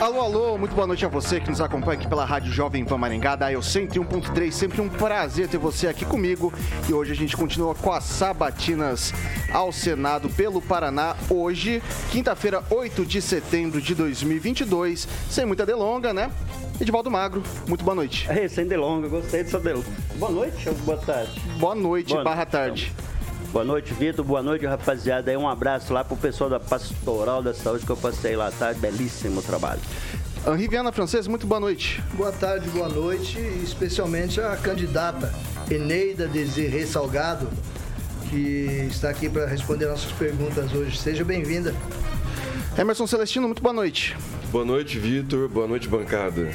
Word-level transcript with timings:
Alô, 0.00 0.20
alô, 0.20 0.56
muito 0.56 0.76
boa 0.76 0.86
noite 0.86 1.04
a 1.04 1.08
você 1.08 1.40
que 1.40 1.50
nos 1.50 1.60
acompanha 1.60 1.98
aqui 1.98 2.06
pela 2.06 2.24
Rádio 2.24 2.52
Jovem 2.52 2.84
Pan 2.84 2.96
Maringá, 2.96 3.34
da 3.34 3.52
Eu 3.52 3.58
101.3. 3.58 4.52
Sempre 4.52 4.80
um 4.80 4.88
prazer 4.88 5.48
ter 5.48 5.58
você 5.58 5.88
aqui 5.88 6.04
comigo. 6.04 6.52
E 6.88 6.94
hoje 6.94 7.10
a 7.10 7.16
gente 7.16 7.36
continua 7.36 7.74
com 7.74 7.92
as 7.92 8.04
sabatinas 8.04 9.12
ao 9.52 9.72
Senado 9.72 10.30
pelo 10.30 10.62
Paraná. 10.62 11.16
Hoje, 11.28 11.82
quinta-feira, 12.12 12.62
8 12.70 13.04
de 13.04 13.20
setembro 13.20 13.80
de 13.82 13.92
2022. 13.96 15.08
Sem 15.28 15.44
muita 15.44 15.66
delonga, 15.66 16.14
né? 16.14 16.30
Edivaldo 16.80 17.10
Magro, 17.10 17.42
muito 17.66 17.84
boa 17.84 17.96
noite. 17.96 18.30
É, 18.30 18.46
sem 18.46 18.68
delonga, 18.68 19.08
gostei 19.08 19.42
dessa 19.42 19.58
delonga. 19.58 19.88
Boa 20.14 20.30
noite 20.30 20.68
ou 20.68 20.74
boa 20.76 20.98
tarde? 20.98 21.40
Boa 21.58 21.74
noite, 21.74 22.12
boa 22.12 22.22
barra 22.22 22.46
tarde. 22.46 22.92
Então. 22.96 23.07
Boa 23.52 23.64
noite, 23.64 23.94
Vitor. 23.94 24.24
Boa 24.24 24.42
noite, 24.42 24.66
rapaziada. 24.66 25.36
Um 25.38 25.48
abraço 25.48 25.92
lá 25.92 26.04
pro 26.04 26.16
pessoal 26.16 26.50
da 26.50 26.60
Pastoral 26.60 27.42
da 27.42 27.54
Saúde 27.54 27.86
que 27.86 27.90
eu 27.90 27.96
passei 27.96 28.36
lá, 28.36 28.50
tá? 28.50 28.74
Belíssimo 28.74 29.42
trabalho. 29.42 29.80
Henri 30.46 30.68
Viana 30.68 30.92
Francês, 30.92 31.26
muito 31.26 31.46
boa 31.46 31.58
noite. 31.58 32.02
Boa 32.14 32.30
tarde, 32.30 32.68
boa 32.70 32.88
noite, 32.88 33.38
especialmente 33.62 34.40
a 34.40 34.56
candidata 34.56 35.34
Eneida 35.70 36.28
Desirê 36.28 36.86
Salgado, 36.86 37.48
que 38.30 38.86
está 38.90 39.10
aqui 39.10 39.28
para 39.28 39.46
responder 39.46 39.86
nossas 39.86 40.12
perguntas 40.12 40.72
hoje. 40.72 40.98
Seja 40.98 41.24
bem-vinda. 41.24 41.74
Emerson 42.76 43.06
Celestino, 43.06 43.46
muito 43.48 43.62
boa 43.62 43.72
noite. 43.72 44.16
Boa 44.52 44.64
noite, 44.64 44.98
Vitor. 44.98 45.48
Boa 45.48 45.66
noite, 45.66 45.88
bancada. 45.88 46.54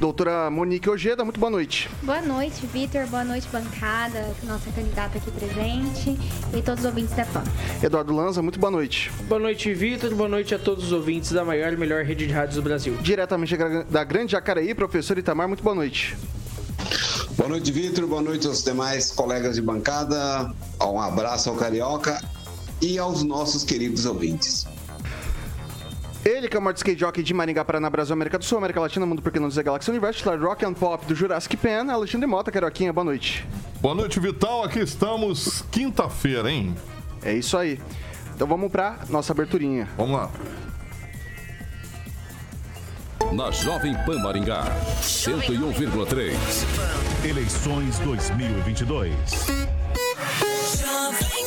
Doutora 0.00 0.48
Monique 0.48 0.88
Ojeda, 0.88 1.24
muito 1.24 1.40
boa 1.40 1.50
noite. 1.50 1.90
Boa 2.02 2.22
noite, 2.22 2.64
Vitor. 2.66 3.06
Boa 3.08 3.24
noite, 3.24 3.48
bancada, 3.50 4.32
nossa 4.44 4.70
candidata 4.70 5.18
aqui 5.18 5.30
presente 5.32 6.16
e 6.54 6.62
todos 6.62 6.80
os 6.80 6.86
ouvintes 6.86 7.16
da 7.16 7.24
PAN. 7.24 7.42
Eduardo 7.82 8.14
Lanza, 8.14 8.40
muito 8.40 8.60
boa 8.60 8.70
noite. 8.70 9.10
Boa 9.28 9.40
noite, 9.40 9.74
Vitor. 9.74 10.14
Boa 10.14 10.28
noite 10.28 10.54
a 10.54 10.58
todos 10.58 10.84
os 10.84 10.92
ouvintes 10.92 11.32
da 11.32 11.44
maior 11.44 11.72
e 11.72 11.76
melhor 11.76 12.04
rede 12.04 12.28
de 12.28 12.32
rádios 12.32 12.54
do 12.54 12.62
Brasil. 12.62 12.96
Diretamente 13.00 13.56
da 13.90 14.04
Grande 14.04 14.32
Jacareí, 14.32 14.72
professor 14.72 15.18
Itamar, 15.18 15.48
muito 15.48 15.64
boa 15.64 15.74
noite. 15.74 16.16
Boa 17.36 17.48
noite, 17.48 17.72
Vitor. 17.72 18.06
Boa 18.06 18.22
noite 18.22 18.46
aos 18.46 18.62
demais 18.62 19.10
colegas 19.10 19.56
de 19.56 19.62
bancada. 19.62 20.54
Um 20.80 21.00
abraço 21.00 21.50
ao 21.50 21.56
Carioca 21.56 22.22
e 22.80 22.98
aos 22.98 23.24
nossos 23.24 23.64
queridos 23.64 24.06
ouvintes. 24.06 24.64
Ele 26.28 26.46
que 26.46 26.54
é 26.54 26.58
o 26.58 26.62
maior 26.62 26.74
skate 26.74 27.00
jockey 27.00 27.22
de 27.22 27.32
Maringá, 27.32 27.64
Paraná, 27.64 27.88
Brasil, 27.88 28.12
América 28.12 28.38
do 28.38 28.44
Sul, 28.44 28.58
América 28.58 28.78
Latina, 28.78 29.06
Mundo 29.06 29.22
Porque 29.22 29.40
Não 29.40 29.48
Dizer 29.48 29.62
Galáxia 29.62 29.90
Universo, 29.90 30.18
titular 30.18 30.38
Rock 30.38 30.62
and 30.62 30.74
Pop 30.74 31.06
do 31.06 31.14
Jurassic 31.14 31.56
Pan, 31.56 31.90
Alexandre 31.90 32.26
Mota, 32.26 32.52
Carioquinha, 32.52 32.92
boa 32.92 33.04
noite. 33.04 33.46
Boa 33.80 33.94
noite, 33.94 34.20
Vital. 34.20 34.62
Aqui 34.62 34.80
estamos 34.80 35.64
quinta-feira, 35.70 36.50
hein? 36.50 36.74
É 37.22 37.32
isso 37.32 37.56
aí. 37.56 37.80
Então 38.34 38.46
vamos 38.46 38.70
pra 38.70 38.98
nossa 39.08 39.32
aberturinha. 39.32 39.88
Vamos 39.96 40.16
lá. 40.18 40.30
Na 43.32 43.50
Jovem 43.50 43.94
Pan 44.04 44.18
Maringá, 44.18 44.64
101,3. 45.00 46.34
Eleições 47.26 47.98
2022. 48.00 49.14
Jovem 50.76 51.37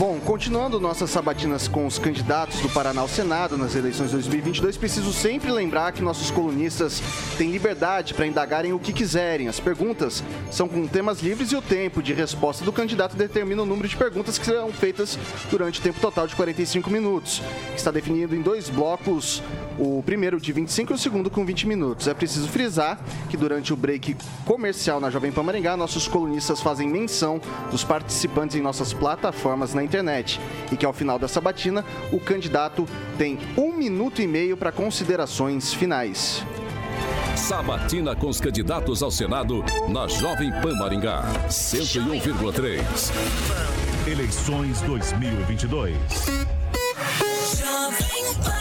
Bom, 0.00 0.18
continuando 0.18 0.80
nossas 0.80 1.10
sabatinas 1.10 1.68
com 1.68 1.86
os 1.86 1.98
candidatos 1.98 2.58
do 2.60 2.70
Paraná 2.70 3.02
ao 3.02 3.06
Senado 3.06 3.58
nas 3.58 3.74
eleições 3.74 4.12
2022, 4.12 4.78
preciso 4.78 5.12
sempre 5.12 5.52
lembrar 5.52 5.92
que 5.92 6.00
nossos 6.00 6.30
colunistas 6.30 7.02
têm 7.36 7.50
liberdade 7.50 8.14
para 8.14 8.26
indagarem 8.26 8.72
o 8.72 8.78
que 8.78 8.94
quiserem. 8.94 9.46
As 9.46 9.60
perguntas 9.60 10.24
são 10.50 10.66
com 10.66 10.86
temas 10.86 11.20
livres 11.20 11.52
e 11.52 11.56
o 11.56 11.60
tempo 11.60 12.02
de 12.02 12.14
resposta 12.14 12.64
do 12.64 12.72
candidato 12.72 13.14
determina 13.14 13.60
o 13.60 13.66
número 13.66 13.86
de 13.86 13.94
perguntas 13.94 14.38
que 14.38 14.46
serão 14.46 14.72
feitas 14.72 15.18
durante 15.50 15.80
o 15.80 15.82
tempo 15.82 16.00
total 16.00 16.26
de 16.26 16.34
45 16.34 16.88
minutos, 16.88 17.42
que 17.72 17.76
está 17.76 17.90
definido 17.90 18.34
em 18.34 18.40
dois 18.40 18.70
blocos, 18.70 19.42
o 19.78 20.02
primeiro 20.02 20.40
de 20.40 20.50
25 20.50 20.94
e 20.94 20.94
o 20.94 20.98
segundo 20.98 21.28
com 21.28 21.44
20 21.44 21.68
minutos. 21.68 22.08
É 22.08 22.14
preciso 22.14 22.48
frisar 22.48 22.98
que 23.28 23.36
durante 23.36 23.70
o 23.70 23.76
break 23.76 24.16
comercial 24.46 24.98
na 24.98 25.10
Jovem 25.10 25.30
Pan 25.30 25.42
Maringá, 25.42 25.76
nossos 25.76 26.08
colunistas 26.08 26.62
fazem 26.62 26.88
menção 26.88 27.38
dos 27.70 27.84
participantes 27.84 28.56
em 28.56 28.62
nossas 28.62 28.94
plataformas 28.94 29.74
na 29.74 29.84
internet 29.84 29.89
e 30.70 30.76
que 30.76 30.86
ao 30.86 30.92
final 30.92 31.18
da 31.18 31.26
sabatina 31.26 31.84
o 32.12 32.20
candidato 32.20 32.86
tem 33.18 33.38
um 33.56 33.72
minuto 33.72 34.22
e 34.22 34.26
meio 34.26 34.56
para 34.56 34.70
considerações 34.70 35.74
finais. 35.74 36.44
Sabatina 37.36 38.14
com 38.14 38.28
os 38.28 38.40
candidatos 38.40 39.02
ao 39.02 39.10
Senado 39.10 39.64
na 39.88 40.06
Jovem 40.06 40.52
Pan 40.60 40.74
Maringá, 40.74 41.24
101,3. 41.48 42.80
Eleições 44.06 44.80
2022. 44.82 45.96
Jovem 47.56 48.34
Pan. 48.44 48.59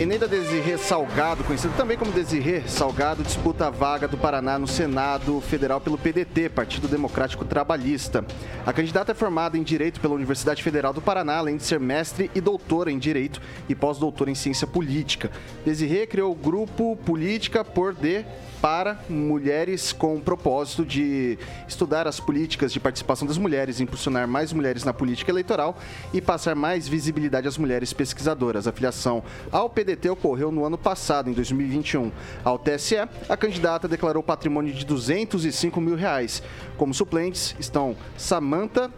Eneida 0.00 0.26
Desirê 0.26 0.78
Salgado, 0.78 1.44
conhecido 1.44 1.76
também 1.76 1.94
como 1.94 2.10
Desirê 2.10 2.62
Salgado, 2.66 3.22
disputa 3.22 3.66
a 3.66 3.70
vaga 3.70 4.08
do 4.08 4.16
Paraná 4.16 4.58
no 4.58 4.66
Senado 4.66 5.42
Federal 5.42 5.78
pelo 5.78 5.98
PDT, 5.98 6.48
Partido 6.48 6.88
Democrático 6.88 7.44
Trabalhista. 7.44 8.24
A 8.64 8.72
candidata 8.72 9.12
é 9.12 9.14
formada 9.14 9.58
em 9.58 9.62
Direito 9.62 10.00
pela 10.00 10.14
Universidade 10.14 10.62
Federal 10.62 10.94
do 10.94 11.02
Paraná, 11.02 11.36
além 11.36 11.58
de 11.58 11.64
ser 11.64 11.78
mestre 11.78 12.30
e 12.34 12.40
doutora 12.40 12.90
em 12.90 12.98
Direito 12.98 13.42
e 13.68 13.74
pós-doutora 13.74 14.30
em 14.30 14.34
Ciência 14.34 14.66
Política. 14.66 15.30
Desirê 15.66 16.06
criou 16.06 16.32
o 16.32 16.34
grupo 16.34 16.96
Política 17.04 17.62
por 17.62 17.92
D 17.92 18.24
para 18.62 19.00
mulheres 19.08 19.90
com 19.90 20.16
o 20.16 20.20
propósito 20.20 20.84
de 20.84 21.38
estudar 21.66 22.06
as 22.06 22.20
políticas 22.20 22.72
de 22.72 22.78
participação 22.78 23.26
das 23.26 23.38
mulheres, 23.38 23.80
impulsionar 23.80 24.28
mais 24.28 24.52
mulheres 24.52 24.84
na 24.84 24.92
política 24.92 25.30
eleitoral 25.30 25.78
e 26.12 26.20
passar 26.20 26.54
mais 26.54 26.86
visibilidade 26.86 27.48
às 27.48 27.56
mulheres 27.56 27.94
pesquisadoras. 27.94 28.66
A 28.66 28.72
filiação 28.72 29.22
ao 29.50 29.70
PDT 29.70 29.89
ocorreu 30.10 30.50
no 30.50 30.64
ano 30.64 30.78
passado, 30.78 31.30
em 31.30 31.32
2021. 31.32 32.10
Ao 32.44 32.58
TSE, 32.58 32.96
a 33.28 33.36
candidata 33.36 33.88
declarou 33.88 34.22
patrimônio 34.22 34.72
de 34.72 34.84
205 34.84 35.80
mil 35.80 35.96
reais. 35.96 36.42
Como 36.76 36.94
suplentes 36.94 37.54
estão 37.58 37.96
Samantha 38.16 38.90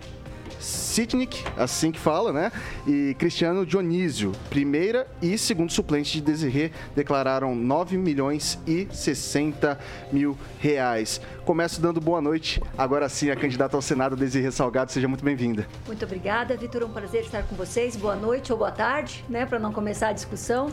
Sitnik, 0.62 1.44
assim 1.56 1.90
que 1.90 1.98
fala, 1.98 2.32
né? 2.32 2.52
E 2.86 3.14
Cristiano 3.18 3.66
Dionísio, 3.66 4.32
primeira 4.48 5.06
e 5.20 5.36
segundo 5.36 5.72
suplente 5.72 6.12
de 6.12 6.20
Desirê, 6.20 6.70
declararam 6.94 7.54
9 7.54 7.98
milhões 7.98 8.58
e 8.66 8.86
60 8.90 9.78
mil 10.12 10.38
reais. 10.58 11.20
Começo 11.44 11.80
dando 11.80 12.00
boa 12.00 12.20
noite. 12.20 12.62
Agora 12.78 13.08
sim, 13.08 13.30
a 13.30 13.36
candidata 13.36 13.76
ao 13.76 13.82
Senado, 13.82 14.16
Desirê 14.16 14.50
Salgado, 14.50 14.92
seja 14.92 15.08
muito 15.08 15.24
bem-vinda. 15.24 15.66
Muito 15.86 16.04
obrigada, 16.04 16.56
Vitor. 16.56 16.84
Um 16.84 16.90
prazer 16.90 17.22
estar 17.22 17.42
com 17.42 17.56
vocês. 17.56 17.96
Boa 17.96 18.16
noite 18.16 18.52
ou 18.52 18.58
boa 18.58 18.70
tarde, 18.70 19.24
né? 19.28 19.44
Para 19.44 19.58
não 19.58 19.72
começar 19.72 20.08
a 20.08 20.12
discussão. 20.12 20.70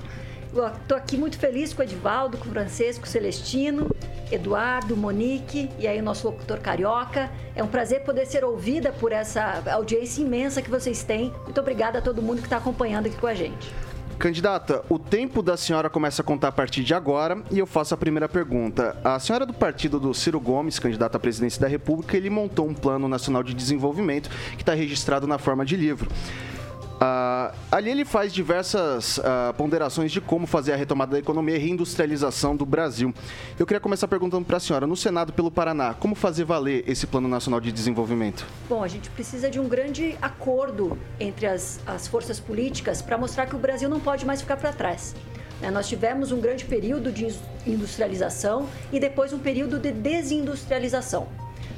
Estou 0.52 0.98
aqui 0.98 1.16
muito 1.16 1.38
feliz 1.38 1.74
com 1.74 1.82
o 1.82 1.86
Edivaldo, 1.86 2.38
com 2.38 2.50
o 2.50 2.52
Francisco, 2.52 3.08
Celestino, 3.08 3.88
Eduardo, 4.32 4.98
Monique 4.98 5.70
e 5.78 5.88
aí 5.88 6.00
o 6.00 6.04
nosso 6.04 6.28
locutor 6.28 6.58
carioca. 6.60 7.30
É 7.56 7.64
um 7.64 7.68
prazer 7.68 8.04
poder 8.04 8.26
ser 8.26 8.44
ouvida 8.44 8.92
por 8.92 9.12
essa 9.12 9.64
audiência 9.72 10.22
imensa 10.22 10.62
que 10.62 10.70
vocês 10.70 11.04
têm. 11.04 11.32
Muito 11.44 11.62
obrigada 11.62 12.00
a 12.00 12.02
todo 12.02 12.22
mundo 12.22 12.40
que 12.40 12.48
está 12.48 12.58
acompanhando 12.58 13.06
aqui 13.06 13.18
com 13.18 13.28
a 13.28 13.34
gente. 13.36 13.72
Candidata, 14.18 14.84
o 14.90 15.00
tempo 15.00 15.42
da 15.42 15.56
senhora 15.56 15.90
começa 15.90 16.22
a 16.22 16.26
contar 16.26 16.50
a 16.50 16.52
partir 16.52 16.84
de 16.84 16.94
agora 16.94 17.42
e 17.50 17.60
eu 17.60 17.66
faço 17.66 17.94
a 17.94 17.98
primeira 17.98 18.28
pergunta. 18.28 18.98
A 19.02 19.18
senhora 19.18 19.46
do 19.46 19.54
partido 19.54 19.98
do 19.98 20.14
Ciro 20.14 20.42
Gomes, 20.42 20.78
candidata 20.78 21.16
à 21.16 21.20
presidência 21.20 21.62
da 21.62 21.70
República, 21.70 22.18
ele 22.18 22.30
montou 22.30 22.68
um 22.68 22.74
plano 22.74 23.08
nacional 23.08 23.44
de 23.44 23.54
desenvolvimento 23.54 24.30
que 24.58 24.62
está 24.62 24.74
registrado 24.74 25.26
na 25.26 25.38
forma 25.38 25.64
de 25.64 25.78
livro. 25.78 26.10
Uh, 27.00 27.56
ali 27.72 27.90
ele 27.90 28.04
faz 28.04 28.34
diversas 28.34 29.20
uh, 29.20 29.54
ponderações 29.56 30.12
de 30.12 30.20
como 30.20 30.46
fazer 30.46 30.74
a 30.74 30.76
retomada 30.76 31.14
da 31.14 31.20
economia 31.20 31.56
e 31.56 31.58
reindustrialização 31.58 32.58
do 32.58 32.66
Brasil. 32.66 33.14
Eu 33.58 33.66
queria 33.66 33.80
começar 33.80 34.06
perguntando 34.06 34.44
para 34.46 34.58
a 34.58 34.60
senhora, 34.60 34.86
no 34.86 34.98
Senado 34.98 35.32
pelo 35.32 35.50
Paraná, 35.50 35.94
como 35.94 36.14
fazer 36.14 36.44
valer 36.44 36.84
esse 36.86 37.08
Plano 37.08 37.30
Nacional 37.30 37.62
de 37.62 37.72
Desenvolvimento? 37.72 38.46
Bom, 38.68 38.84
a 38.84 38.88
gente 38.90 39.10
precisa 39.12 39.50
de 39.50 39.62
um 39.62 39.70
grande 39.70 40.18
acordo 40.22 40.98
entre 41.18 41.48
as, 41.48 41.80
as 41.88 42.06
forças 42.06 42.38
políticas 42.38 43.02
para 43.02 43.18
mostrar 43.18 43.46
que 43.46 43.56
o 43.56 43.60
Brasil 43.60 43.88
não 43.88 44.02
pode 44.02 44.26
mais 44.26 44.42
ficar 44.42 44.58
para 44.58 44.74
trás. 44.74 45.16
Né? 45.62 45.72
Nós 45.72 45.88
tivemos 45.88 46.34
um 46.34 46.42
grande 46.42 46.66
período 46.66 47.14
de 47.14 47.34
industrialização 47.66 48.68
e 48.92 49.00
depois 49.00 49.32
um 49.32 49.40
período 49.40 49.80
de 49.80 49.94
desindustrialização. 49.94 51.28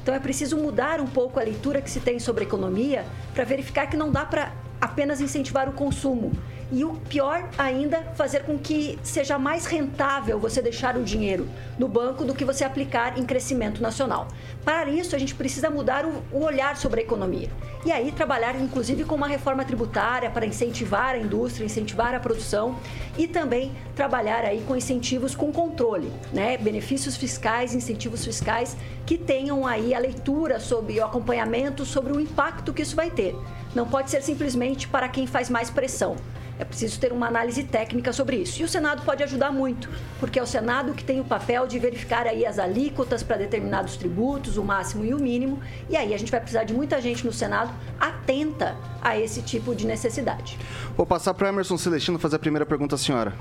Então 0.02 0.12
é 0.12 0.18
preciso 0.18 0.56
mudar 0.56 1.00
um 1.00 1.06
pouco 1.06 1.38
a 1.38 1.44
leitura 1.44 1.80
que 1.80 1.88
se 1.88 2.00
tem 2.00 2.18
sobre 2.18 2.42
a 2.42 2.46
economia 2.46 3.04
para 3.32 3.44
verificar 3.44 3.86
que 3.86 3.96
não 3.96 4.10
dá 4.10 4.24
para 4.24 4.52
apenas 4.82 5.20
incentivar 5.20 5.68
o 5.68 5.72
consumo. 5.72 6.32
E 6.74 6.86
o 6.86 6.94
pior 6.94 7.50
ainda, 7.58 8.00
fazer 8.14 8.44
com 8.44 8.58
que 8.58 8.98
seja 9.02 9.38
mais 9.38 9.66
rentável 9.66 10.38
você 10.38 10.62
deixar 10.62 10.96
o 10.96 11.04
dinheiro 11.04 11.46
no 11.78 11.86
banco 11.86 12.24
do 12.24 12.34
que 12.34 12.46
você 12.46 12.64
aplicar 12.64 13.18
em 13.18 13.26
crescimento 13.26 13.82
nacional. 13.82 14.26
Para 14.64 14.88
isso, 14.88 15.14
a 15.14 15.18
gente 15.18 15.34
precisa 15.34 15.68
mudar 15.68 16.06
o 16.06 16.42
olhar 16.42 16.78
sobre 16.78 17.02
a 17.02 17.04
economia. 17.04 17.50
E 17.84 17.92
aí, 17.92 18.10
trabalhar 18.10 18.58
inclusive 18.58 19.04
com 19.04 19.14
uma 19.16 19.26
reforma 19.26 19.66
tributária 19.66 20.30
para 20.30 20.46
incentivar 20.46 21.14
a 21.14 21.18
indústria, 21.18 21.66
incentivar 21.66 22.14
a 22.14 22.20
produção 22.20 22.78
e 23.18 23.28
também 23.28 23.72
trabalhar 23.94 24.42
aí 24.42 24.64
com 24.66 24.74
incentivos 24.74 25.34
com 25.34 25.52
controle, 25.52 26.10
né? 26.32 26.56
Benefícios 26.56 27.18
fiscais, 27.18 27.74
incentivos 27.74 28.24
fiscais 28.24 28.78
que 29.04 29.18
tenham 29.18 29.66
aí 29.66 29.94
a 29.94 29.98
leitura 29.98 30.58
sobre 30.58 30.98
o 31.00 31.04
acompanhamento 31.04 31.84
sobre 31.84 32.14
o 32.14 32.20
impacto 32.20 32.72
que 32.72 32.80
isso 32.80 32.96
vai 32.96 33.10
ter. 33.10 33.36
Não 33.74 33.86
pode 33.86 34.10
ser 34.10 34.22
simplesmente 34.22 34.88
para 34.88 35.06
quem 35.06 35.26
faz 35.26 35.50
mais 35.50 35.68
pressão. 35.68 36.16
É 36.62 36.64
preciso 36.64 37.00
ter 37.00 37.12
uma 37.12 37.26
análise 37.26 37.64
técnica 37.64 38.12
sobre 38.12 38.36
isso. 38.36 38.62
E 38.62 38.64
o 38.64 38.68
Senado 38.68 39.02
pode 39.04 39.20
ajudar 39.24 39.50
muito, 39.50 39.90
porque 40.20 40.38
é 40.38 40.42
o 40.42 40.46
Senado 40.46 40.94
que 40.94 41.02
tem 41.02 41.18
o 41.18 41.24
papel 41.24 41.66
de 41.66 41.76
verificar 41.76 42.24
aí 42.24 42.46
as 42.46 42.56
alíquotas 42.56 43.20
para 43.20 43.36
determinados 43.36 43.96
tributos, 43.96 44.56
o 44.56 44.62
máximo 44.62 45.04
e 45.04 45.12
o 45.12 45.18
mínimo. 45.18 45.60
E 45.90 45.96
aí 45.96 46.14
a 46.14 46.16
gente 46.16 46.30
vai 46.30 46.38
precisar 46.38 46.62
de 46.62 46.72
muita 46.72 47.00
gente 47.00 47.26
no 47.26 47.32
Senado 47.32 47.74
atenta 47.98 48.76
a 49.00 49.18
esse 49.18 49.42
tipo 49.42 49.74
de 49.74 49.84
necessidade. 49.84 50.56
Vou 50.96 51.04
passar 51.04 51.34
para 51.34 51.48
Emerson 51.48 51.76
Celestino 51.76 52.16
fazer 52.16 52.36
a 52.36 52.38
primeira 52.38 52.64
pergunta 52.64 52.94
à 52.94 52.98
senhora. 52.98 53.34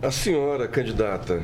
A 0.00 0.12
senhora, 0.12 0.68
candidata, 0.68 1.42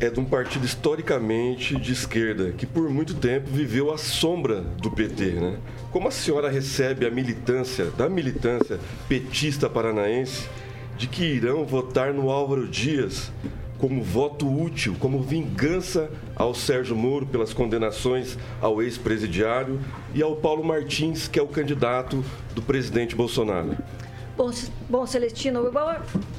é 0.00 0.10
de 0.10 0.20
um 0.20 0.24
partido 0.24 0.64
historicamente 0.64 1.76
de 1.76 1.92
esquerda, 1.92 2.52
que 2.52 2.66
por 2.66 2.88
muito 2.90 3.14
tempo 3.14 3.50
viveu 3.50 3.92
à 3.92 3.98
sombra 3.98 4.60
do 4.60 4.90
PT, 4.90 5.24
né? 5.32 5.58
Como 5.90 6.08
a 6.08 6.10
senhora 6.10 6.50
recebe 6.50 7.06
a 7.06 7.10
militância, 7.10 7.86
da 7.86 8.08
militância 8.08 8.78
petista 9.08 9.68
paranaense, 9.68 10.48
de 10.96 11.06
que 11.06 11.24
irão 11.24 11.64
votar 11.64 12.12
no 12.12 12.30
Álvaro 12.30 12.66
Dias 12.66 13.30
como 13.78 14.02
voto 14.02 14.48
útil, 14.48 14.96
como 14.98 15.22
vingança 15.22 16.10
ao 16.34 16.54
Sérgio 16.54 16.96
Moro 16.96 17.26
pelas 17.26 17.52
condenações 17.52 18.38
ao 18.60 18.82
ex-presidiário 18.82 19.78
e 20.14 20.22
ao 20.22 20.36
Paulo 20.36 20.64
Martins, 20.64 21.28
que 21.28 21.38
é 21.38 21.42
o 21.42 21.48
candidato 21.48 22.24
do 22.54 22.62
presidente 22.62 23.14
Bolsonaro? 23.14 23.76
Bom, 24.36 24.50
bom, 24.88 25.06
Celestino, 25.06 25.60
eu 25.60 25.72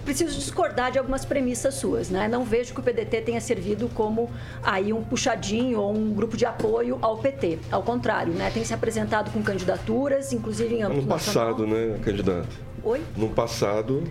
preciso 0.05 0.37
discordar 0.37 0.91
de 0.91 0.99
algumas 0.99 1.25
premissas 1.25 1.73
suas, 1.73 2.11
né? 2.11 2.27
Não 2.27 2.43
vejo 2.43 2.71
que 2.73 2.79
o 2.79 2.83
PDT 2.83 3.21
tenha 3.21 3.41
servido 3.41 3.89
como 3.89 4.29
aí 4.61 4.93
um 4.93 5.03
puxadinho 5.03 5.79
ou 5.79 5.95
um 5.95 6.13
grupo 6.13 6.37
de 6.37 6.45
apoio 6.45 6.99
ao 7.01 7.17
PT. 7.17 7.57
Ao 7.71 7.81
contrário, 7.81 8.33
né? 8.33 8.51
Tem 8.53 8.63
se 8.63 8.71
apresentado 8.73 9.31
com 9.31 9.41
candidaturas, 9.41 10.31
inclusive 10.31 10.75
em 10.75 10.83
âmbito 10.83 11.01
No 11.01 11.07
passado, 11.07 11.65
nacional. 11.65 11.87
né, 11.89 11.99
candidato? 12.03 12.47
Oi? 12.83 13.01
No 13.17 13.29
passado, 13.29 14.03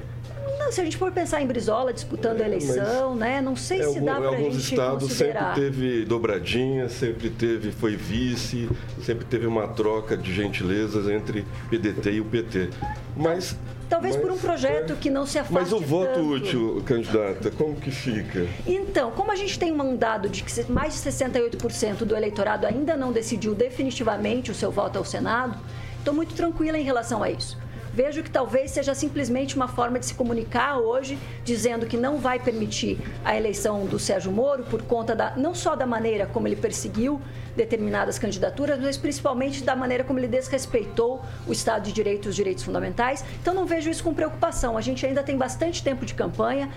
não, 0.58 0.72
se 0.72 0.80
a 0.80 0.84
gente 0.84 0.96
for 0.96 1.12
pensar 1.12 1.40
em 1.42 1.46
Brizola 1.46 1.92
disputando 1.92 2.40
é, 2.40 2.44
a 2.44 2.46
eleição, 2.46 3.14
né? 3.14 3.40
Não 3.40 3.56
sei 3.56 3.82
se 3.82 4.00
dá 4.00 4.16
para 4.16 4.30
a 4.30 4.36
gente 4.36 4.58
estados 4.58 5.08
considerar. 5.08 5.54
sempre 5.54 5.70
teve 5.70 6.04
dobradinha, 6.04 6.88
sempre 6.88 7.30
teve, 7.30 7.70
foi 7.72 7.96
vice, 7.96 8.68
sempre 9.02 9.24
teve 9.24 9.46
uma 9.46 9.68
troca 9.68 10.16
de 10.16 10.32
gentilezas 10.34 11.08
entre 11.08 11.44
PDT 11.70 12.12
e 12.12 12.20
o 12.20 12.24
PT. 12.24 12.70
Mas 13.16 13.56
Talvez 13.88 14.16
mas, 14.16 14.24
por 14.24 14.32
um 14.32 14.38
projeto 14.38 14.94
é, 14.94 14.96
que 14.96 15.08
não 15.08 15.24
se 15.24 15.38
afaste 15.38 15.54
Mas 15.54 15.72
o 15.72 15.78
voto 15.78 16.14
tanto. 16.14 16.28
útil, 16.28 16.82
candidata, 16.84 17.50
como 17.52 17.76
que 17.76 17.90
fica? 17.90 18.46
Então, 18.66 19.12
como 19.12 19.30
a 19.30 19.36
gente 19.36 19.58
tem 19.58 19.72
um 19.72 19.96
dado 19.96 20.28
de 20.28 20.42
que 20.42 20.72
mais 20.72 20.94
de 20.94 21.08
68% 21.08 21.98
do 21.98 22.16
eleitorado 22.16 22.66
ainda 22.66 22.96
não 22.96 23.12
decidiu 23.12 23.54
definitivamente 23.54 24.50
o 24.50 24.54
seu 24.54 24.72
voto 24.72 24.98
ao 24.98 25.04
Senado, 25.04 25.56
estou 25.98 26.12
muito 26.12 26.34
tranquila 26.34 26.76
em 26.76 26.82
relação 26.82 27.22
a 27.22 27.30
isso. 27.30 27.56
Vejo 27.96 28.22
que 28.22 28.30
talvez 28.30 28.72
seja 28.72 28.94
simplesmente 28.94 29.56
uma 29.56 29.68
forma 29.68 29.98
de 29.98 30.04
se 30.04 30.12
comunicar 30.12 30.76
hoje, 30.76 31.18
dizendo 31.42 31.86
que 31.86 31.96
não 31.96 32.18
vai 32.18 32.38
permitir 32.38 32.98
a 33.24 33.34
eleição 33.34 33.86
do 33.86 33.98
Sérgio 33.98 34.30
Moro 34.30 34.64
por 34.64 34.82
conta 34.82 35.16
da, 35.16 35.34
não 35.34 35.54
só 35.54 35.74
da 35.74 35.86
maneira 35.86 36.26
como 36.26 36.46
ele 36.46 36.56
perseguiu 36.56 37.18
determinadas 37.56 38.18
candidaturas, 38.18 38.78
mas 38.78 38.98
principalmente 38.98 39.64
da 39.64 39.74
maneira 39.74 40.04
como 40.04 40.18
ele 40.18 40.28
desrespeitou 40.28 41.22
o 41.46 41.52
Estado 41.52 41.84
de 41.84 41.92
Direito 41.92 42.26
e 42.26 42.28
os 42.28 42.36
direitos 42.36 42.62
fundamentais. 42.62 43.24
Então 43.40 43.54
não 43.54 43.64
vejo 43.64 43.88
isso 43.88 44.04
com 44.04 44.12
preocupação. 44.12 44.76
A 44.76 44.82
gente 44.82 45.06
ainda 45.06 45.22
tem 45.22 45.38
bastante 45.38 45.82
tempo 45.82 46.04
de 46.04 46.12
campanha 46.12 46.70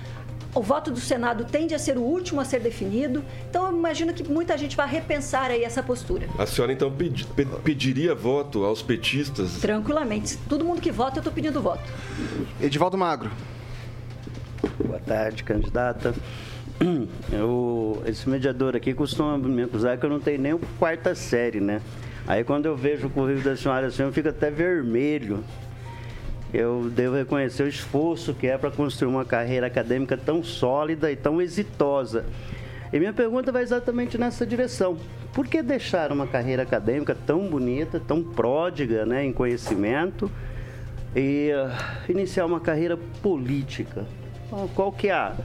o 0.53 0.61
voto 0.61 0.91
do 0.91 0.99
Senado 0.99 1.45
tende 1.45 1.75
a 1.75 1.79
ser 1.79 1.97
o 1.97 2.01
último 2.01 2.41
a 2.41 2.45
ser 2.45 2.59
definido, 2.59 3.23
então 3.49 3.67
eu 3.67 3.77
imagino 3.77 4.13
que 4.13 4.23
muita 4.23 4.57
gente 4.57 4.75
vai 4.75 4.87
repensar 4.87 5.51
aí 5.51 5.63
essa 5.63 5.83
postura. 5.83 6.27
A 6.37 6.45
senhora 6.45 6.73
então 6.73 6.91
pedi, 6.91 7.25
pediria 7.63 8.15
voto 8.15 8.63
aos 8.63 8.81
petistas? 8.81 9.53
Tranquilamente. 9.61 10.37
Todo 10.49 10.65
mundo 10.65 10.81
que 10.81 10.91
vota, 10.91 11.17
eu 11.17 11.21
estou 11.21 11.33
pedindo 11.33 11.61
voto. 11.61 11.83
Edivaldo 12.59 12.97
Magro. 12.97 13.31
Boa 14.83 14.99
tarde, 14.99 15.43
candidata. 15.43 16.13
Eu, 17.31 18.01
esse 18.05 18.27
mediador 18.29 18.73
aqui 18.73 18.93
costuma 18.93 19.37
me 19.37 19.63
acusar 19.63 19.97
que 19.97 20.05
eu 20.05 20.09
não 20.09 20.19
tenho 20.19 20.39
nem 20.39 20.57
quarta 20.79 21.13
série, 21.13 21.59
né? 21.59 21.81
Aí 22.25 22.41
quando 22.43 22.67
eu 22.67 22.75
vejo 22.75 23.07
o 23.07 23.09
currículo 23.09 23.43
da 23.43 23.57
senhora 23.57 23.87
assim, 23.87 24.03
eu 24.03 24.13
fico 24.13 24.29
até 24.29 24.49
vermelho 24.49 25.43
eu 26.53 26.89
devo 26.89 27.15
reconhecer 27.15 27.63
o 27.63 27.67
esforço 27.67 28.33
que 28.33 28.47
é 28.47 28.57
para 28.57 28.71
construir 28.71 29.09
uma 29.09 29.23
carreira 29.23 29.67
acadêmica 29.67 30.17
tão 30.17 30.43
sólida 30.43 31.11
e 31.11 31.15
tão 31.15 31.41
exitosa. 31.41 32.25
E 32.91 32.99
minha 32.99 33.13
pergunta 33.13 33.51
vai 33.51 33.61
exatamente 33.61 34.17
nessa 34.17 34.45
direção. 34.45 34.97
Por 35.31 35.45
que 35.45 35.61
deixar 35.61 36.11
uma 36.11 36.25
carreira 36.25 36.63
acadêmica 36.63 37.15
tão 37.25 37.47
bonita, 37.47 37.99
tão 37.99 38.23
pródiga 38.23 39.05
né, 39.05 39.23
em 39.23 39.31
conhecimento 39.31 40.29
e 41.15 41.51
uh, 41.53 42.11
iniciar 42.11 42.45
uma 42.45 42.59
carreira 42.59 42.97
política? 43.21 44.05
Qual 44.73 44.91
que 44.91 45.09
é 45.09 45.13
a 45.13 45.35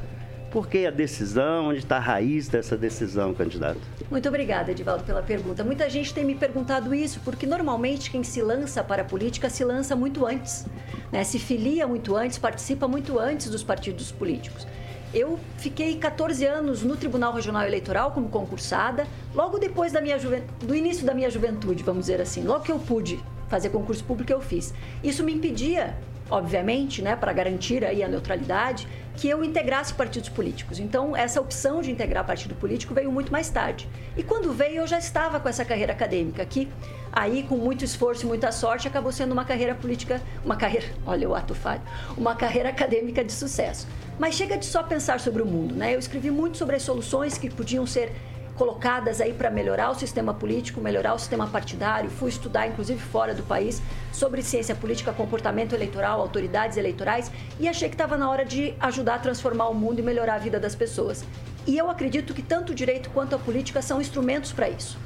por 0.55 0.69
que 0.69 0.87
a 0.87 0.91
decisão? 0.93 1.71
Onde 1.71 1.81
está 1.81 1.97
a 1.97 2.01
raiz 2.01 2.47
dessa 2.47 2.77
decisão, 2.77 3.35
candidato? 3.35 3.81
Muito 4.09 4.29
obrigada, 4.29 4.71
Edivaldo, 4.71 5.03
pela 5.03 5.21
pergunta. 5.21 5.65
Muita 5.65 5.91
gente 5.91 6.15
tem 6.15 6.25
me 6.25 6.37
perguntado 6.37 6.95
isso, 6.95 7.21
porque 7.25 7.45
normalmente 7.45 8.09
quem 8.09 8.23
se 8.23 8.41
lança 8.41 8.85
para 8.85 9.03
a 9.03 9.05
política 9.05 9.51
se 9.51 9.65
lança 9.65 9.97
muito 9.97 10.25
antes, 10.25 10.65
né? 11.11 11.25
se 11.25 11.41
filia 11.41 11.89
muito 11.89 12.15
antes, 12.15 12.39
participa 12.39 12.87
muito 12.87 13.19
antes 13.19 13.51
dos 13.51 13.65
partidos 13.65 14.13
políticos. 14.13 14.65
Eu 15.13 15.41
fiquei 15.59 15.97
14 15.97 16.47
anos 16.47 16.85
no 16.85 16.97
Tribunal 16.97 17.33
Regional 17.33 17.67
Eleitoral 17.67 18.13
como 18.13 18.29
concursada, 18.29 19.09
logo 19.35 19.59
depois 19.59 19.91
da 19.93 20.01
minha 20.01 20.17
do 20.61 20.73
início 20.73 21.05
da 21.05 21.15
minha 21.15 21.31
juventude, 21.31 21.83
vamos 21.83 22.03
dizer 22.03 22.21
assim. 22.21 22.45
Logo 22.45 22.63
que 22.63 22.71
eu 22.71 22.79
pude 22.79 23.19
fazer 23.49 23.71
concurso 23.71 24.05
público, 24.05 24.31
eu 24.31 24.41
fiz. 24.41 24.73
Isso 25.03 25.25
me 25.25 25.35
impedia 25.35 25.97
obviamente, 26.35 27.01
né, 27.01 27.15
para 27.15 27.33
garantir 27.33 27.85
aí 27.85 28.03
a 28.03 28.09
neutralidade, 28.09 28.89
que 29.17 29.29
eu 29.29 29.45
integrasse 29.45 29.95
partidos 29.95 30.29
políticos. 30.29 30.81
Então, 30.81 31.17
essa 31.17 31.41
opção 31.41 31.81
de 31.81 31.93
integrar 31.93 32.27
partido 32.27 32.57
político 32.57 32.93
veio 32.93 33.13
muito 33.13 33.31
mais 33.31 33.49
tarde. 33.49 33.89
E 34.17 34.23
quando 34.25 34.53
veio, 34.53 34.79
eu 34.79 34.87
já 34.87 34.99
estava 34.99 35.39
com 35.39 35.49
essa 35.49 35.65
carreira 35.65 35.93
acadêmica, 35.93 36.45
que 36.45 36.69
aí, 37.13 37.45
com 37.45 37.57
muito 37.57 37.85
esforço 37.85 38.25
e 38.25 38.27
muita 38.27 38.51
sorte, 38.51 38.89
acabou 38.89 39.13
sendo 39.13 39.31
uma 39.31 39.45
carreira 39.45 39.77
política, 39.77 40.21
uma 40.45 40.57
carreira, 40.57 40.89
olha 41.07 41.29
o 41.29 41.35
ato 41.37 41.55
falho, 41.55 41.83
uma 42.17 42.35
carreira 42.35 42.71
acadêmica 42.71 43.23
de 43.23 43.33
sucesso. 43.33 43.87
Mas 44.19 44.35
chega 44.35 44.59
de 44.59 44.67
só 44.67 44.83
pensar 44.83 45.21
sobre 45.21 45.41
o 45.41 45.47
mundo, 45.47 45.75
né? 45.77 45.95
Eu 45.95 46.01
escrevi 46.01 46.31
muito 46.31 46.57
sobre 46.57 46.75
as 46.75 46.83
soluções 46.83 47.39
que 47.39 47.49
podiam 47.49 47.87
ser 47.87 48.13
colocadas 48.57 49.21
aí 49.21 49.33
para 49.33 49.51
melhorar 49.51 49.91
o 49.91 49.95
sistema 49.95 50.33
político, 50.33 50.81
melhorar 50.81 51.15
o 51.15 51.19
sistema 51.19 51.47
partidário. 51.47 52.11
Fui 52.11 52.29
estudar, 52.29 52.67
inclusive 52.67 53.01
fora 53.01 53.35
do 53.35 53.43
país, 53.43 53.83
sobre 54.13 54.43
ciência 54.43 54.75
política, 54.75 55.13
comportamento 55.13 55.75
eleitoral, 55.75 56.21
autoridades 56.21 56.77
eleitorais 56.77 57.31
e 57.59 57.69
achei 57.69 57.89
que 57.89 57.95
estava 57.95 58.17
na 58.17 58.31
hora 58.31 58.45
de 58.45 58.75
ajudar 58.81 59.17
a 59.17 59.19
transformar 59.19 59.69
o 59.69 59.75
mundo 59.75 59.99
e 59.99 60.03
melhorar 60.03 60.35
a 60.35 60.39
vida 60.39 60.61
das 60.61 60.75
pessoas. 60.75 61.25
E 61.67 61.77
eu 61.77 61.91
acredito 61.91 62.35
que 62.35 62.43
tanto 62.43 62.73
o 62.73 62.75
direito 62.75 63.11
quanto 63.11 63.35
a 63.35 63.39
política 63.39 63.81
são 63.81 64.01
instrumentos 64.01 64.53
para 64.53 64.69
isso. 64.69 64.99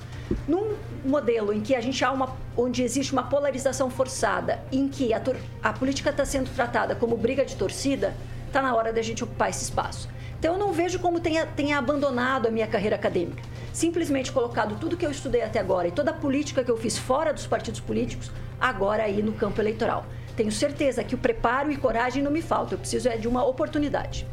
Num 0.47 0.75
modelo 1.05 1.53
em 1.53 1.61
que 1.61 1.75
a 1.75 1.81
gente 1.81 2.05
há 2.05 2.11
uma, 2.11 2.37
onde 2.57 2.83
existe 2.83 3.13
uma 3.13 3.23
polarização 3.23 3.89
forçada, 3.89 4.61
em 4.71 4.89
que 4.89 5.15
a, 5.15 5.23
a 5.63 5.73
política 5.73 6.11
está 6.11 6.25
sendo 6.25 6.51
tratada 6.55 6.95
como 6.95 7.17
briga 7.17 7.45
de 7.45 7.57
torcida, 7.57 8.15
está 8.47 8.61
na 8.61 8.75
hora 8.75 8.93
da 8.93 9.01
gente 9.01 9.25
ocupar 9.25 9.49
esse 9.49 9.65
espaço. 9.65 10.09
Então 10.39 10.55
eu 10.55 10.59
não 10.59 10.73
vejo 10.73 11.01
como 11.01 11.19
tenha, 11.19 11.45
tenha 11.45 11.79
abandonado 11.79 12.47
a 12.47 12.51
minha 12.51 12.67
carreira 12.67 12.95
acadêmica. 12.95 13.43
Simplesmente 13.73 14.31
colocado 14.31 14.79
tudo 14.79 14.97
que 14.97 15.05
eu 15.05 15.11
estudei 15.11 15.43
até 15.43 15.59
agora 15.59 15.89
e 15.89 15.91
toda 15.91 16.13
a 16.13 16.15
política 16.15 16.63
que 16.63 16.71
eu 16.71 16.77
fiz 16.77 16.97
fora 16.97 17.33
dos 17.33 17.47
partidos 17.47 17.81
políticos, 17.81 18.31
agora 18.61 19.03
aí 19.03 19.23
no 19.23 19.33
campo 19.33 19.61
eleitoral. 19.61 20.07
tenho 20.37 20.53
certeza 20.53 21.03
que 21.03 21.17
o 21.17 21.19
preparo 21.19 21.73
e 21.73 21.77
coragem 21.77 22.23
não 22.23 22.31
me 22.31 22.41
faltam. 22.41 22.75
Eu 22.75 22.79
preciso 22.79 23.09
é 23.09 23.17
de 23.17 23.27
uma 23.27 23.45
oportunidade. 23.45 24.25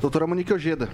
Doutora 0.00 0.26
Monique 0.26 0.52
Ojeda. 0.52 0.88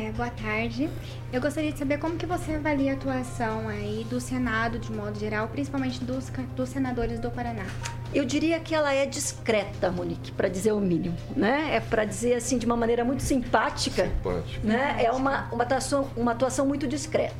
É, 0.00 0.10
boa 0.12 0.30
tarde. 0.30 0.88
Eu 1.30 1.38
gostaria 1.38 1.70
de 1.70 1.78
saber 1.78 1.98
como 1.98 2.16
que 2.16 2.24
você 2.24 2.54
avalia 2.54 2.92
a 2.92 2.94
atuação 2.94 3.68
aí 3.68 4.06
do 4.08 4.18
Senado 4.20 4.78
de 4.78 4.90
modo 4.90 5.18
geral, 5.18 5.48
principalmente 5.48 6.02
dos, 6.02 6.30
dos 6.56 6.70
senadores 6.70 7.20
do 7.20 7.30
Paraná. 7.30 7.66
Eu 8.14 8.24
diria 8.24 8.58
que 8.58 8.74
ela 8.74 8.92
é 8.94 9.04
discreta, 9.04 9.90
Monique, 9.90 10.32
para 10.32 10.48
dizer 10.48 10.72
o 10.72 10.80
mínimo, 10.80 11.16
né? 11.36 11.74
É 11.74 11.80
para 11.80 12.06
dizer 12.06 12.34
assim 12.34 12.56
de 12.56 12.64
uma 12.64 12.76
maneira 12.76 13.04
muito 13.04 13.22
simpática, 13.22 14.04
Simpática. 14.04 14.66
né? 14.66 14.96
É 14.98 15.10
uma, 15.10 15.48
uma, 15.52 15.62
atuação, 15.62 16.08
uma 16.16 16.32
atuação 16.32 16.66
muito 16.66 16.88
discreta. 16.88 17.36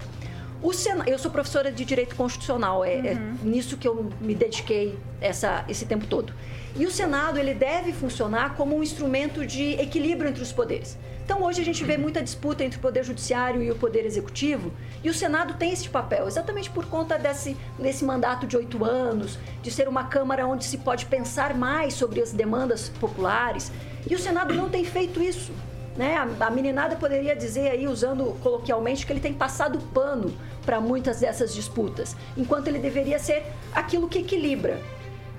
O 0.63 0.75
Sena... 0.75 1.05
Eu 1.07 1.19
sou 1.19 1.31
professora 1.31 1.73
de 1.73 1.85
Direito 1.85 2.15
Constitucional, 2.15 2.85
é, 2.85 2.95
é 2.99 3.19
nisso 3.43 3.79
que 3.79 3.89
eu 3.89 4.11
me 4.21 4.35
dediquei 4.35 4.99
essa, 5.21 5.65
esse 5.69 5.87
tempo 5.87 6.07
todo. 6.07 6.35
E 6.77 6.87
o 6.87 6.91
Senado 6.91 7.39
ele 7.39 7.55
deve 7.55 7.93
funcionar 7.93 8.55
como 8.57 8.77
um 8.77 8.83
instrumento 8.83 9.47
de 9.47 9.73
equilíbrio 9.73 10.29
entre 10.29 10.43
os 10.43 10.53
poderes. 10.53 10.99
Então 11.33 11.45
hoje 11.45 11.63
a 11.63 11.65
gente 11.65 11.83
vê 11.83 11.97
muita 11.97 12.23
disputa 12.23 12.63
entre 12.63 12.79
o 12.79 12.83
Poder 12.83 13.03
Judiciário 13.03 13.63
e 13.63 13.71
o 13.71 13.75
Poder 13.75 14.05
Executivo, 14.05 14.71
e 15.03 15.09
o 15.09 15.15
Senado 15.15 15.55
tem 15.55 15.73
esse 15.73 15.89
papel, 15.89 16.29
exatamente 16.29 16.69
por 16.69 16.85
conta 16.85 17.19
desse, 17.19 17.57
desse 17.79 18.05
mandato 18.05 18.47
de 18.47 18.55
oito 18.55 18.85
anos, 18.85 19.39
de 19.63 19.71
ser 19.71 19.89
uma 19.89 20.05
Câmara 20.05 20.47
onde 20.47 20.67
se 20.67 20.77
pode 20.77 21.07
pensar 21.07 21.55
mais 21.55 21.95
sobre 21.95 22.21
as 22.21 22.33
demandas 22.33 22.91
populares. 23.01 23.73
E 24.07 24.15
o 24.15 24.19
Senado 24.19 24.53
não 24.53 24.69
tem 24.69 24.85
feito 24.85 25.23
isso. 25.23 25.53
Né? 25.97 26.17
A, 26.17 26.49
a 26.49 26.51
meninada 26.51 26.97
poderia 26.97 27.35
dizer 27.35 27.71
aí, 27.71 27.89
usando 27.89 28.39
coloquialmente, 28.43 29.07
que 29.07 29.13
ele 29.15 29.19
tem 29.19 29.33
passado 29.33 29.79
pano 29.95 30.35
para 30.67 30.83
muitas 30.83 31.21
dessas 31.21 31.55
disputas, 31.55 32.15
enquanto 32.37 32.69
ele 32.69 32.79
deveria 32.79 33.19
ser 33.19 33.43
aquilo 33.75 34.07
que 34.07 34.19
equilibra 34.19 34.79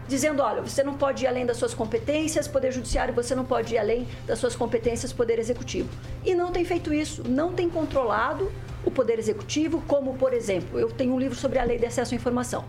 dizendo, 0.07 0.41
olha, 0.41 0.61
você 0.61 0.83
não 0.83 0.95
pode 0.95 1.23
ir 1.23 1.27
além 1.27 1.45
das 1.45 1.57
suas 1.57 1.73
competências, 1.73 2.47
Poder 2.47 2.71
Judiciário, 2.71 3.13
você 3.13 3.33
não 3.33 3.45
pode 3.45 3.73
ir 3.73 3.77
além 3.77 4.07
das 4.27 4.39
suas 4.39 4.55
competências, 4.55 5.13
Poder 5.13 5.39
Executivo. 5.39 5.89
E 6.23 6.35
não 6.35 6.51
tem 6.51 6.65
feito 6.65 6.93
isso, 6.93 7.23
não 7.27 7.53
tem 7.53 7.69
controlado 7.69 8.51
o 8.85 8.91
Poder 8.91 9.17
Executivo, 9.17 9.81
como, 9.87 10.15
por 10.15 10.33
exemplo, 10.33 10.79
eu 10.79 10.91
tenho 10.91 11.13
um 11.13 11.19
livro 11.19 11.37
sobre 11.37 11.59
a 11.59 11.63
Lei 11.63 11.77
de 11.77 11.85
Acesso 11.85 12.13
à 12.13 12.17
Informação. 12.17 12.65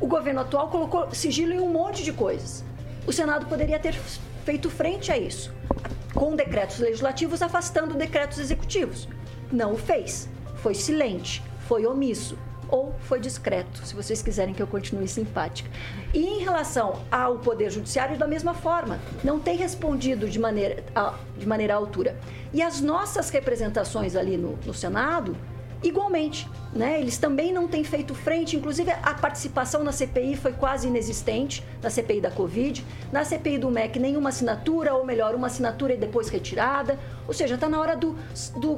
O 0.00 0.06
governo 0.06 0.40
atual 0.40 0.68
colocou 0.68 1.12
sigilo 1.12 1.52
em 1.52 1.60
um 1.60 1.68
monte 1.68 2.02
de 2.02 2.12
coisas. 2.12 2.64
O 3.06 3.12
Senado 3.12 3.46
poderia 3.46 3.78
ter 3.78 3.94
feito 4.44 4.70
frente 4.70 5.12
a 5.12 5.18
isso, 5.18 5.52
com 6.14 6.34
decretos 6.36 6.78
legislativos 6.78 7.42
afastando 7.42 7.94
decretos 7.94 8.38
executivos. 8.38 9.08
Não 9.50 9.74
o 9.74 9.76
fez. 9.76 10.28
Foi 10.56 10.74
silente, 10.74 11.42
foi 11.66 11.86
omisso 11.86 12.38
ou 12.70 12.94
foi 13.00 13.20
discreto, 13.20 13.84
se 13.84 13.94
vocês 13.94 14.22
quiserem 14.22 14.54
que 14.54 14.62
eu 14.62 14.66
continue 14.66 15.08
simpática. 15.08 15.70
E 16.14 16.24
em 16.24 16.38
relação 16.40 17.02
ao 17.10 17.38
Poder 17.38 17.70
Judiciário, 17.70 18.16
da 18.16 18.26
mesma 18.26 18.54
forma, 18.54 18.98
não 19.24 19.38
tem 19.38 19.56
respondido 19.56 20.28
de 20.28 20.38
maneira, 20.38 20.84
de 21.36 21.46
maneira 21.46 21.74
altura. 21.74 22.18
E 22.52 22.62
as 22.62 22.80
nossas 22.80 23.30
representações 23.30 24.16
ali 24.16 24.36
no, 24.36 24.58
no 24.64 24.74
Senado, 24.74 25.36
igualmente. 25.82 26.48
Né? 26.72 27.00
Eles 27.00 27.18
também 27.18 27.52
não 27.52 27.66
têm 27.66 27.82
feito 27.82 28.14
frente, 28.14 28.56
inclusive 28.56 28.90
a 28.90 29.14
participação 29.14 29.82
na 29.82 29.92
CPI 29.92 30.36
foi 30.36 30.52
quase 30.52 30.86
inexistente, 30.86 31.64
na 31.82 31.90
CPI 31.90 32.20
da 32.20 32.30
Covid. 32.30 32.84
Na 33.10 33.24
CPI 33.24 33.58
do 33.58 33.70
MEC, 33.70 33.98
nenhuma 33.98 34.28
assinatura, 34.28 34.94
ou 34.94 35.04
melhor, 35.04 35.34
uma 35.34 35.48
assinatura 35.48 35.94
e 35.94 35.96
depois 35.96 36.28
retirada. 36.28 36.98
Ou 37.26 37.34
seja, 37.34 37.54
está 37.54 37.68
na 37.68 37.80
hora 37.80 37.96
do, 37.96 38.16
do, 38.56 38.76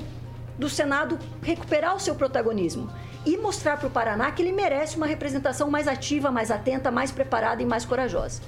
do 0.63 0.71
Senado 0.71 1.19
recuperar 1.43 1.97
o 1.97 1.99
seu 1.99 2.15
protagonismo 2.15 2.89
e 3.27 3.37
mostrar 3.37 3.77
para 3.77 3.89
o 3.89 3.91
Paraná 3.91 4.31
que 4.31 4.41
ele 4.41 4.53
merece 4.53 4.97
uma 4.97 5.07
representação 5.07 5.69
mais 5.69 5.89
ativa, 5.89 6.31
mais 6.31 6.53
atenta, 6.53 6.89
mais 6.89 7.11
preparada 7.11 7.61
e 7.61 7.67
mais 7.67 7.85
corajosa. 7.85 8.41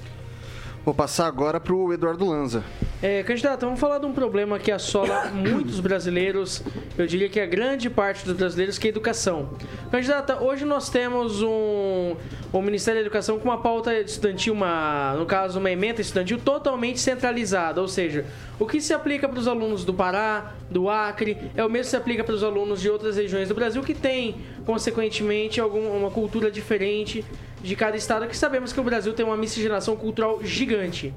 Vou 0.85 0.93
passar 0.93 1.25
agora 1.25 1.59
para 1.59 1.73
o 1.73 1.91
Eduardo 1.91 2.23
Lanza. 2.29 2.63
É, 3.01 3.23
candidato, 3.23 3.61
vamos 3.65 3.79
falar 3.79 3.97
de 3.97 4.05
um 4.05 4.13
problema 4.13 4.59
que 4.59 4.71
assola 4.71 5.25
muitos 5.33 5.79
brasileiros, 5.79 6.61
eu 6.95 7.07
diria 7.07 7.27
que 7.27 7.39
a 7.39 7.45
grande 7.47 7.89
parte 7.89 8.23
dos 8.23 8.35
brasileiros, 8.35 8.77
que 8.77 8.87
é 8.87 8.89
a 8.89 8.91
educação. 8.91 9.49
Candidata, 9.89 10.43
hoje 10.43 10.63
nós 10.63 10.87
temos 10.87 11.41
um, 11.41 12.15
o 12.53 12.61
Ministério 12.61 13.01
da 13.01 13.07
Educação 13.07 13.39
com 13.39 13.45
uma 13.45 13.57
pauta 13.57 13.99
estudantil, 13.99 14.53
uma, 14.53 15.15
no 15.17 15.25
caso, 15.25 15.57
uma 15.57 15.71
emenda 15.71 16.01
estudantil 16.01 16.37
totalmente 16.37 16.99
centralizada, 16.99 17.81
ou 17.81 17.87
seja, 17.87 18.23
o 18.59 18.67
que 18.67 18.79
se 18.79 18.93
aplica 18.93 19.27
para 19.27 19.39
os 19.39 19.47
alunos 19.47 19.83
do 19.83 19.93
Pará, 19.93 20.53
do 20.69 20.87
Acre, 20.87 21.49
é 21.55 21.65
o 21.65 21.69
mesmo 21.69 21.85
que 21.85 21.89
se 21.89 21.97
aplica 21.97 22.23
para 22.23 22.35
os 22.35 22.43
alunos 22.43 22.79
de 22.79 22.91
outras 22.91 23.17
regiões 23.17 23.49
do 23.49 23.55
Brasil 23.55 23.81
que 23.81 23.95
têm, 23.95 24.35
consequentemente, 24.67 25.59
alguma, 25.59 25.89
uma 25.89 26.11
cultura 26.11 26.51
diferente 26.51 27.25
de 27.61 27.75
cada 27.75 27.97
estado, 27.97 28.27
que 28.27 28.37
sabemos 28.37 28.71
que 28.71 28.79
o 28.79 28.83
Brasil 28.83 29.13
tem 29.13 29.25
uma 29.25 29.37
miscigenação 29.37 29.95
cultural 29.95 30.39
gigante. 30.43 31.13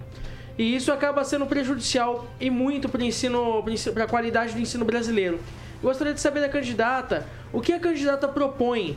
E 0.57 0.75
isso 0.75 0.90
acaba 0.90 1.23
sendo 1.25 1.47
prejudicial 1.47 2.26
e 2.40 2.50
muito 2.50 2.88
para 2.88 4.04
a 4.04 4.09
qualidade 4.09 4.54
do 4.54 4.61
ensino 4.61 4.85
brasileiro. 4.85 5.38
Gostaria 5.80 6.12
de 6.12 6.21
saber 6.21 6.40
da 6.40 6.49
candidata 6.49 7.26
o 7.52 7.61
que 7.61 7.73
a 7.73 7.78
candidata 7.78 8.26
propõe 8.26 8.97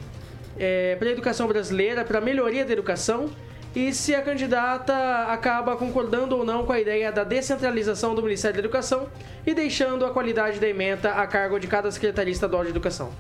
é, 0.57 0.95
para 0.95 1.09
a 1.09 1.11
educação 1.11 1.47
brasileira, 1.47 2.03
para 2.03 2.17
a 2.17 2.21
melhoria 2.21 2.65
da 2.65 2.73
educação 2.73 3.29
e 3.75 3.93
se 3.93 4.13
a 4.13 4.21
candidata 4.21 4.93
acaba 5.27 5.75
concordando 5.77 6.35
ou 6.35 6.43
não 6.43 6.65
com 6.65 6.73
a 6.73 6.79
ideia 6.79 7.11
da 7.11 7.23
descentralização 7.23 8.13
do 8.13 8.21
Ministério 8.21 8.55
da 8.55 8.59
Educação 8.59 9.07
e 9.45 9.53
deixando 9.53 10.05
a 10.05 10.09
qualidade 10.09 10.59
da 10.59 10.67
emenda 10.67 11.11
a 11.11 11.25
cargo 11.25 11.57
de 11.59 11.67
cada 11.67 11.89
Secretaria 11.89 12.31
Estadual 12.31 12.63
de 12.63 12.69
Educação. 12.69 13.11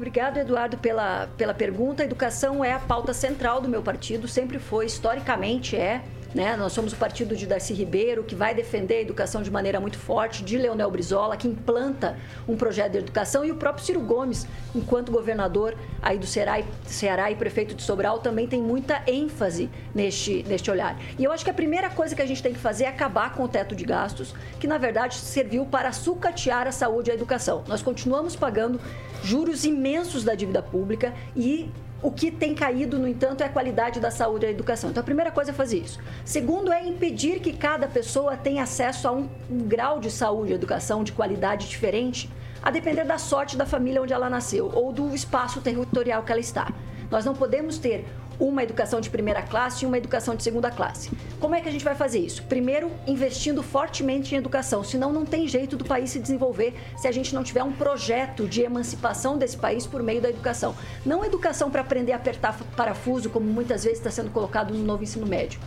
Obrigado, 0.00 0.38
Eduardo, 0.38 0.78
pela, 0.78 1.28
pela 1.36 1.52
pergunta. 1.52 2.02
A 2.02 2.06
educação 2.06 2.64
é 2.64 2.72
a 2.72 2.78
pauta 2.78 3.12
central 3.12 3.60
do 3.60 3.68
meu 3.68 3.82
partido, 3.82 4.26
sempre 4.26 4.58
foi, 4.58 4.86
historicamente 4.86 5.76
é. 5.76 6.02
Né? 6.34 6.56
Nós 6.56 6.72
somos 6.72 6.92
o 6.92 6.96
partido 6.96 7.34
de 7.34 7.46
Darcy 7.46 7.74
Ribeiro, 7.74 8.22
que 8.22 8.34
vai 8.34 8.54
defender 8.54 8.96
a 8.96 9.00
educação 9.00 9.42
de 9.42 9.50
maneira 9.50 9.80
muito 9.80 9.98
forte, 9.98 10.44
de 10.44 10.56
Leonel 10.56 10.90
Brizola, 10.90 11.36
que 11.36 11.48
implanta 11.48 12.16
um 12.46 12.56
projeto 12.56 12.92
de 12.92 12.98
educação, 12.98 13.44
e 13.44 13.50
o 13.50 13.56
próprio 13.56 13.84
Ciro 13.84 14.00
Gomes, 14.00 14.46
enquanto 14.74 15.10
governador 15.10 15.76
aí 16.00 16.18
do 16.18 16.26
Ceará 16.26 16.60
e, 16.60 16.64
Ceará 16.86 17.30
e 17.30 17.34
prefeito 17.34 17.74
de 17.74 17.82
Sobral, 17.82 18.20
também 18.20 18.46
tem 18.46 18.62
muita 18.62 19.02
ênfase 19.06 19.68
neste, 19.94 20.44
neste 20.44 20.70
olhar. 20.70 20.96
E 21.18 21.24
eu 21.24 21.32
acho 21.32 21.44
que 21.44 21.50
a 21.50 21.54
primeira 21.54 21.90
coisa 21.90 22.14
que 22.14 22.22
a 22.22 22.26
gente 22.26 22.42
tem 22.42 22.52
que 22.52 22.58
fazer 22.58 22.84
é 22.84 22.88
acabar 22.88 23.34
com 23.34 23.42
o 23.44 23.48
teto 23.48 23.74
de 23.74 23.84
gastos, 23.84 24.34
que 24.58 24.66
na 24.66 24.78
verdade 24.78 25.16
serviu 25.16 25.66
para 25.66 25.92
sucatear 25.92 26.66
a 26.66 26.72
saúde 26.72 27.10
e 27.10 27.12
a 27.12 27.14
educação. 27.14 27.64
Nós 27.66 27.82
continuamos 27.82 28.36
pagando 28.36 28.80
juros 29.22 29.64
imensos 29.64 30.24
da 30.24 30.34
dívida 30.34 30.62
pública 30.62 31.12
e 31.34 31.70
o 32.02 32.10
que 32.10 32.30
tem 32.30 32.54
caído, 32.54 32.98
no 32.98 33.06
entanto, 33.06 33.42
é 33.42 33.46
a 33.46 33.48
qualidade 33.48 34.00
da 34.00 34.10
saúde 34.10 34.46
e 34.46 34.48
da 34.48 34.52
educação. 34.52 34.90
Então, 34.90 35.02
a 35.02 35.04
primeira 35.04 35.30
coisa 35.30 35.50
é 35.50 35.54
fazer 35.54 35.78
isso. 35.78 35.98
Segundo, 36.24 36.72
é 36.72 36.86
impedir 36.86 37.40
que 37.40 37.52
cada 37.52 37.86
pessoa 37.86 38.36
tenha 38.36 38.62
acesso 38.62 39.06
a 39.06 39.12
um, 39.12 39.28
um 39.50 39.58
grau 39.58 40.00
de 40.00 40.10
saúde 40.10 40.52
e 40.52 40.54
educação 40.54 41.04
de 41.04 41.12
qualidade 41.12 41.68
diferente, 41.68 42.30
a 42.62 42.70
depender 42.70 43.04
da 43.04 43.18
sorte 43.18 43.56
da 43.56 43.66
família 43.66 44.02
onde 44.02 44.12
ela 44.12 44.30
nasceu 44.30 44.70
ou 44.74 44.92
do 44.92 45.14
espaço 45.14 45.60
territorial 45.60 46.22
que 46.22 46.32
ela 46.32 46.40
está. 46.40 46.72
Nós 47.10 47.24
não 47.24 47.34
podemos 47.34 47.78
ter 47.78 48.06
uma 48.40 48.62
educação 48.62 49.00
de 49.02 49.10
primeira 49.10 49.42
classe 49.42 49.84
e 49.84 49.86
uma 49.86 49.98
educação 49.98 50.34
de 50.34 50.42
segunda 50.42 50.70
classe. 50.70 51.10
Como 51.38 51.54
é 51.54 51.60
que 51.60 51.68
a 51.68 51.72
gente 51.72 51.84
vai 51.84 51.94
fazer 51.94 52.20
isso? 52.20 52.42
Primeiro, 52.44 52.90
investindo 53.06 53.62
fortemente 53.62 54.34
em 54.34 54.38
educação, 54.38 54.82
senão 54.82 55.12
não 55.12 55.26
tem 55.26 55.46
jeito 55.46 55.76
do 55.76 55.84
país 55.84 56.10
se 56.10 56.18
desenvolver 56.18 56.74
se 56.96 57.06
a 57.06 57.12
gente 57.12 57.34
não 57.34 57.44
tiver 57.44 57.62
um 57.62 57.72
projeto 57.72 58.48
de 58.48 58.62
emancipação 58.62 59.36
desse 59.36 59.58
país 59.58 59.86
por 59.86 60.02
meio 60.02 60.22
da 60.22 60.30
educação. 60.30 60.74
Não 61.04 61.24
educação 61.24 61.70
para 61.70 61.82
aprender 61.82 62.12
a 62.12 62.16
apertar 62.16 62.58
parafuso, 62.74 63.28
como 63.28 63.46
muitas 63.46 63.84
vezes 63.84 63.98
está 63.98 64.10
sendo 64.10 64.30
colocado 64.30 64.72
no 64.72 64.82
novo 64.82 65.02
ensino 65.02 65.26
médio. 65.26 65.60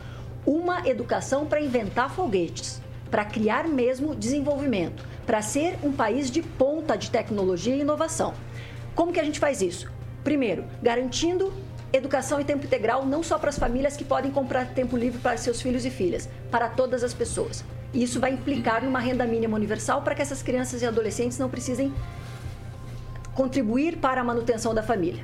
Uma 0.46 0.88
educação 0.88 1.46
para 1.46 1.62
inventar 1.62 2.10
foguetes, 2.10 2.82
para 3.12 3.24
criar 3.24 3.68
mesmo 3.68 4.16
desenvolvimento, 4.16 5.06
para 5.26 5.42
ser 5.42 5.78
um 5.84 5.92
país 5.92 6.32
de 6.32 6.42
ponta 6.42 6.98
de 6.98 7.12
tecnologia 7.12 7.76
e 7.76 7.82
inovação. 7.82 8.34
Como 8.96 9.14
que 9.14 9.20
a 9.20 9.24
gente 9.24 9.40
faz 9.40 9.62
isso? 9.62 9.92
Primeiro, 10.24 10.66
garantindo 10.82 11.54
educação 11.94 12.42
em 12.42 12.44
tempo 12.44 12.66
integral 12.66 13.06
não 13.06 13.22
só 13.22 13.38
para 13.38 13.50
as 13.50 13.60
famílias 13.60 13.96
que 13.96 14.04
podem 14.04 14.32
comprar 14.32 14.66
tempo 14.74 14.98
livre 14.98 15.20
para 15.20 15.38
seus 15.38 15.62
filhos 15.62 15.86
e 15.86 15.92
filhas, 15.92 16.28
para 16.50 16.68
todas 16.68 17.04
as 17.04 17.14
pessoas. 17.14 17.64
E 17.94 18.02
isso 18.02 18.20
vai 18.20 18.32
implicar 18.32 18.84
numa 18.84 19.00
renda 19.00 19.26
mínima 19.28 19.56
universal 19.56 20.02
para 20.02 20.16
que 20.16 20.22
essas 20.22 20.42
crianças 20.42 20.82
e 20.82 20.88
adolescentes 20.88 21.38
não 21.38 21.50
precisem 21.50 21.94
contribuir 23.36 23.98
para 23.98 24.22
a 24.22 24.24
manutenção 24.24 24.74
da 24.74 24.82
família. 24.82 25.24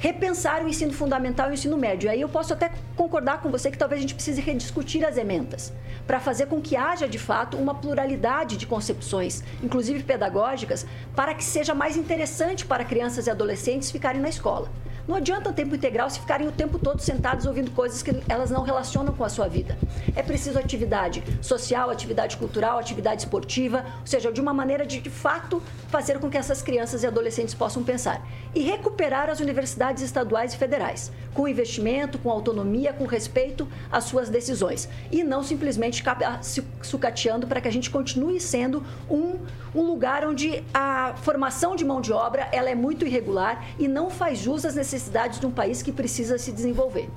Repensar 0.00 0.64
o 0.64 0.68
ensino 0.68 0.92
fundamental 0.92 1.48
e 1.48 1.50
o 1.50 1.54
ensino 1.54 1.76
médio. 1.76 2.10
Aí 2.10 2.20
eu 2.20 2.28
posso 2.28 2.52
até 2.52 2.70
concordar 2.96 3.40
com 3.40 3.50
você 3.50 3.70
que 3.70 3.78
talvez 3.78 3.98
a 3.98 4.02
gente 4.02 4.14
precise 4.14 4.40
rediscutir 4.40 5.04
as 5.04 5.16
emendas 5.16 5.72
para 6.06 6.20
fazer 6.20 6.46
com 6.46 6.60
que 6.60 6.76
haja 6.76 7.08
de 7.08 7.18
fato 7.18 7.56
uma 7.56 7.74
pluralidade 7.74 8.56
de 8.56 8.66
concepções, 8.66 9.42
inclusive 9.62 10.02
pedagógicas, 10.02 10.86
para 11.14 11.34
que 11.34 11.44
seja 11.44 11.74
mais 11.74 11.96
interessante 11.96 12.64
para 12.64 12.84
crianças 12.84 13.26
e 13.26 13.30
adolescentes 13.30 13.90
ficarem 13.90 14.20
na 14.20 14.28
escola. 14.28 14.68
Não 15.08 15.14
adianta 15.14 15.50
tempo 15.54 15.74
integral 15.74 16.10
se 16.10 16.20
ficarem 16.20 16.46
o 16.46 16.52
tempo 16.52 16.78
todo 16.78 17.00
sentados 17.00 17.46
ouvindo 17.46 17.70
coisas 17.70 18.02
que 18.02 18.14
elas 18.28 18.50
não 18.50 18.62
relacionam 18.62 19.14
com 19.14 19.24
a 19.24 19.30
sua 19.30 19.48
vida. 19.48 19.78
É 20.14 20.22
preciso 20.22 20.58
atividade 20.58 21.24
social, 21.40 21.88
atividade 21.88 22.36
cultural, 22.36 22.78
atividade 22.78 23.22
esportiva, 23.22 23.86
ou 24.00 24.06
seja, 24.06 24.30
de 24.30 24.38
uma 24.38 24.52
maneira 24.52 24.84
de, 24.84 25.00
de 25.00 25.08
fato, 25.08 25.62
fazer 25.88 26.18
com 26.18 26.28
que 26.28 26.36
essas 26.36 26.60
crianças 26.60 27.02
e 27.02 27.06
adolescentes 27.06 27.54
possam 27.54 27.82
pensar. 27.82 28.20
E 28.54 28.60
recuperar 28.60 29.30
as 29.30 29.40
universidades 29.40 30.02
estaduais 30.02 30.52
e 30.52 30.58
federais, 30.58 31.10
com 31.32 31.48
investimento, 31.48 32.18
com 32.18 32.30
autonomia, 32.30 32.92
com 32.92 33.06
respeito 33.06 33.66
às 33.90 34.04
suas 34.04 34.28
decisões. 34.28 34.90
E 35.10 35.24
não 35.24 35.42
simplesmente 35.42 36.04
se 36.42 36.62
sucateando 36.82 37.46
para 37.46 37.62
que 37.62 37.68
a 37.68 37.72
gente 37.72 37.88
continue 37.88 38.38
sendo 38.38 38.84
um, 39.08 39.38
um 39.74 39.86
lugar 39.86 40.26
onde 40.26 40.62
a 40.74 41.14
formação 41.22 41.74
de 41.74 41.82
mão 41.82 42.02
de 42.02 42.12
obra 42.12 42.46
ela 42.52 42.68
é 42.68 42.74
muito 42.74 43.06
irregular 43.06 43.64
e 43.78 43.88
não 43.88 44.10
faz 44.10 44.38
jus 44.38 44.66
às 44.66 44.74
necessidades 44.74 44.97
de 45.40 45.46
um 45.46 45.50
país 45.50 45.82
que 45.82 45.92
precisa 45.92 46.38
se 46.38 46.52
desenvolver. 46.52 47.08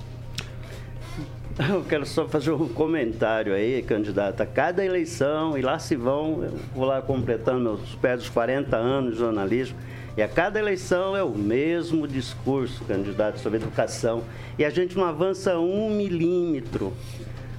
Eu 1.68 1.84
quero 1.84 2.06
só 2.06 2.26
fazer 2.26 2.50
um 2.50 2.68
comentário 2.68 3.52
aí, 3.52 3.82
candidata. 3.82 4.46
Cada 4.46 4.84
eleição, 4.84 5.56
e 5.58 5.60
lá 5.60 5.78
se 5.78 5.94
vão, 5.94 6.42
eu 6.42 6.58
vou 6.74 6.86
lá 6.86 7.02
completando 7.02 7.60
meus 7.60 7.94
pés 7.96 8.20
dos 8.20 8.30
40 8.30 8.74
anos 8.76 9.12
de 9.12 9.18
jornalismo, 9.18 9.76
e 10.16 10.22
a 10.22 10.28
cada 10.28 10.58
eleição 10.58 11.16
é 11.16 11.22
o 11.22 11.30
mesmo 11.30 12.08
discurso, 12.08 12.84
candidato, 12.84 13.38
sobre 13.38 13.58
educação. 13.58 14.22
E 14.58 14.64
a 14.64 14.70
gente 14.70 14.96
não 14.96 15.04
avança 15.04 15.58
um 15.58 15.90
milímetro. 15.90 16.92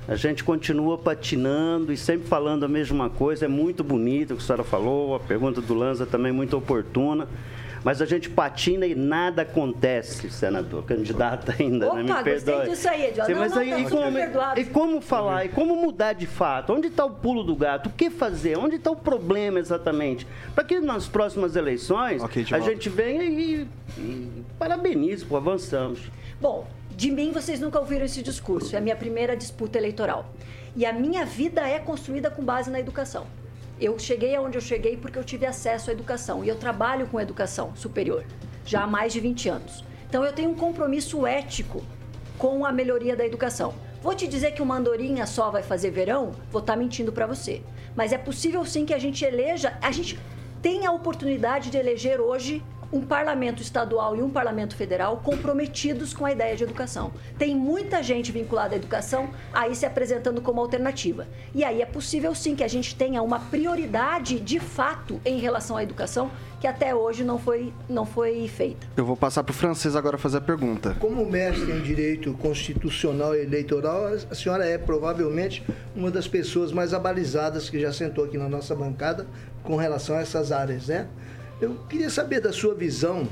A 0.07 0.15
gente 0.15 0.43
continua 0.43 0.97
patinando 0.97 1.93
e 1.93 1.97
sempre 1.97 2.27
falando 2.27 2.63
a 2.63 2.67
mesma 2.67 3.09
coisa. 3.09 3.45
É 3.45 3.47
muito 3.47 3.83
bonito 3.83 4.33
o 4.33 4.37
que 4.37 4.43
a 4.43 4.45
senhora 4.45 4.63
falou, 4.63 5.15
a 5.15 5.19
pergunta 5.19 5.61
do 5.61 5.73
Lanza 5.73 6.05
também 6.05 6.29
é 6.29 6.33
muito 6.33 6.57
oportuna. 6.57 7.27
Mas 7.83 8.01
a 8.01 8.05
gente 8.05 8.29
patina 8.29 8.85
e 8.85 8.95
nada 8.95 9.41
acontece, 9.41 10.29
senador, 10.29 10.83
candidata 10.85 11.53
ainda, 11.59 11.87
Opa, 11.87 11.95
né? 12.01 12.03
Me 12.03 12.23
perdoe. 12.23 12.69
disso 12.69 12.87
aí, 12.87 13.07
Edson. 13.07 13.25
Sim, 13.25 13.33
não, 13.33 13.39
mas 13.39 13.51
não, 13.51 13.61
aí, 13.61 13.71
não, 13.71 13.79
e, 13.79 13.89
como, 13.89 14.19
e 14.57 14.65
como 14.65 15.01
falar? 15.01 15.45
E 15.45 15.49
como 15.49 15.75
mudar 15.75 16.13
de 16.13 16.25
fato? 16.25 16.73
Onde 16.73 16.87
está 16.87 17.03
o 17.03 17.11
pulo 17.11 17.43
do 17.43 17.55
gato? 17.55 17.87
O 17.87 17.89
que 17.91 18.09
fazer? 18.09 18.57
Onde 18.57 18.77
está 18.77 18.89
o 18.89 18.95
problema 18.95 19.59
exatamente? 19.59 20.25
Para 20.55 20.63
que 20.63 20.79
nas 20.79 21.07
próximas 21.07 21.55
eleições 21.55 22.23
okay, 22.23 22.45
a 22.51 22.59
gente 22.59 22.87
venha 22.87 23.23
e, 23.23 23.67
e 23.97 24.43
parabenize, 24.57 25.25
pô, 25.25 25.35
avançamos. 25.35 26.09
Bom, 26.39 26.65
de 26.95 27.11
mim 27.11 27.31
vocês 27.31 27.59
nunca 27.59 27.79
ouviram 27.79 28.05
esse 28.05 28.21
discurso. 28.21 28.75
É 28.75 28.79
a 28.79 28.81
minha 28.81 28.95
primeira 28.95 29.35
disputa 29.35 29.77
eleitoral. 29.77 30.31
E 30.75 30.85
a 30.85 30.93
minha 30.93 31.25
vida 31.25 31.61
é 31.67 31.79
construída 31.79 32.31
com 32.31 32.43
base 32.43 32.71
na 32.71 32.79
educação. 32.79 33.27
Eu 33.83 33.99
cheguei 33.99 34.33
aonde 34.33 34.57
eu 34.57 34.61
cheguei 34.61 34.95
porque 34.95 35.19
eu 35.19 35.25
tive 35.25 35.45
acesso 35.45 35.89
à 35.89 35.93
educação 35.93 36.41
e 36.41 36.47
eu 36.47 36.55
trabalho 36.55 37.05
com 37.05 37.19
educação 37.19 37.75
superior 37.75 38.23
já 38.65 38.83
há 38.83 38.87
mais 38.87 39.11
de 39.11 39.19
20 39.19 39.49
anos. 39.49 39.83
Então 40.07 40.23
eu 40.23 40.31
tenho 40.31 40.51
um 40.51 40.55
compromisso 40.55 41.27
ético 41.27 41.83
com 42.37 42.65
a 42.65 42.71
melhoria 42.71 43.13
da 43.13 43.25
educação. 43.25 43.73
Vou 44.01 44.15
te 44.15 44.25
dizer 44.25 44.53
que 44.53 44.61
uma 44.61 44.77
andorinha 44.77 45.25
só 45.25 45.51
vai 45.51 45.61
fazer 45.61 45.91
verão? 45.91 46.31
Vou 46.49 46.61
estar 46.61 46.73
tá 46.73 46.79
mentindo 46.79 47.11
para 47.11 47.27
você. 47.27 47.61
Mas 47.93 48.13
é 48.13 48.17
possível 48.17 48.63
sim 48.63 48.85
que 48.85 48.93
a 48.93 48.97
gente 48.97 49.25
eleja, 49.25 49.77
a 49.81 49.91
gente 49.91 50.17
tem 50.61 50.85
a 50.85 50.91
oportunidade 50.93 51.69
de 51.69 51.77
eleger 51.77 52.21
hoje 52.21 52.63
um 52.93 53.01
parlamento 53.01 53.59
estadual 53.59 54.15
e 54.15 54.21
um 54.21 54.29
parlamento 54.29 54.75
federal 54.75 55.17
comprometidos 55.17 56.13
com 56.13 56.25
a 56.25 56.31
ideia 56.31 56.55
de 56.55 56.63
educação. 56.63 57.11
Tem 57.39 57.55
muita 57.55 58.03
gente 58.03 58.31
vinculada 58.31 58.75
à 58.75 58.77
educação 58.77 59.31
aí 59.51 59.75
se 59.75 59.83
apresentando 59.83 60.39
como 60.41 60.61
alternativa. 60.61 61.27
E 61.55 61.63
aí 61.63 61.81
é 61.81 61.85
possível 61.87 62.35
sim 62.35 62.55
que 62.55 62.63
a 62.63 62.67
gente 62.67 62.95
tenha 62.95 63.23
uma 63.23 63.39
prioridade 63.39 64.39
de 64.39 64.59
fato 64.59 65.19
em 65.25 65.39
relação 65.39 65.75
à 65.75 65.83
educação 65.83 66.29
que 66.61 66.67
até 66.67 66.95
hoje 66.95 67.25
não 67.25 67.37
foi, 67.37 67.73
não 67.89 68.05
foi 68.05 68.47
feita. 68.47 68.87
Eu 68.95 69.03
vou 69.03 69.17
passar 69.17 69.43
para 69.43 69.51
o 69.51 69.53
francês 69.53 69.97
agora 69.97 70.17
fazer 70.17 70.37
a 70.37 70.41
pergunta. 70.41 70.95
Como 70.99 71.25
mestre 71.25 71.71
em 71.71 71.81
direito 71.81 72.31
constitucional 72.35 73.35
e 73.35 73.41
eleitoral, 73.41 74.05
a 74.05 74.35
senhora 74.35 74.65
é 74.65 74.77
provavelmente 74.77 75.61
uma 75.93 76.09
das 76.09 76.25
pessoas 76.25 76.71
mais 76.71 76.93
abalizadas 76.93 77.69
que 77.69 77.77
já 77.81 77.91
sentou 77.91 78.23
aqui 78.23 78.37
na 78.37 78.47
nossa 78.47 78.73
bancada 78.73 79.27
com 79.61 79.75
relação 79.75 80.15
a 80.15 80.21
essas 80.21 80.53
áreas, 80.53 80.87
né? 80.87 81.09
Eu 81.63 81.77
queria 81.87 82.09
saber 82.09 82.41
da 82.41 82.51
sua 82.51 82.75
visão 82.75 83.25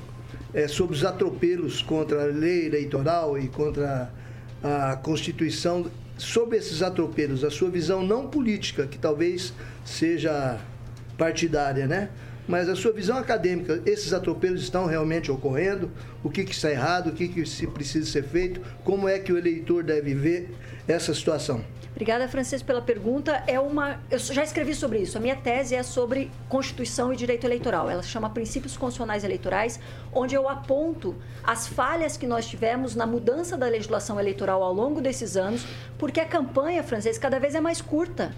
é, 0.54 0.66
sobre 0.66 0.96
os 0.96 1.04
atropelos 1.04 1.82
contra 1.82 2.24
a 2.24 2.26
lei 2.28 2.66
eleitoral 2.66 3.38
e 3.38 3.50
contra 3.50 4.10
a 4.64 4.96
Constituição, 4.96 5.92
sobre 6.18 6.58
esses 6.58 6.82
atropelos, 6.82 7.44
a 7.44 7.50
sua 7.50 7.70
visão 7.70 8.02
não 8.02 8.30
política, 8.30 8.88
que 8.88 8.98
talvez 8.98 9.54
seja 9.84 10.58
partidária, 11.18 11.86
né? 11.86 12.10
Mas 12.48 12.70
a 12.70 12.76
sua 12.76 12.94
visão 12.94 13.18
acadêmica, 13.18 13.82
esses 13.86 14.14
atropelos 14.14 14.62
estão 14.62 14.86
realmente 14.86 15.30
ocorrendo? 15.30 15.92
O 16.24 16.30
que, 16.30 16.46
que 16.46 16.54
está 16.54 16.72
errado? 16.72 17.10
O 17.10 17.12
que, 17.12 17.28
que 17.28 17.46
se 17.46 17.68
precisa 17.68 18.10
ser 18.10 18.24
feito? 18.24 18.62
Como 18.86 19.10
é 19.10 19.20
que 19.20 19.34
o 19.34 19.38
eleitor 19.38 19.84
deve 19.84 20.14
ver 20.14 20.50
essa 20.88 21.14
situação? 21.14 21.66
Obrigada, 21.92 22.28
Francisco, 22.28 22.66
pela 22.66 22.82
pergunta. 22.82 23.44
É 23.46 23.60
uma, 23.60 24.00
eu 24.10 24.18
já 24.18 24.44
escrevi 24.44 24.74
sobre 24.74 25.00
isso. 25.00 25.18
A 25.18 25.22
minha 25.22 25.36
tese 25.36 25.76
é 25.76 25.84
sobre 25.84 26.32
Constituição 26.48 27.14
e 27.14 27.16
Direito 27.16 27.46
Eleitoral. 27.46 27.90
Ela 27.90 28.02
chama 28.02 28.30
Princípios 28.30 28.78
Constitucionais 28.78 29.24
Eleitorais, 29.24 29.80
onde 30.12 30.34
eu 30.34 30.48
aponto 30.48 31.16
as 31.44 31.68
falhas 31.68 32.18
que 32.18 32.26
nós 32.26 32.48
tivemos 32.48 32.96
na 32.96 33.06
mudança 33.06 33.58
da 33.58 33.68
legislação 33.68 34.20
eleitoral 34.20 34.64
ao 34.64 34.74
longo 34.74 35.02
desses 35.02 35.36
anos, 35.36 35.66
porque 35.98 36.20
a 36.20 36.26
campanha, 36.26 36.82
Francisco, 36.82 37.22
cada 37.22 37.40
vez 37.40 37.56
é 37.56 37.60
mais 37.62 37.82
curta 37.82 38.34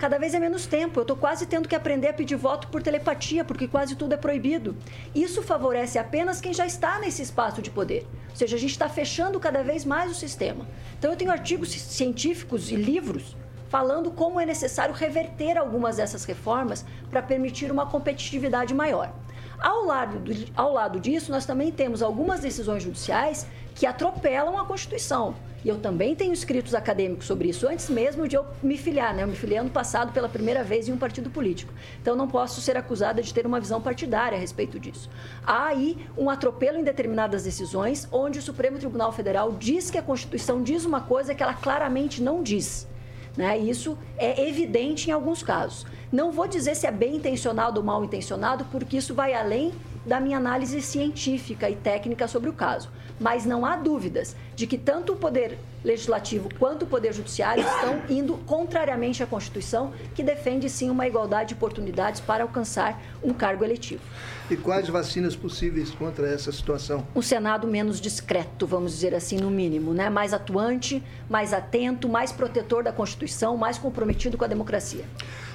cada 0.00 0.18
vez 0.18 0.32
é 0.32 0.40
menos 0.40 0.64
tempo. 0.64 0.98
Eu 0.98 1.02
estou 1.02 1.16
quase 1.16 1.44
tendo 1.44 1.68
que 1.68 1.74
aprender 1.76 2.08
a 2.08 2.12
pedir 2.14 2.34
voto 2.34 2.68
por 2.68 2.82
telepatia, 2.82 3.44
porque 3.44 3.68
quase 3.68 3.94
tudo 3.94 4.14
é 4.14 4.16
proibido. 4.16 4.74
Isso 5.14 5.42
favorece 5.42 5.98
apenas 5.98 6.40
quem 6.40 6.54
já 6.54 6.64
está 6.64 6.98
nesse 6.98 7.20
espaço 7.20 7.60
de 7.60 7.70
poder. 7.70 8.06
Ou 8.30 8.36
seja, 8.36 8.56
a 8.56 8.58
gente 8.58 8.70
está 8.70 8.88
fechando 8.88 9.38
cada 9.38 9.62
vez 9.62 9.84
mais 9.84 10.10
o 10.10 10.14
sistema. 10.14 10.66
Então, 10.98 11.10
eu 11.10 11.16
tenho 11.18 11.30
artigos 11.30 11.70
científicos 11.70 12.70
e 12.70 12.76
livros 12.76 13.36
falando 13.68 14.10
como 14.10 14.40
é 14.40 14.46
necessário 14.46 14.94
reverter 14.94 15.58
algumas 15.58 15.98
dessas 15.98 16.24
reformas 16.24 16.84
para 17.10 17.22
permitir 17.22 17.70
uma 17.70 17.86
competitividade 17.86 18.72
maior. 18.74 19.12
Ao 19.60 19.84
lado, 19.84 20.18
do, 20.18 20.32
ao 20.56 20.72
lado 20.72 20.98
disso, 20.98 21.30
nós 21.30 21.44
também 21.44 21.70
temos 21.70 22.02
algumas 22.02 22.40
decisões 22.40 22.82
judiciais 22.82 23.46
que 23.80 23.86
atropelam 23.86 24.58
a 24.58 24.66
Constituição. 24.66 25.34
E 25.64 25.68
eu 25.70 25.78
também 25.78 26.14
tenho 26.14 26.34
escritos 26.34 26.74
acadêmicos 26.74 27.26
sobre 27.26 27.48
isso, 27.48 27.66
antes 27.66 27.88
mesmo 27.88 28.28
de 28.28 28.36
eu 28.36 28.44
me 28.62 28.76
filiar, 28.76 29.14
né? 29.14 29.22
Eu 29.22 29.26
me 29.26 29.34
filiei 29.34 29.58
ano 29.58 29.70
passado 29.70 30.12
pela 30.12 30.28
primeira 30.28 30.62
vez 30.62 30.86
em 30.86 30.92
um 30.92 30.98
partido 30.98 31.30
político. 31.30 31.72
Então 31.98 32.14
não 32.14 32.28
posso 32.28 32.60
ser 32.60 32.76
acusada 32.76 33.22
de 33.22 33.32
ter 33.32 33.46
uma 33.46 33.58
visão 33.58 33.80
partidária 33.80 34.36
a 34.36 34.40
respeito 34.40 34.78
disso. 34.78 35.08
Há 35.46 35.68
aí 35.68 35.96
um 36.14 36.28
atropelo 36.28 36.78
em 36.78 36.84
determinadas 36.84 37.44
decisões, 37.44 38.06
onde 38.12 38.38
o 38.38 38.42
Supremo 38.42 38.76
Tribunal 38.76 39.12
Federal 39.12 39.50
diz 39.52 39.90
que 39.90 39.96
a 39.96 40.02
Constituição 40.02 40.62
diz 40.62 40.84
uma 40.84 41.00
coisa 41.00 41.34
que 41.34 41.42
ela 41.42 41.54
claramente 41.54 42.22
não 42.22 42.42
diz. 42.42 42.86
Né? 43.34 43.56
Isso 43.56 43.96
é 44.18 44.46
evidente 44.46 45.08
em 45.08 45.12
alguns 45.14 45.42
casos. 45.42 45.86
Não 46.12 46.30
vou 46.30 46.46
dizer 46.46 46.74
se 46.76 46.86
é 46.86 46.90
bem 46.90 47.16
intencionado 47.16 47.80
ou 47.80 47.86
mal 47.86 48.04
intencionado, 48.04 48.66
porque 48.66 48.98
isso 48.98 49.14
vai 49.14 49.32
além 49.32 49.72
da 50.10 50.18
minha 50.18 50.38
análise 50.38 50.82
científica 50.82 51.70
e 51.70 51.76
técnica 51.76 52.26
sobre 52.26 52.50
o 52.50 52.52
caso. 52.52 52.90
Mas 53.20 53.46
não 53.46 53.64
há 53.64 53.76
dúvidas 53.76 54.34
de 54.56 54.66
que 54.66 54.76
tanto 54.76 55.12
o 55.12 55.16
Poder 55.16 55.56
Legislativo 55.84 56.48
quanto 56.58 56.82
o 56.82 56.86
Poder 56.86 57.12
Judiciário 57.14 57.62
estão 57.62 58.02
indo 58.08 58.36
contrariamente 58.38 59.22
à 59.22 59.26
Constituição, 59.26 59.92
que 60.12 60.24
defende 60.24 60.68
sim 60.68 60.90
uma 60.90 61.06
igualdade 61.06 61.50
de 61.50 61.54
oportunidades 61.54 62.20
para 62.20 62.42
alcançar 62.42 63.00
um 63.22 63.32
cargo 63.32 63.64
eletivo. 63.64 64.02
E 64.50 64.56
quais 64.56 64.88
vacinas 64.88 65.36
possíveis 65.36 65.90
contra 65.90 66.28
essa 66.28 66.50
situação? 66.50 67.06
Um 67.14 67.22
Senado 67.22 67.68
menos 67.68 68.00
discreto, 68.00 68.66
vamos 68.66 68.92
dizer 68.92 69.14
assim, 69.14 69.36
no 69.36 69.48
mínimo, 69.48 69.94
né? 69.94 70.10
mais 70.10 70.34
atuante, 70.34 71.00
mais 71.28 71.54
atento, 71.54 72.08
mais 72.08 72.32
protetor 72.32 72.82
da 72.82 72.92
Constituição, 72.92 73.56
mais 73.56 73.78
comprometido 73.78 74.36
com 74.36 74.44
a 74.44 74.48
democracia. 74.48 75.04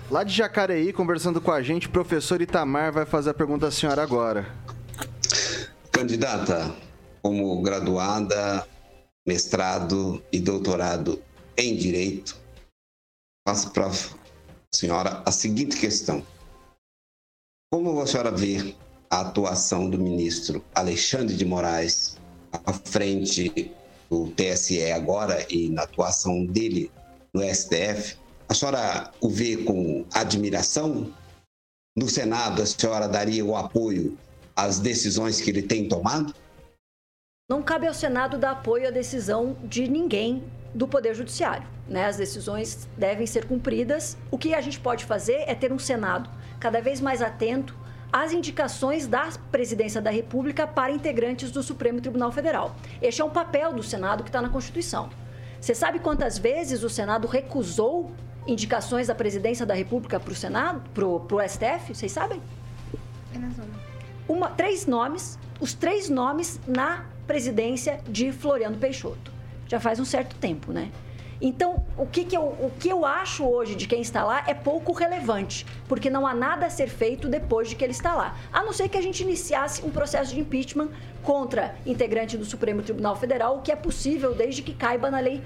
Lá 0.09 0.23
de 0.23 0.31
Jacareí, 0.35 0.93
conversando 0.93 1.41
com 1.41 1.51
a 1.51 1.63
gente, 1.63 1.87
o 1.87 1.91
professor 1.91 2.39
Itamar 2.39 2.93
vai 2.93 3.07
fazer 3.07 3.31
a 3.31 3.33
pergunta 3.33 3.67
à 3.67 3.71
senhora 3.71 4.03
agora. 4.03 4.45
Candidata, 5.91 6.75
como 7.23 7.59
graduada, 7.63 8.67
mestrado 9.27 10.23
e 10.31 10.39
doutorado 10.39 11.19
em 11.57 11.75
Direito, 11.75 12.37
faço 13.47 13.71
para 13.71 13.87
a 13.87 13.91
senhora 14.71 15.23
a 15.25 15.31
seguinte 15.31 15.75
questão. 15.77 16.23
Como 17.73 17.99
a 17.99 18.05
senhora 18.05 18.29
vê 18.29 18.75
a 19.09 19.21
atuação 19.21 19.89
do 19.89 19.97
ministro 19.97 20.63
Alexandre 20.75 21.35
de 21.35 21.45
Moraes 21.45 22.19
à 22.51 22.71
frente 22.71 23.71
do 24.07 24.29
TSE 24.31 24.91
agora 24.91 25.47
e 25.49 25.67
na 25.69 25.81
atuação 25.81 26.45
dele 26.45 26.91
no 27.33 27.41
STF? 27.41 28.23
A 28.47 28.53
senhora 28.53 29.11
o 29.19 29.29
vê 29.29 29.57
com 29.57 30.05
admiração? 30.13 31.11
No 31.97 32.07
Senado, 32.09 32.61
a 32.61 32.65
senhora 32.65 33.07
daria 33.07 33.43
o 33.43 33.55
apoio 33.55 34.17
às 34.55 34.79
decisões 34.79 35.41
que 35.41 35.49
ele 35.49 35.61
tem 35.61 35.87
tomado? 35.87 36.33
Não 37.49 37.61
cabe 37.61 37.87
ao 37.87 37.93
Senado 37.93 38.37
dar 38.37 38.51
apoio 38.51 38.87
à 38.87 38.91
decisão 38.91 39.55
de 39.63 39.87
ninguém 39.87 40.43
do 40.73 40.87
Poder 40.87 41.13
Judiciário. 41.13 41.67
Né? 41.87 42.05
As 42.05 42.17
decisões 42.17 42.87
devem 42.97 43.25
ser 43.25 43.45
cumpridas. 43.45 44.17
O 44.31 44.37
que 44.37 44.53
a 44.53 44.61
gente 44.61 44.79
pode 44.79 45.05
fazer 45.05 45.43
é 45.47 45.55
ter 45.55 45.71
um 45.71 45.79
Senado 45.79 46.29
cada 46.59 46.81
vez 46.81 46.99
mais 46.99 47.21
atento 47.21 47.77
as 48.11 48.31
indicações 48.31 49.07
da 49.07 49.29
presidência 49.51 50.01
da 50.01 50.09
República 50.09 50.65
para 50.65 50.91
integrantes 50.91 51.51
do 51.51 51.61
Supremo 51.61 51.99
Tribunal 51.99 52.31
Federal. 52.31 52.75
Este 53.01 53.21
é 53.21 53.25
um 53.25 53.29
papel 53.29 53.73
do 53.73 53.83
Senado 53.83 54.23
que 54.23 54.29
está 54.29 54.41
na 54.41 54.49
Constituição. 54.49 55.09
Você 55.59 55.75
sabe 55.75 55.99
quantas 55.99 56.37
vezes 56.37 56.83
o 56.83 56.89
Senado 56.89 57.27
recusou 57.27 58.11
indicações 58.47 59.07
da 59.07 59.15
presidência 59.15 59.65
da 59.65 59.73
República 59.73 60.19
para 60.19 60.31
o 60.31 60.35
Senado, 60.35 60.81
para 60.93 61.05
o 61.05 61.47
STF? 61.47 61.93
Vocês 61.93 62.11
sabem? 62.11 62.41
Apenas 63.29 63.57
uma. 63.57 63.85
Uma, 64.27 64.49
três 64.49 64.87
nomes, 64.87 65.37
os 65.59 65.73
três 65.73 66.09
nomes 66.09 66.59
na 66.67 67.05
presidência 67.27 67.99
de 68.07 68.31
Floriano 68.31 68.77
Peixoto. 68.77 69.31
Já 69.67 69.79
faz 69.79 69.99
um 69.99 70.05
certo 70.05 70.35
tempo, 70.35 70.71
né? 70.71 70.91
Então, 71.41 71.85
o 71.97 72.05
que, 72.05 72.23
que 72.23 72.35
eu, 72.35 72.43
o 72.43 72.71
que 72.79 72.89
eu 72.89 73.05
acho 73.05 73.43
hoje 73.45 73.75
de 73.75 73.87
quem 73.87 74.01
está 74.01 74.23
lá 74.23 74.43
é 74.47 74.53
pouco 74.53 74.93
relevante, 74.93 75.65
porque 75.87 76.09
não 76.09 76.25
há 76.25 76.33
nada 76.33 76.65
a 76.65 76.69
ser 76.69 76.87
feito 76.87 77.27
depois 77.27 77.69
de 77.69 77.75
que 77.75 77.83
ele 77.83 77.91
está 77.91 78.15
lá. 78.15 78.37
A 78.53 78.63
não 78.63 78.71
ser 78.71 78.87
que 78.87 78.97
a 78.97 79.01
gente 79.01 79.21
iniciasse 79.21 79.83
um 79.83 79.89
processo 79.89 80.33
de 80.33 80.39
impeachment 80.39 80.89
contra 81.21 81.75
integrante 81.85 82.37
do 82.37 82.45
Supremo 82.45 82.81
Tribunal 82.81 83.15
Federal, 83.15 83.57
o 83.57 83.61
que 83.61 83.71
é 83.71 83.75
possível 83.75 84.33
desde 84.33 84.61
que 84.61 84.73
caiba 84.73 85.11
na 85.11 85.19
lei 85.19 85.43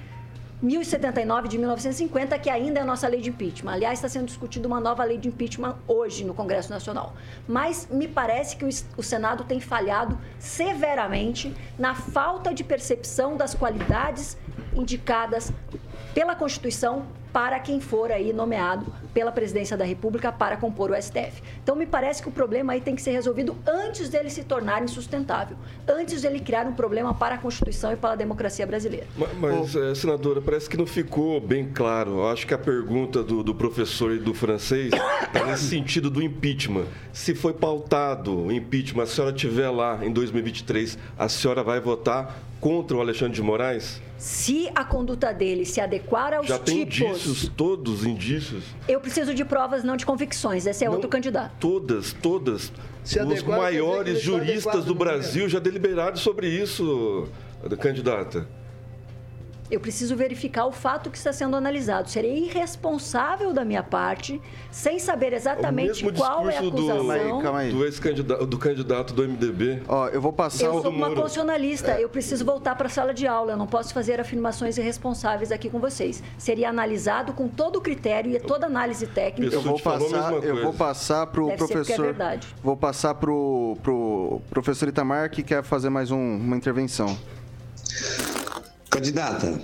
1079 0.62 1.48
de 1.48 1.58
1950, 1.58 2.38
que 2.38 2.50
ainda 2.50 2.80
é 2.80 2.84
a 2.84 2.86
nossa 2.86 3.08
lei 3.08 3.22
de 3.22 3.30
impeachment. 3.30 3.72
Aliás, 3.72 4.00
está 4.00 4.10
sendo 4.10 4.26
discutida 4.26 4.67
uma 4.67 4.80
nova 4.80 5.04
lei 5.04 5.17
de 5.17 5.30
impeachment 5.30 5.78
hoje 5.88 6.26
no 6.26 6.34
Congresso 6.34 6.69
Nacional. 6.69 7.13
Mas 7.48 7.88
me 7.89 8.08
parece 8.08 8.58
que 8.58 8.65
o 8.65 9.04
Senado 9.04 9.45
tem 9.45 9.60
falhado 9.62 10.19
severamente 10.38 11.56
na 11.78 11.95
falta 11.95 12.54
de 12.54 12.63
percepção 12.63 13.38
das 13.38 13.56
qualidades 13.56 14.38
indicadas 14.76 15.54
pela 16.13 16.36
Constituição 16.36 17.06
para 17.32 17.60
quem 17.60 17.80
for 17.80 18.12
aí 18.12 18.34
nomeado 18.34 18.86
pela 19.13 19.32
presidência 19.32 19.76
da 19.76 19.86
República 19.86 20.32
para 20.32 20.58
compor 20.58 20.92
o 20.92 21.02
STF. 21.02 21.42
Então 21.62 21.76
me 21.76 21.86
parece 21.86 22.22
que 22.22 22.30
o 22.30 22.32
problema 22.32 22.74
aí 22.74 22.82
tem 22.82 22.96
que 22.96 23.02
ser 23.02 23.12
resolvido 23.12 23.56
antes 23.65 24.10
dele 24.10 24.30
se 24.30 24.44
tornar 24.44 24.84
insustentável, 24.84 25.58
antes 25.88 26.22
dele 26.22 26.39
criar 26.39 26.65
um 26.65 26.74
problema 26.74 27.13
para 27.13 27.36
a 27.36 27.38
Constituição 27.38 27.92
e 27.92 27.96
para 27.96 28.13
a 28.13 28.15
democracia 28.15 28.65
brasileira. 28.65 29.08
Mas, 29.18 29.34
mas 29.38 29.76
é, 29.76 29.96
senadora, 29.96 30.42
parece 30.42 30.70
que 30.70 30.78
não 30.78 30.86
ficou 30.86 31.39
bem 31.39 31.70
claro. 31.72 32.20
Eu 32.20 32.30
acho 32.30 32.46
que 32.46 32.54
a 32.54 32.58
pergunta 32.58 33.24
do, 33.24 33.44
do 33.44 33.54
professor 33.54 34.12
e 34.12 34.20
do 34.20 34.34
francês 34.34 34.92
está 35.24 35.44
nesse 35.46 35.65
sentido 35.65 36.10
do 36.10 36.22
impeachment. 36.22 36.86
Se 37.13 37.36
foi 37.36 37.54
pautado 37.54 38.46
o 38.46 38.52
impeachment, 38.52 39.04
a 39.04 39.08
senhora 39.08 39.36
estiver 39.36 39.70
lá 39.70 40.00
em 40.04 40.12
2023, 40.12 40.98
a 41.18 41.30
senhora 41.30 41.63
vai 41.63 41.80
votar 41.80 42.39
contra 42.60 42.98
o 42.98 43.02
Alexandre 43.02 43.34
de 43.34 43.41
Moraes? 43.41 44.02
Se 44.17 44.69
a 44.76 44.84
conduta 44.84 45.34
dele 45.34 45.65
se 45.65 45.80
adequar 45.80 46.34
aos 46.34 46.48
Já 46.48 46.60
tem 46.60 46.86
tipos... 46.86 47.22
indícios, 47.26 47.52
todos 47.56 48.06
indícios. 48.06 48.63
Eu 48.88 49.00
preciso 49.00 49.34
de 49.34 49.45
provas, 49.45 49.84
não 49.84 49.95
de 49.95 50.06
convicções. 50.06 50.65
Esse 50.65 50.84
é 50.84 50.88
Não, 50.88 50.95
outro 50.95 51.10
candidato. 51.10 51.54
Todas, 51.60 52.13
todas. 52.13 52.72
Se 53.04 53.19
Os 53.22 53.43
maiores 53.43 54.22
juristas 54.22 54.86
do 54.86 54.93
Brasil 54.93 55.48
já 55.48 55.60
deliberaram 55.60 56.17
sobre 56.17 56.48
isso, 56.48 57.28
candidata. 57.80 58.45
Eu 59.70 59.80
preciso 59.80 60.16
verificar 60.16 60.66
o 60.66 60.72
fato 60.72 61.12
que 61.12 61.18
está 61.18 61.32
sendo 61.32 61.56
analisado. 61.56 62.10
Seria 62.10 62.34
irresponsável 62.34 63.54
da 63.54 63.64
minha 63.64 63.84
parte, 63.84 64.42
sem 64.72 64.98
saber 64.98 65.32
exatamente 65.34 66.04
qual 66.14 66.50
é 66.50 66.58
a 66.58 66.60
acusação. 66.60 67.06
do, 67.06 67.12
aí, 67.12 67.30
calma 67.44 67.60
aí. 67.60 67.72
do 67.72 67.86
ex-candidato 67.86 68.46
do 68.48 68.58
candidato 68.58 69.14
do 69.14 69.24
MDB. 69.28 69.84
Ó, 69.88 70.08
eu 70.08 70.20
vou 70.20 70.34
passar 70.34 70.66
Eu 70.66 70.76
o... 70.76 70.82
sou 70.82 70.92
uma 70.92 71.08
constitucionalista, 71.10 72.00
eu 72.00 72.10
preciso 72.10 72.44
voltar 72.44 72.74
para 72.76 72.88
a 72.88 72.90
sala 72.90 73.14
de 73.14 73.28
aula, 73.28 73.52
eu 73.54 73.58
não 73.58 73.68
posso 73.68 73.94
fazer 73.94 74.20
afirmações 74.20 74.78
irresponsáveis 74.78 75.52
aqui 75.52 75.70
com 75.70 75.80
vocês. 75.80 76.24
Seria 76.38 76.70
analisado 76.70 77.34
com 77.34 77.48
todo 77.48 77.76
o 77.78 77.82
critério 77.82 78.32
e 78.36 78.40
toda 78.40 78.66
análise 78.66 79.06
técnica. 79.06 79.54
Eu 79.54 79.62
vou 79.62 79.80
passar, 79.80 80.34
eu 80.44 80.64
vou 80.64 80.74
passar 80.74 81.28
pro 81.28 81.48
Deve 81.48 81.64
é 81.64 81.68
professor. 81.68 82.06
verdade. 82.06 82.48
Vou 82.64 82.76
passar 82.76 83.14
pro, 83.14 83.78
pro 83.84 84.42
professor 84.50 84.88
Itamar 84.90 85.30
que 85.30 85.44
quer 85.44 85.62
fazer 85.64 85.90
mais 85.90 86.10
um- 86.10 86.38
uma 86.38 86.58
intervenção. 86.58 87.16
Candidata, 89.00 89.62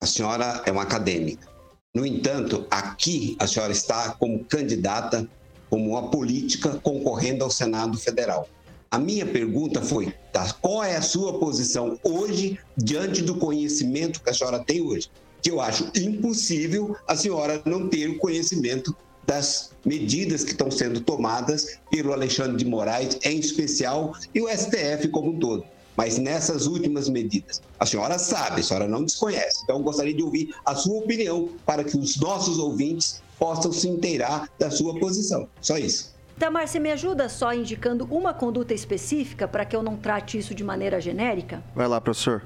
a 0.00 0.06
senhora 0.06 0.62
é 0.64 0.70
uma 0.70 0.82
acadêmica. 0.82 1.48
No 1.92 2.06
entanto, 2.06 2.64
aqui 2.70 3.36
a 3.40 3.48
senhora 3.48 3.72
está 3.72 4.10
como 4.10 4.44
candidata, 4.44 5.28
como 5.68 5.90
uma 5.90 6.08
política 6.08 6.78
concorrendo 6.80 7.42
ao 7.42 7.50
Senado 7.50 7.98
Federal. 7.98 8.48
A 8.92 8.96
minha 8.96 9.26
pergunta 9.26 9.82
foi: 9.82 10.14
tá, 10.32 10.52
qual 10.62 10.84
é 10.84 10.94
a 10.94 11.02
sua 11.02 11.40
posição 11.40 11.98
hoje 12.04 12.56
diante 12.76 13.22
do 13.22 13.34
conhecimento 13.34 14.22
que 14.22 14.30
a 14.30 14.32
senhora 14.32 14.60
tem 14.60 14.80
hoje? 14.80 15.10
Que 15.42 15.50
eu 15.50 15.60
acho 15.60 15.90
impossível 15.96 16.94
a 17.08 17.16
senhora 17.16 17.60
não 17.66 17.88
ter 17.88 18.08
o 18.08 18.18
conhecimento 18.20 18.96
das 19.26 19.72
medidas 19.84 20.44
que 20.44 20.52
estão 20.52 20.70
sendo 20.70 21.00
tomadas 21.00 21.80
pelo 21.90 22.12
Alexandre 22.12 22.56
de 22.56 22.64
Moraes, 22.64 23.18
em 23.24 23.36
especial, 23.36 24.14
e 24.32 24.40
o 24.40 24.48
STF 24.48 25.08
como 25.08 25.32
um 25.32 25.40
todo. 25.40 25.74
Mas 25.96 26.18
nessas 26.18 26.66
últimas 26.66 27.08
medidas, 27.08 27.62
a 27.78 27.86
senhora 27.86 28.18
sabe, 28.18 28.60
a 28.60 28.64
senhora 28.64 28.88
não 28.88 29.04
desconhece. 29.04 29.60
Então, 29.62 29.76
eu 29.78 29.82
gostaria 29.82 30.14
de 30.14 30.22
ouvir 30.22 30.54
a 30.66 30.74
sua 30.74 30.98
opinião 30.98 31.48
para 31.64 31.84
que 31.84 31.96
os 31.96 32.16
nossos 32.16 32.58
ouvintes 32.58 33.22
possam 33.38 33.72
se 33.72 33.88
inteirar 33.88 34.48
da 34.58 34.70
sua 34.70 34.98
posição. 34.98 35.48
Só 35.60 35.78
isso. 35.78 36.12
Tamar, 36.38 36.66
você 36.66 36.80
me 36.80 36.90
ajuda 36.90 37.28
só 37.28 37.54
indicando 37.54 38.06
uma 38.10 38.34
conduta 38.34 38.74
específica 38.74 39.46
para 39.46 39.64
que 39.64 39.76
eu 39.76 39.82
não 39.84 39.96
trate 39.96 40.36
isso 40.36 40.52
de 40.52 40.64
maneira 40.64 41.00
genérica? 41.00 41.62
Vai 41.76 41.86
lá, 41.86 42.00
professor. 42.00 42.42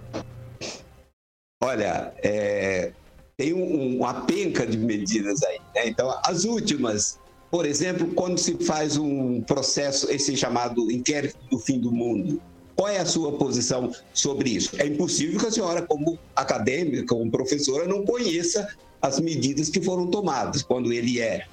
Olha, 1.63 2.13
é, 2.23 2.93
tem 3.37 3.55
um- 3.55 3.97
uma 3.97 4.23
penca 4.27 4.67
de 4.67 4.77
medidas 4.77 5.43
aí. 5.43 5.59
né? 5.75 5.89
Então, 5.89 6.15
as 6.25 6.45
últimas, 6.45 7.19
por 7.51 7.65
exemplo, 7.65 8.09
quando 8.15 8.39
se 8.39 8.63
faz 8.65 8.97
um 8.99 9.41
processo, 9.41 10.11
esse 10.11 10.37
chamado 10.37 10.91
inquérito 10.91 11.39
do 11.51 11.59
fim 11.59 11.81
do 11.81 11.91
mundo, 11.91 12.41
qual 12.79 12.89
é 12.89 12.99
a 12.99 13.05
sua 13.07 13.33
posição 13.37 13.93
sobre 14.15 14.51
isso? 14.51 14.81
É 14.81 14.87
impossível 14.87 15.41
que 15.41 15.47
a 15.47 15.51
senhora, 15.51 15.83
como 15.85 16.17
acadêmica, 16.37 17.05
como 17.09 17.29
professora, 17.29 17.89
não 17.89 18.05
conheça 18.05 18.73
as 19.03 19.19
medidas 19.19 19.69
que 19.69 19.81
foram 19.81 20.07
tomadas, 20.07 20.63
quando 20.63 20.93
ele 20.93 21.21
é 21.21 21.45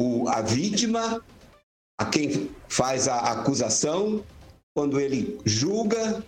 o- 0.00 0.28
a 0.28 0.40
vítima, 0.40 1.20
a 2.00 2.04
quem 2.04 2.50
faz 2.68 3.08
a 3.08 3.18
acusação, 3.32 4.22
quando 4.72 5.00
ele 5.00 5.40
julga. 5.44 6.24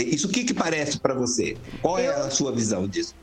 Isso 0.00 0.28
o 0.28 0.30
que, 0.30 0.44
que 0.44 0.54
parece 0.54 0.98
para 0.98 1.12
você? 1.12 1.54
Qual 1.82 1.98
é 1.98 2.06
a 2.06 2.30
sua 2.30 2.50
visão 2.50 2.88
disso? 2.88 3.14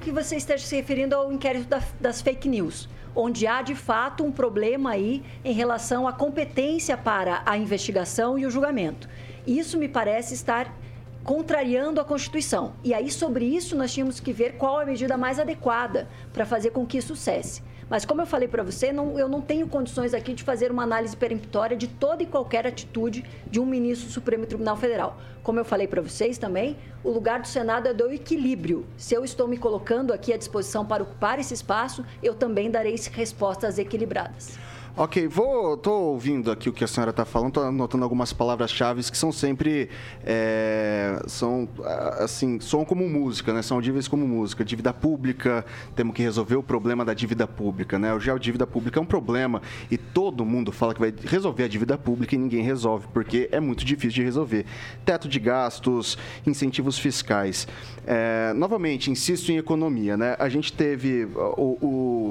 Que 0.00 0.10
você 0.10 0.36
esteja 0.36 0.64
se 0.64 0.76
referindo 0.76 1.14
ao 1.14 1.30
inquérito 1.32 1.68
da- 1.68 1.82
das 2.00 2.22
fake 2.22 2.48
news, 2.48 2.88
onde 3.14 3.46
há 3.46 3.60
de 3.60 3.74
fato 3.74 4.24
um 4.24 4.30
problema 4.32 4.92
aí 4.92 5.22
em 5.44 5.52
relação 5.52 6.06
à 6.08 6.12
competência 6.12 6.96
para 6.96 7.42
a 7.44 7.58
investigação 7.58 8.38
e 8.38 8.46
o 8.46 8.50
julgamento. 8.50 9.08
Isso 9.46 9.78
me 9.78 9.88
parece 9.88 10.34
estar 10.34 10.74
contrariando 11.22 12.00
a 12.00 12.04
Constituição. 12.04 12.72
E 12.82 12.94
aí, 12.94 13.10
sobre 13.10 13.44
isso, 13.44 13.76
nós 13.76 13.92
tínhamos 13.92 14.20
que 14.20 14.32
ver 14.32 14.56
qual 14.56 14.78
a 14.78 14.84
medida 14.84 15.16
mais 15.16 15.38
adequada 15.38 16.08
para 16.32 16.46
fazer 16.46 16.70
com 16.70 16.86
que 16.86 16.98
isso 16.98 17.14
cesse. 17.14 17.62
Mas, 17.90 18.04
como 18.04 18.22
eu 18.22 18.26
falei 18.26 18.46
para 18.46 18.62
você, 18.62 18.92
não- 18.92 19.18
eu 19.18 19.28
não 19.28 19.40
tenho 19.40 19.66
condições 19.66 20.14
aqui 20.14 20.32
de 20.32 20.44
fazer 20.44 20.70
uma 20.70 20.84
análise 20.84 21.16
peremptória 21.16 21.76
de 21.76 21.88
toda 21.88 22.22
e 22.22 22.26
qualquer 22.26 22.64
atitude 22.64 23.24
de 23.50 23.58
um 23.58 23.66
ministro 23.66 24.06
do 24.06 24.12
Supremo 24.12 24.46
Tribunal 24.46 24.76
Federal. 24.76 25.18
Como 25.42 25.58
eu 25.58 25.64
falei 25.64 25.88
para 25.88 26.00
vocês 26.00 26.38
também, 26.38 26.76
o 27.02 27.10
lugar 27.10 27.40
do 27.40 27.48
Senado 27.48 27.88
é 27.88 27.92
do 27.92 28.12
equilíbrio. 28.12 28.86
Se 28.96 29.14
eu 29.14 29.24
estou 29.24 29.48
me 29.48 29.58
colocando 29.58 30.12
aqui 30.12 30.32
à 30.32 30.36
disposição 30.36 30.86
para 30.86 31.02
ocupar 31.02 31.40
esse 31.40 31.52
espaço, 31.52 32.04
eu 32.22 32.32
também 32.34 32.70
darei 32.70 32.94
respostas 33.12 33.76
equilibradas. 33.76 34.56
Ok, 35.02 35.28
vou. 35.28 35.78
tô 35.78 35.92
ouvindo 35.92 36.50
aqui 36.50 36.68
o 36.68 36.74
que 36.74 36.84
a 36.84 36.86
senhora 36.86 37.08
está 37.08 37.24
falando, 37.24 37.54
tô 37.54 37.62
anotando 37.62 38.04
algumas 38.04 38.34
palavras-chave 38.34 39.02
que 39.10 39.16
são 39.16 39.32
sempre. 39.32 39.88
é, 40.22 41.18
são 41.26 41.66
assim, 42.18 42.60
soam 42.60 42.84
como 42.84 43.08
música, 43.08 43.50
né? 43.54 43.62
São 43.62 43.78
audíveis 43.78 44.06
como 44.06 44.28
música. 44.28 44.62
Dívida 44.62 44.92
pública, 44.92 45.64
temos 45.96 46.14
que 46.14 46.20
resolver 46.22 46.56
o 46.56 46.62
problema 46.62 47.02
da 47.02 47.14
dívida 47.14 47.46
pública, 47.46 47.98
né? 47.98 48.12
O 48.12 48.18
dívida 48.38 48.66
pública 48.66 48.98
é 48.98 49.02
um 49.02 49.06
problema 49.06 49.62
e 49.90 49.96
todo 49.96 50.44
mundo 50.44 50.70
fala 50.70 50.92
que 50.92 51.00
vai 51.00 51.14
resolver 51.24 51.64
a 51.64 51.68
dívida 51.68 51.96
pública 51.96 52.34
e 52.34 52.38
ninguém 52.38 52.62
resolve, 52.62 53.08
porque 53.10 53.48
é 53.50 53.58
muito 53.58 53.86
difícil 53.86 54.16
de 54.16 54.24
resolver. 54.24 54.66
Teto 55.02 55.28
de 55.28 55.40
gastos, 55.40 56.18
incentivos 56.46 56.98
fiscais. 56.98 57.66
É, 58.12 58.52
novamente, 58.54 59.08
insisto 59.08 59.52
em 59.52 59.56
economia, 59.56 60.16
né? 60.16 60.34
A 60.40 60.48
gente 60.48 60.72
teve 60.72 61.28
o, 61.56 61.78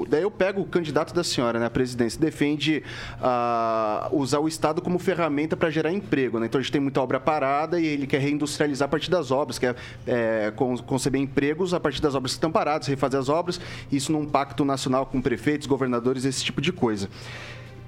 o- 0.02 0.06
daí 0.10 0.22
eu 0.24 0.30
pego 0.30 0.60
o 0.60 0.65
candidato 0.65 1.13
da 1.13 1.24
senhora, 1.24 1.58
né, 1.58 1.70
presidência, 1.70 2.20
defende 2.20 2.84
ah, 3.22 4.10
usar 4.12 4.39
o 4.39 4.48
Estado 4.50 4.82
como 4.82 5.00
ferramenta 5.00 5.56
para 5.56 5.70
gerar 5.70 5.94
emprego, 5.94 6.38
né? 6.38 6.48
Então 6.48 6.60
a 6.60 6.62
gente 6.62 6.74
tem 6.74 6.82
muita 6.82 7.00
obra 7.00 7.18
parada 7.18 7.80
e 7.80 7.86
ele 7.86 8.06
quer 8.08 8.20
reindustrializar 8.20 8.88
a 8.88 8.89
partir 8.89 9.10
das 9.10 9.32
obras, 9.32 9.58
quer 9.58 9.74
é, 10.06 10.52
con- 10.54 10.78
conceber 10.80 11.22
empregos 11.22 11.74
a 11.74 11.80
partir 11.80 12.02
das 12.02 12.13
obras 12.13 12.34
que 12.34 12.38
estão 12.39 12.52
paradas, 12.52 12.86
refazer 12.89 13.18
as 13.18 13.30
obras, 13.30 13.62
isso 13.89 14.12
num 14.12 14.26
pacto 14.26 14.65
nacional 14.65 15.06
com 15.06 15.22
prefeitos, 15.22 15.65
governadores, 15.65 16.26
esse 16.26 16.44
tipo 16.44 16.60
de 16.60 16.74
coisa. 16.74 17.08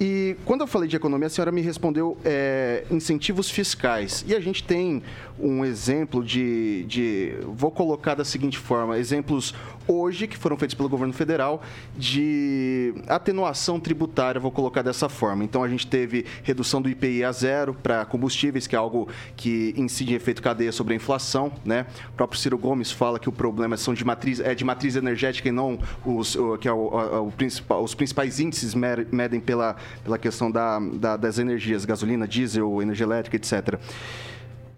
E 0.03 0.35
quando 0.45 0.61
eu 0.61 0.67
falei 0.67 0.89
de 0.89 0.95
economia, 0.95 1.27
a 1.27 1.29
senhora 1.29 1.51
me 1.51 1.61
respondeu 1.61 2.17
é, 2.25 2.85
incentivos 2.89 3.51
fiscais. 3.51 4.25
E 4.27 4.33
a 4.33 4.39
gente 4.39 4.63
tem 4.63 5.03
um 5.39 5.63
exemplo 5.63 6.23
de, 6.23 6.83
de. 6.85 7.33
Vou 7.43 7.69
colocar 7.69 8.15
da 8.15 8.25
seguinte 8.25 8.57
forma: 8.57 8.97
exemplos 8.97 9.53
hoje, 9.91 10.27
que 10.27 10.37
foram 10.37 10.57
feitos 10.57 10.73
pelo 10.73 10.89
governo 10.89 11.13
federal, 11.13 11.61
de 11.97 12.93
atenuação 13.07 13.79
tributária, 13.79 14.39
vou 14.39 14.51
colocar 14.51 14.81
dessa 14.81 15.09
forma. 15.09 15.43
Então, 15.43 15.63
a 15.63 15.67
gente 15.67 15.87
teve 15.87 16.25
redução 16.43 16.81
do 16.81 16.89
IPI 16.89 17.23
a 17.23 17.31
zero 17.31 17.73
para 17.73 18.05
combustíveis, 18.05 18.67
que 18.67 18.75
é 18.75 18.79
algo 18.79 19.07
que 19.35 19.73
incide 19.77 20.13
em 20.13 20.15
efeito 20.15 20.41
cadeia 20.41 20.71
sobre 20.71 20.93
a 20.93 20.95
inflação. 20.95 21.51
Né? 21.65 21.85
O 22.09 22.13
próprio 22.13 22.39
Ciro 22.39 22.57
Gomes 22.57 22.91
fala 22.91 23.19
que 23.19 23.29
o 23.29 23.31
problema 23.31 23.77
são 23.77 23.93
de 23.93 24.05
matriz, 24.05 24.39
é 24.39 24.55
de 24.55 24.63
matriz 24.63 24.95
energética 24.95 25.49
e 25.49 25.51
não 25.51 25.79
os, 26.05 26.37
que 26.59 26.67
é 26.67 26.73
o, 26.73 27.27
o 27.27 27.31
principal, 27.31 27.83
os 27.83 27.93
principais 27.93 28.39
índices 28.39 28.73
medem 28.75 29.39
pela, 29.39 29.75
pela 30.03 30.17
questão 30.17 30.51
da, 30.51 30.79
da, 30.79 31.17
das 31.17 31.39
energias, 31.39 31.85
gasolina, 31.85 32.27
diesel, 32.27 32.81
energia 32.81 33.05
elétrica, 33.05 33.35
etc. 33.35 33.79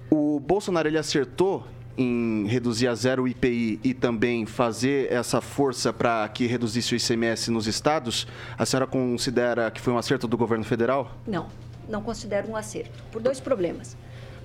O 0.10 0.40
Bolsonaro 0.40 0.88
ele 0.88 0.98
acertou 0.98 1.66
em 1.98 2.46
reduzir 2.48 2.88
a 2.88 2.96
zero 2.96 3.24
o 3.24 3.28
IPI 3.28 3.80
e 3.84 3.94
também 3.94 4.46
fazer 4.46 5.12
essa 5.12 5.42
força 5.42 5.94
para 5.94 6.28
que 6.30 6.46
reduzisse 6.46 6.94
o 6.94 6.98
ICMS 6.98 7.52
nos 7.52 7.68
estados, 7.68 8.28
a 8.58 8.66
senhora 8.66 8.88
considera 8.88 9.70
que 9.70 9.80
foi 9.80 9.94
um 9.94 9.98
acerto 9.98 10.28
do 10.28 10.38
governo 10.38 10.64
federal? 10.64 11.12
Não, 11.28 11.48
não 11.88 12.02
considero 12.02 12.50
um 12.50 12.56
acerto, 12.56 13.04
por 13.12 13.22
dois 13.22 13.40
problemas. 13.40 13.96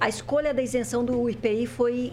A 0.01 0.09
escolha 0.09 0.55
da 0.55 0.63
isenção 0.63 1.05
do 1.05 1.29
IPI 1.29 1.67
foi, 1.67 2.13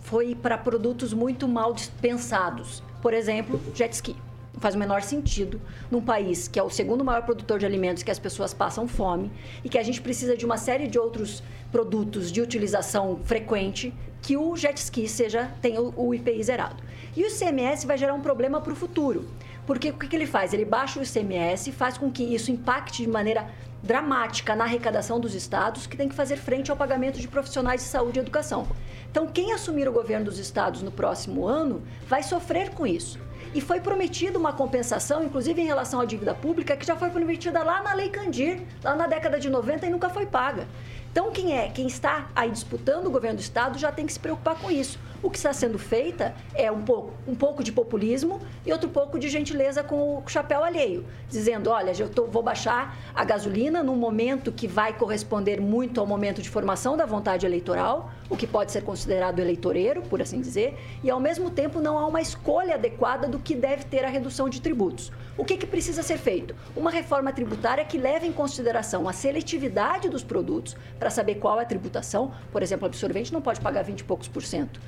foi 0.00 0.34
para 0.34 0.58
produtos 0.58 1.14
muito 1.14 1.48
mal 1.48 1.74
pensados. 2.00 2.82
Por 3.00 3.14
exemplo, 3.14 3.58
jet 3.74 3.94
ski. 3.94 4.14
Não 4.52 4.60
faz 4.60 4.74
o 4.74 4.78
menor 4.78 5.02
sentido 5.02 5.60
num 5.90 6.00
país 6.00 6.48
que 6.48 6.58
é 6.58 6.62
o 6.62 6.70
segundo 6.70 7.04
maior 7.04 7.22
produtor 7.22 7.58
de 7.58 7.66
alimentos, 7.66 8.02
que 8.02 8.10
as 8.10 8.18
pessoas 8.18 8.52
passam 8.52 8.88
fome 8.88 9.30
e 9.64 9.68
que 9.68 9.78
a 9.78 9.82
gente 9.82 10.00
precisa 10.00 10.36
de 10.36 10.44
uma 10.44 10.56
série 10.56 10.86
de 10.86 10.98
outros 10.98 11.42
produtos 11.70 12.32
de 12.32 12.40
utilização 12.40 13.20
frequente 13.24 13.94
que 14.22 14.36
o 14.36 14.56
jet 14.56 14.76
ski 14.78 15.08
seja 15.08 15.50
tenha 15.62 15.80
o 15.80 16.14
IPI 16.14 16.42
zerado. 16.42 16.82
E 17.16 17.22
o 17.22 17.26
ICMS 17.26 17.86
vai 17.86 17.96
gerar 17.96 18.14
um 18.14 18.20
problema 18.20 18.60
para 18.60 18.72
o 18.72 18.76
futuro. 18.76 19.28
Porque 19.66 19.90
o 19.90 19.94
que, 19.94 20.08
que 20.08 20.16
ele 20.16 20.26
faz? 20.26 20.52
Ele 20.52 20.64
baixa 20.64 20.98
o 20.98 21.02
ICMS 21.02 21.70
faz 21.72 21.96
com 21.96 22.10
que 22.10 22.22
isso 22.22 22.50
impacte 22.50 23.02
de 23.02 23.08
maneira 23.08 23.48
dramática 23.82 24.54
na 24.54 24.64
arrecadação 24.64 25.18
dos 25.18 25.34
estados, 25.34 25.86
que 25.86 25.96
tem 25.96 26.08
que 26.08 26.14
fazer 26.14 26.36
frente 26.36 26.70
ao 26.70 26.76
pagamento 26.76 27.18
de 27.18 27.28
profissionais 27.28 27.80
de 27.80 27.86
saúde 27.88 28.18
e 28.18 28.20
educação. 28.20 28.66
Então, 29.10 29.26
quem 29.26 29.52
assumir 29.52 29.88
o 29.88 29.92
governo 29.92 30.26
dos 30.26 30.38
estados 30.38 30.82
no 30.82 30.90
próximo 30.90 31.46
ano 31.46 31.82
vai 32.06 32.22
sofrer 32.22 32.70
com 32.70 32.86
isso. 32.86 33.18
E 33.52 33.60
foi 33.60 33.80
prometida 33.80 34.38
uma 34.38 34.52
compensação, 34.52 35.24
inclusive 35.24 35.60
em 35.60 35.66
relação 35.66 36.00
à 36.00 36.04
dívida 36.04 36.34
pública, 36.34 36.76
que 36.76 36.86
já 36.86 36.96
foi 36.96 37.10
prometida 37.10 37.62
lá 37.64 37.82
na 37.82 37.92
Lei 37.92 38.08
Candir, 38.08 38.62
lá 38.82 38.94
na 38.94 39.06
década 39.08 39.40
de 39.40 39.50
90 39.50 39.86
e 39.86 39.90
nunca 39.90 40.08
foi 40.08 40.26
paga. 40.26 40.68
Então, 41.10 41.32
quem 41.32 41.58
é, 41.58 41.68
quem 41.68 41.88
está 41.88 42.30
aí 42.36 42.50
disputando 42.50 43.06
o 43.06 43.10
governo 43.10 43.38
do 43.38 43.42
estado 43.42 43.76
já 43.76 43.90
tem 43.90 44.06
que 44.06 44.12
se 44.12 44.20
preocupar 44.20 44.54
com 44.56 44.70
isso. 44.70 44.98
O 45.22 45.28
que 45.28 45.36
está 45.36 45.52
sendo 45.52 45.78
feita 45.78 46.34
é 46.54 46.72
um 46.72 46.80
pouco, 46.80 47.12
um 47.28 47.34
pouco 47.34 47.62
de 47.62 47.70
populismo 47.70 48.40
e 48.64 48.72
outro 48.72 48.88
pouco 48.88 49.18
de 49.18 49.28
gentileza 49.28 49.82
com 49.82 50.16
o 50.16 50.22
chapéu 50.26 50.64
alheio, 50.64 51.04
dizendo, 51.28 51.68
olha, 51.68 51.92
eu 51.98 52.08
tô, 52.08 52.24
vou 52.24 52.42
baixar 52.42 52.96
a 53.14 53.22
gasolina 53.22 53.82
num 53.82 53.96
momento 53.96 54.50
que 54.50 54.66
vai 54.66 54.94
corresponder 54.94 55.60
muito 55.60 56.00
ao 56.00 56.06
momento 56.06 56.40
de 56.40 56.48
formação 56.48 56.96
da 56.96 57.04
vontade 57.04 57.44
eleitoral, 57.44 58.10
o 58.30 58.36
que 58.36 58.46
pode 58.46 58.72
ser 58.72 58.82
considerado 58.82 59.40
eleitoreiro, 59.40 60.00
por 60.00 60.22
assim 60.22 60.40
dizer, 60.40 60.78
e 61.04 61.10
ao 61.10 61.20
mesmo 61.20 61.50
tempo 61.50 61.80
não 61.80 61.98
há 61.98 62.06
uma 62.06 62.22
escolha 62.22 62.76
adequada 62.76 63.28
do 63.28 63.38
que 63.38 63.54
deve 63.54 63.84
ter 63.84 64.06
a 64.06 64.08
redução 64.08 64.48
de 64.48 64.62
tributos. 64.62 65.12
O 65.36 65.44
que, 65.44 65.58
que 65.58 65.66
precisa 65.66 66.02
ser 66.02 66.16
feito? 66.16 66.56
Uma 66.74 66.90
reforma 66.90 67.30
tributária 67.30 67.84
que 67.84 67.98
leve 67.98 68.26
em 68.26 68.32
consideração 68.32 69.06
a 69.06 69.12
seletividade 69.12 70.08
dos 70.08 70.24
produtos 70.24 70.74
para 70.98 71.10
saber 71.10 71.34
qual 71.34 71.60
é 71.60 71.62
a 71.62 71.66
tributação. 71.66 72.32
Por 72.50 72.62
exemplo, 72.62 72.86
absorvente 72.86 73.32
não 73.32 73.42
pode 73.42 73.60
pagar 73.60 73.82
20 73.82 74.00
e 74.00 74.04
poucos 74.04 74.26
por 74.26 74.42
cento 74.42 74.80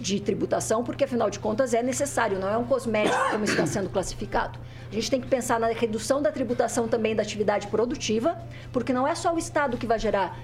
de 0.00 0.18
tributação, 0.18 0.82
porque 0.82 1.04
afinal 1.04 1.28
de 1.28 1.38
contas 1.38 1.74
é 1.74 1.82
necessário, 1.82 2.38
não 2.38 2.48
é 2.48 2.56
um 2.56 2.64
cosmético 2.64 3.30
como 3.30 3.44
está 3.44 3.66
sendo 3.66 3.90
classificado. 3.90 4.58
A 4.90 4.94
gente 4.94 5.10
tem 5.10 5.20
que 5.20 5.28
pensar 5.28 5.60
na 5.60 5.68
redução 5.68 6.20
da 6.20 6.32
tributação 6.32 6.88
também 6.88 7.14
da 7.14 7.22
atividade 7.22 7.68
produtiva, 7.68 8.36
porque 8.72 8.92
não 8.92 9.06
é 9.06 9.14
só 9.14 9.32
o 9.34 9.38
Estado 9.38 9.76
que 9.76 9.86
vai 9.86 9.98
gerar 9.98 10.36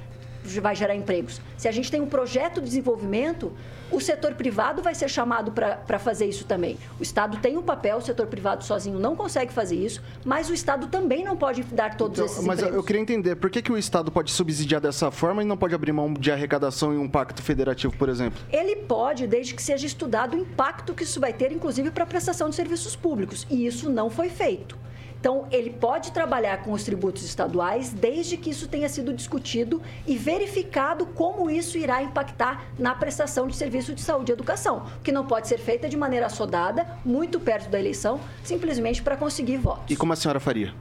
vai 0.61 0.75
gerar 0.75 0.95
empregos. 0.95 1.41
Se 1.57 1.69
a 1.69 1.73
gente 1.73 1.91
tem 1.91 2.01
um 2.01 2.07
projeto 2.07 2.61
de 2.61 2.67
desenvolvimento, 2.67 3.53
o 3.91 4.01
setor 4.01 4.35
privado 4.35 4.83
vai 4.83 4.95
ser 4.95 5.09
chamado 5.09 5.53
para 5.53 5.99
fazer 5.99 6.27
isso 6.27 6.45
também. 6.45 6.77
O 6.99 7.03
Estado 7.03 7.39
tem 7.39 7.57
um 7.57 7.63
papel, 7.63 7.99
o 7.99 8.03
setor 8.03 8.27
privado 8.27 8.65
sozinho 8.65 8.99
não 8.99 9.15
consegue 9.15 9.53
fazer 9.53 9.77
isso, 9.77 10.03
mas 10.25 10.51
o 10.51 10.55
Estado 10.55 10.89
também 10.89 11.25
não 11.25 11.37
pode 11.37 11.63
dar 11.65 11.97
todos 11.97 12.19
então, 12.19 12.27
esses 12.27 12.45
mas 12.45 12.59
empregos. 12.59 12.77
eu 12.77 12.83
queria 12.83 13.03
entender, 13.03 13.37
por 13.37 13.51
que, 13.51 13.63
que 13.63 13.73
o 13.73 13.79
Estado 13.79 14.11
pode 14.11 14.31
subsidiar 14.31 14.81
dessa 14.81 15.11
forma 15.11 15.43
e 15.43 15.47
não 15.47 15.57
pode 15.57 15.75
abrir 15.75 15.93
mão 15.93 16.13
de 16.13 16.31
arrecadação 16.33 16.93
em 16.93 16.99
um 16.99 17.09
pacto 17.09 17.43
federativo, 17.43 17.97
por 17.97 18.09
exemplo? 18.09 18.39
Ele 18.53 18.77
pode, 18.77 19.27
desde 19.27 19.55
que 19.55 19.63
seja 19.63 19.87
estudado 19.87 20.37
o 20.37 20.41
impacto 20.41 20.95
que 20.95 21.05
isso 21.05 21.21
vai 21.21 21.33
ter, 21.33 21.53
inclusive 21.53 21.91
para 21.91 22.05
a 22.05 22.07
prestação 22.07 22.51
de 22.51 22.57
serviços 22.57 22.97
públicos. 22.97 23.47
E 23.51 23.67
isso 23.67 23.89
não 23.89 24.11
foi 24.11 24.29
feito. 24.29 24.86
Então, 25.20 25.46
ele 25.50 25.70
pode 25.70 26.12
trabalhar 26.12 26.62
com 26.62 26.72
os 26.72 26.85
tributos 26.85 27.24
estaduais 27.24 27.90
desde 27.92 28.37
que 28.37 28.50
isso 28.50 28.68
tenha 28.68 28.88
sido 28.88 29.12
discutido 29.12 29.83
e 30.07 30.16
verificado 30.16 31.07
como 31.07 31.50
isso 31.50 31.76
irá 31.79 32.02
impactar 32.02 32.64
na 32.79 32.94
prestação 32.94 33.46
de 33.46 33.57
serviço 33.57 33.94
de 33.94 34.00
saúde 34.00 34.31
e 34.31 34.35
educação, 34.35 34.87
que 35.02 35.11
não 35.11 35.26
pode 35.26 35.48
ser 35.48 35.59
feita 35.59 35.88
de 35.88 35.96
maneira 35.96 36.26
assodada, 36.26 36.87
muito 37.05 37.40
perto 37.40 37.68
da 37.68 37.79
eleição, 37.79 38.20
simplesmente 38.44 39.02
para 39.02 39.16
conseguir 39.16 39.57
votos. 39.57 39.90
E 39.90 39.96
como 39.96 40.12
a 40.12 40.16
senhora 40.16 40.38
faria? 40.38 40.72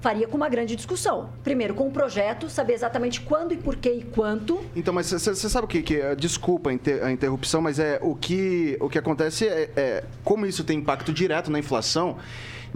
faria 0.00 0.28
com 0.28 0.36
uma 0.36 0.48
grande 0.48 0.76
discussão. 0.76 1.30
Primeiro, 1.42 1.74
com 1.74 1.88
o 1.88 1.90
projeto, 1.90 2.48
saber 2.48 2.74
exatamente 2.74 3.20
quando 3.20 3.52
e 3.52 3.56
por 3.56 3.76
que 3.76 3.90
e 3.90 4.02
quanto. 4.02 4.60
Então, 4.74 4.94
mas 4.94 5.10
você 5.10 5.34
sabe 5.34 5.64
o 5.64 5.68
que, 5.68 5.82
que 5.82 5.96
é? 5.96 6.14
Desculpa 6.14 6.70
a 6.70 7.10
interrupção, 7.10 7.60
mas 7.60 7.78
é 7.78 7.98
o 8.02 8.14
que, 8.14 8.76
o 8.80 8.88
que 8.88 8.98
acontece 8.98 9.46
é, 9.46 9.70
é 9.76 10.04
como 10.24 10.46
isso 10.46 10.62
tem 10.64 10.78
impacto 10.78 11.12
direto 11.12 11.50
na 11.50 11.58
inflação 11.58 12.16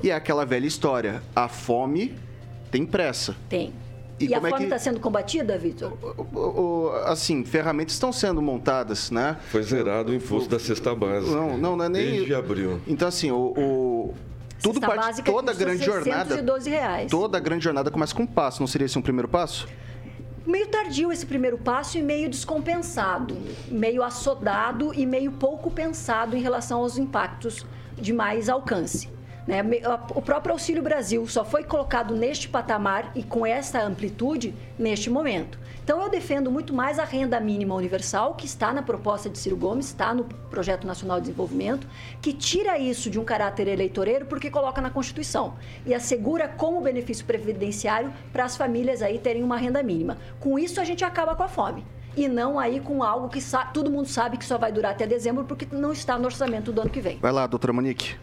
e 0.02 0.10
é 0.10 0.14
aquela 0.14 0.44
velha 0.44 0.66
história: 0.66 1.22
a 1.34 1.48
fome 1.48 2.14
tem 2.70 2.86
pressa. 2.86 3.36
Tem. 3.48 3.72
E, 4.18 4.26
e 4.26 4.34
a 4.34 4.38
é 4.38 4.40
fome 4.40 4.64
está 4.64 4.76
que... 4.76 4.82
sendo 4.82 5.00
combatida, 5.00 5.58
Vitor? 5.58 5.92
Assim, 7.06 7.44
ferramentas 7.44 7.94
estão 7.94 8.12
sendo 8.12 8.40
montadas, 8.40 9.10
né? 9.10 9.36
Foi 9.50 9.62
zerado 9.62 10.12
o 10.12 10.14
imposto 10.14 10.46
o... 10.46 10.50
da 10.50 10.58
cesta 10.58 10.94
básica. 10.94 11.34
Não, 11.34 11.58
não, 11.58 11.76
não 11.76 11.84
é 11.84 11.88
nem. 11.88 12.10
Desde 12.12 12.34
abril. 12.34 12.80
Então, 12.86 13.08
assim, 13.08 13.30
o, 13.30 13.52
o... 13.56 14.14
tudo 14.62 14.80
parte, 14.80 15.22
toda 15.22 15.50
a 15.50 15.54
grande 15.54 15.84
jornada. 15.84 16.36
Reais. 16.64 17.10
Toda 17.10 17.36
a 17.38 17.40
grande 17.40 17.64
jornada 17.64 17.90
começa 17.90 18.14
com 18.14 18.22
um 18.22 18.26
passo. 18.26 18.60
Não 18.60 18.66
seria 18.66 18.84
esse 18.84 18.98
um 18.98 19.02
primeiro 19.02 19.28
passo? 19.28 19.66
Meio 20.46 20.66
tardio 20.66 21.12
esse 21.12 21.24
primeiro 21.24 21.56
passo 21.56 21.98
e 21.98 22.02
meio 22.02 22.28
descompensado, 22.28 23.36
meio 23.68 24.02
assodado 24.02 24.92
e 24.92 25.06
meio 25.06 25.32
pouco 25.32 25.70
pensado 25.70 26.36
em 26.36 26.40
relação 26.40 26.80
aos 26.80 26.98
impactos 26.98 27.64
de 27.96 28.12
mais 28.12 28.48
alcance. 28.48 29.08
Né? 29.46 29.62
O 30.14 30.22
próprio 30.22 30.52
Auxílio 30.52 30.82
Brasil 30.82 31.26
só 31.26 31.44
foi 31.44 31.64
colocado 31.64 32.14
neste 32.14 32.48
patamar 32.48 33.10
e 33.14 33.22
com 33.22 33.44
essa 33.44 33.82
amplitude 33.82 34.54
neste 34.78 35.10
momento. 35.10 35.58
Então, 35.82 36.00
eu 36.00 36.08
defendo 36.08 36.48
muito 36.48 36.72
mais 36.72 36.98
a 36.98 37.04
renda 37.04 37.40
mínima 37.40 37.74
universal, 37.74 38.34
que 38.34 38.46
está 38.46 38.72
na 38.72 38.82
proposta 38.82 39.28
de 39.28 39.36
Ciro 39.36 39.56
Gomes, 39.56 39.86
está 39.86 40.14
no 40.14 40.24
Projeto 40.24 40.86
Nacional 40.86 41.18
de 41.18 41.26
Desenvolvimento, 41.26 41.88
que 42.20 42.32
tira 42.32 42.78
isso 42.78 43.10
de 43.10 43.18
um 43.18 43.24
caráter 43.24 43.66
eleitoreiro 43.66 44.26
porque 44.26 44.48
coloca 44.48 44.80
na 44.80 44.90
Constituição 44.90 45.54
e 45.84 45.92
assegura 45.92 46.46
como 46.46 46.80
benefício 46.80 47.24
previdenciário 47.24 48.12
para 48.32 48.44
as 48.44 48.56
famílias 48.56 49.02
aí 49.02 49.18
terem 49.18 49.42
uma 49.42 49.56
renda 49.56 49.82
mínima. 49.82 50.18
Com 50.38 50.56
isso, 50.56 50.80
a 50.80 50.84
gente 50.84 51.04
acaba 51.04 51.34
com 51.34 51.42
a 51.42 51.48
fome 51.48 51.84
e 52.16 52.28
não 52.28 52.58
aí 52.58 52.78
com 52.78 53.02
algo 53.02 53.28
que 53.28 53.40
todo 53.72 53.90
mundo 53.90 54.06
sabe 54.06 54.36
que 54.36 54.44
só 54.44 54.58
vai 54.58 54.70
durar 54.70 54.92
até 54.92 55.06
dezembro 55.06 55.44
porque 55.44 55.66
não 55.72 55.92
está 55.92 56.18
no 56.18 56.26
orçamento 56.26 56.70
do 56.70 56.80
ano 56.80 56.90
que 56.90 57.00
vem. 57.00 57.18
Vai 57.18 57.32
lá, 57.32 57.46
doutora 57.46 57.72
Monique. 57.72 58.14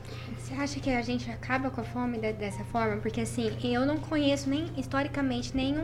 Você 0.50 0.56
acha 0.56 0.80
que 0.80 0.90
a 0.90 1.02
gente 1.04 1.30
acaba 1.30 1.70
com 1.70 1.80
a 1.80 1.84
fome 1.84 2.18
dessa 2.18 2.64
forma? 2.66 2.98
Porque 2.98 3.22
assim, 3.22 3.56
eu 3.64 3.86
não 3.86 3.98
conheço 3.98 4.50
nem 4.50 4.66
historicamente 4.76 5.56
nenhum 5.56 5.84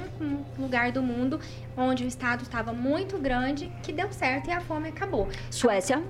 lugar 0.58 0.92
do 0.92 1.04
mundo 1.04 1.40
onde 1.78 2.04
o 2.04 2.08
estado 2.08 2.42
estava 2.42 2.74
muito 2.74 3.20
grande 3.20 3.72
que 3.84 3.94
deu 3.94 4.12
certo 4.12 4.48
e 4.50 4.52
a 4.52 4.60
fome 4.60 4.90
acabou. 4.90 5.30
Suécia, 5.52 6.02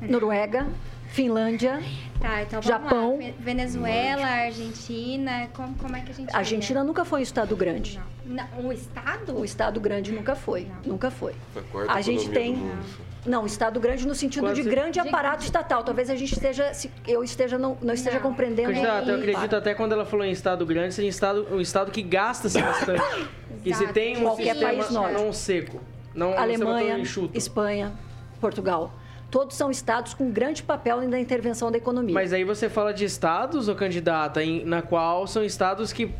Noruega, 0.00 0.66
Finlândia, 1.08 1.82
tá, 2.20 2.42
então 2.42 2.62
Japão, 2.62 3.18
lá. 3.20 3.30
Venezuela, 3.38 4.26
Argentina, 4.26 5.48
como, 5.54 5.74
como 5.76 5.96
é 5.96 6.00
que 6.00 6.10
a 6.10 6.14
gente? 6.14 6.34
A 6.34 6.38
Argentina 6.38 6.84
nunca 6.84 7.04
foi 7.04 7.20
um 7.20 7.22
estado 7.22 7.56
grande. 7.56 8.00
Não. 8.24 8.46
Não. 8.58 8.66
O 8.68 8.72
estado? 8.72 9.38
O 9.38 9.44
estado 9.44 9.80
grande 9.80 10.12
nunca 10.12 10.34
foi, 10.34 10.66
não. 10.66 10.92
nunca 10.92 11.10
foi. 11.10 11.34
a, 11.88 11.94
a 11.94 12.00
gente 12.02 12.28
tem 12.28 12.56
não, 13.26 13.44
Estado 13.44 13.78
grande 13.78 14.06
no 14.06 14.14
sentido 14.14 14.44
Quase... 14.44 14.62
de 14.62 14.68
grande 14.68 14.98
aparato 14.98 15.44
estatal. 15.44 15.82
Talvez 15.84 16.08
a 16.08 16.16
gente 16.16 16.32
esteja, 16.32 16.72
eu 17.06 17.22
esteja 17.22 17.58
não, 17.58 17.76
não 17.82 17.94
esteja 17.94 18.16
não. 18.16 18.22
compreendendo. 18.22 18.68
Candidato, 18.72 19.10
eu 19.10 19.16
acredito 19.16 19.56
até 19.56 19.74
quando 19.74 19.92
ela 19.92 20.04
falou 20.04 20.24
em 20.24 20.30
Estado 20.30 20.64
grande, 20.64 20.94
seria 20.94 21.10
estado, 21.10 21.46
um 21.50 21.60
Estado 21.60 21.90
que 21.90 22.02
gasta-se 22.02 22.60
bastante. 22.60 23.02
e 23.64 23.74
se 23.74 23.86
tem 23.88 24.16
um 24.18 24.22
Qualquer 24.22 24.54
sistema 24.54 24.84
país 24.84 24.90
não 24.90 25.32
seco. 25.32 25.80
Não 26.14 26.36
Alemanha, 26.36 27.00
Espanha, 27.34 27.92
Portugal. 28.40 28.92
Todos 29.30 29.56
são 29.56 29.70
estados 29.70 30.14
com 30.14 30.30
grande 30.30 30.62
papel 30.62 31.02
na 31.02 31.20
intervenção 31.20 31.70
da 31.70 31.76
economia. 31.76 32.14
Mas 32.14 32.32
aí 32.32 32.44
você 32.44 32.68
fala 32.68 32.92
de 32.94 33.04
estados, 33.04 33.68
ou 33.68 33.74
candidata, 33.74 34.42
em, 34.42 34.64
na 34.64 34.80
qual 34.80 35.26
são 35.26 35.44
estados 35.44 35.92
que 35.92 36.10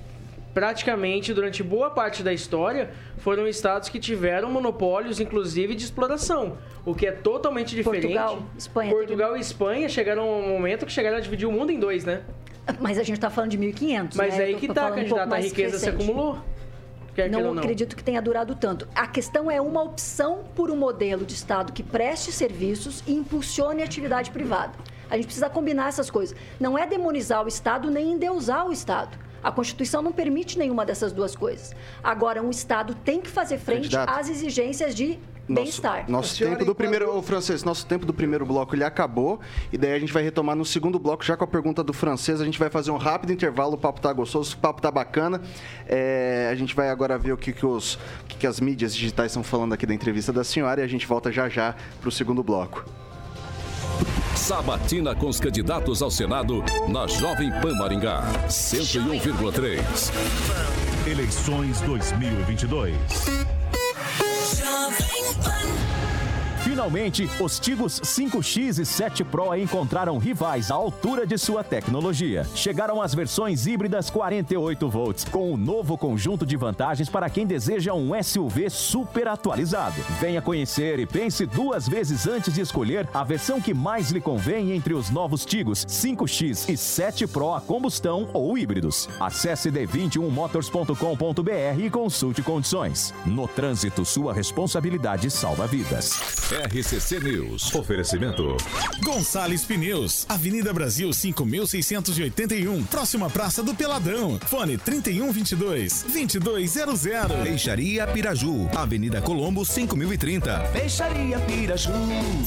praticamente 0.53 1.33
durante 1.33 1.63
boa 1.63 1.89
parte 1.89 2.23
da 2.23 2.33
história 2.33 2.91
foram 3.19 3.47
estados 3.47 3.89
que 3.89 3.99
tiveram 3.99 4.51
monopólios, 4.51 5.21
inclusive 5.21 5.75
de 5.75 5.85
exploração, 5.85 6.59
o 6.85 6.95
que 6.95 7.07
é 7.07 7.13
totalmente 7.13 7.75
diferente. 7.75 8.03
Portugal, 8.03 8.43
Espanha. 8.59 8.93
Portugal 8.93 9.37
e 9.37 9.41
Espanha 9.41 9.89
chegaram 9.89 10.23
a 10.23 10.37
um 10.37 10.49
momento 10.49 10.85
que 10.85 10.93
chegaram 10.93 11.17
a 11.17 11.21
dividir 11.21 11.47
o 11.47 11.53
mundo 11.53 11.71
em 11.71 11.79
dois, 11.79 12.05
né? 12.05 12.23
Mas 12.81 12.99
a 12.99 13.03
gente 13.03 13.17
está 13.17 13.31
falando 13.31 13.53
de 13.53 13.59
1.500, 13.59 14.15
Mas 14.15 14.37
né? 14.37 14.45
aí 14.45 14.55
que 14.57 14.69
tá, 14.69 14.75
falando 14.75 14.93
um 14.93 14.97
candidata, 14.97 15.35
a 15.37 15.39
riqueza 15.39 15.79
se 15.79 15.87
recente. 15.87 16.05
acumulou. 16.05 16.39
Quer 17.19 17.29
não 17.29 17.53
não. 17.53 17.59
acredito 17.59 17.97
que 17.97 18.05
tenha 18.05 18.23
durado 18.23 18.55
tanto. 18.55 18.87
A 18.95 19.05
questão 19.05 19.51
é 19.51 19.61
uma 19.61 19.83
opção 19.83 20.45
por 20.55 20.71
um 20.71 20.77
modelo 20.77 21.27
de 21.27 21.35
Estado 21.35 21.73
que 21.73 21.83
preste 21.83 22.31
serviços 22.31 23.03
e 23.09 23.13
impulsione 23.13 23.83
a 23.83 23.85
atividade 23.85 24.31
privada. 24.31 24.73
A 25.11 25.17
gente 25.17 25.25
precisa 25.25 25.51
combinar 25.51 25.89
essas 25.89 26.09
coisas. 26.09 26.39
Não 26.61 26.79
é 26.79 26.87
demonizar 26.87 27.45
o 27.45 27.49
Estado 27.49 27.91
nem 27.91 28.13
endeusar 28.13 28.69
o 28.69 28.73
Estado. 28.73 29.19
A 29.43 29.51
Constituição 29.51 30.01
não 30.01 30.13
permite 30.13 30.57
nenhuma 30.57 30.87
dessas 30.87 31.11
duas 31.11 31.35
coisas. 31.35 31.75
Agora, 32.05 32.41
um 32.41 32.51
Estado 32.51 32.95
tem 32.95 33.21
que 33.21 33.29
fazer 33.29 33.59
frente 33.59 33.91
Candidato. 33.91 34.17
às 34.17 34.29
exigências 34.29 34.95
de 34.95 35.19
bem-estar. 35.49 36.05
nosso 36.09 36.39
tempo 36.39 36.65
do 36.65 36.75
primeiro, 36.75 37.17
ô, 37.17 37.23
francês, 37.23 37.65
nosso 37.65 37.87
tempo 37.87 38.05
do 38.05 38.13
primeiro 38.13 38.45
bloco 38.45 38.75
ele 38.75 38.85
acabou 38.85 39.41
e 39.73 39.79
daí 39.79 39.93
a 39.93 39.99
gente 39.99 40.13
vai 40.13 40.23
retomar 40.23 40.55
no 40.55 40.65
segundo 40.65 40.99
bloco 40.99 41.25
já 41.25 41.37
com 41.37 41.45
a 41.45 41.47
pergunta 41.47 41.83
do 41.83 41.93
francês. 41.93 42.41
A 42.41 42.45
gente 42.45 42.59
vai 42.59 42.71
fazer 42.71 42.91
um 42.91 42.97
rápido 42.97 43.33
intervalo, 43.33 43.75
o 43.75 43.79
papo 43.79 44.01
tá 44.01 44.13
gostoso, 44.13 44.55
o 44.55 44.59
papo 44.59 44.83
tá 44.83 44.91
bacana. 44.91 45.41
É, 45.87 46.49
a 46.51 46.55
gente 46.55 46.75
vai 46.75 46.91
agora 46.91 47.19
ver 47.19 47.33
o 47.33 47.37
que, 47.37 47.53
que 47.53 47.65
os 47.65 47.95
o 47.95 48.27
que, 48.29 48.37
que 48.37 48.47
as 48.47 48.61
mídias 48.61 48.95
digitais 48.95 49.33
estão 49.33 49.43
falando 49.43 49.73
aqui 49.73 49.87
da 49.87 49.95
entrevista 49.95 50.33
da 50.33 50.45
senhora 50.45 50.81
e 50.81 50.85
a 50.85 50.89
gente 50.89 51.07
volta 51.07 51.33
já 51.33 51.49
já 51.49 51.75
para 52.01 52.09
o 52.09 52.13
segundo 52.13 52.43
bloco. 52.43 52.85
Sabatina 54.35 55.15
com 55.15 55.29
os 55.29 55.41
candidatos 55.41 56.01
ao 56.01 56.11
Senado 56.11 56.65
na 56.89 57.07
Jovem 57.07 57.51
Pan 57.61 57.75
Maringá. 57.75 58.23
101,3. 58.49 59.79
Eleições 61.07 61.81
2022. 61.83 63.58
Finalmente, 66.69 67.29
os 67.41 67.59
Tigos 67.59 67.99
5X 67.99 68.79
e 68.79 68.85
7 68.85 69.25
Pro 69.25 69.57
encontraram 69.57 70.19
rivais 70.19 70.71
à 70.71 70.75
altura 70.75 71.27
de 71.27 71.39
sua 71.39 71.65
tecnologia. 71.65 72.47
Chegaram 72.55 73.01
as 73.01 73.15
versões 73.15 73.67
híbridas 73.67 74.11
48 74.11 74.91
volts, 74.91 75.25
com 75.25 75.55
um 75.55 75.57
novo 75.57 75.97
conjunto 75.97 76.45
de 76.45 76.59
vantagens 76.59 77.09
para 77.09 77.31
quem 77.31 77.47
deseja 77.47 77.95
um 77.95 78.11
SUV 78.23 78.69
super 78.69 79.29
atualizado. 79.29 79.95
Venha 80.21 80.43
conhecer 80.43 80.99
e 80.99 81.07
pense 81.07 81.47
duas 81.47 81.89
vezes 81.89 82.27
antes 82.27 82.53
de 82.53 82.61
escolher 82.61 83.09
a 83.15 83.25
versão 83.25 83.63
que 83.63 83.73
mais 83.73 84.11
lhe 84.11 84.21
convém 84.21 84.73
entre 84.73 84.93
os 84.93 85.09
novos 85.09 85.47
Tigos 85.47 85.87
5X 85.87 86.69
e 86.69 86.77
7 86.77 87.27
Pro 87.29 87.55
a 87.55 87.63
combustão 87.63 88.29
ou 88.35 88.59
híbridos. 88.59 89.09
Acesse 89.19 89.73
d21motors.com.br 89.73 91.83
e 91.83 91.89
consulte 91.89 92.43
condições. 92.43 93.15
No 93.25 93.49
trânsito, 93.49 94.05
sua 94.05 94.35
responsabilidade 94.35 95.31
salva 95.31 95.67
vidas. 95.67 96.21
RCC 96.59 97.21
News. 97.21 97.73
Oferecimento. 97.73 98.57
Gonçalves 99.05 99.65
Pneus, 99.65 100.27
Avenida 100.29 100.73
Brasil 100.73 101.13
5681, 101.13 102.85
próxima 102.85 103.31
Praça 103.31 103.63
do 103.63 103.75
Peladão. 103.75 104.41
Fone 104.41 104.77
3122 104.77 106.03
2200. 106.03 107.43
Peixaria 107.45 108.07
Piraju, 108.09 108.69
Avenida 108.77 109.23
Colombo 109.23 109.65
5030. 109.65 110.59
Peixaria 110.73 111.39
Piraju. 111.39 111.93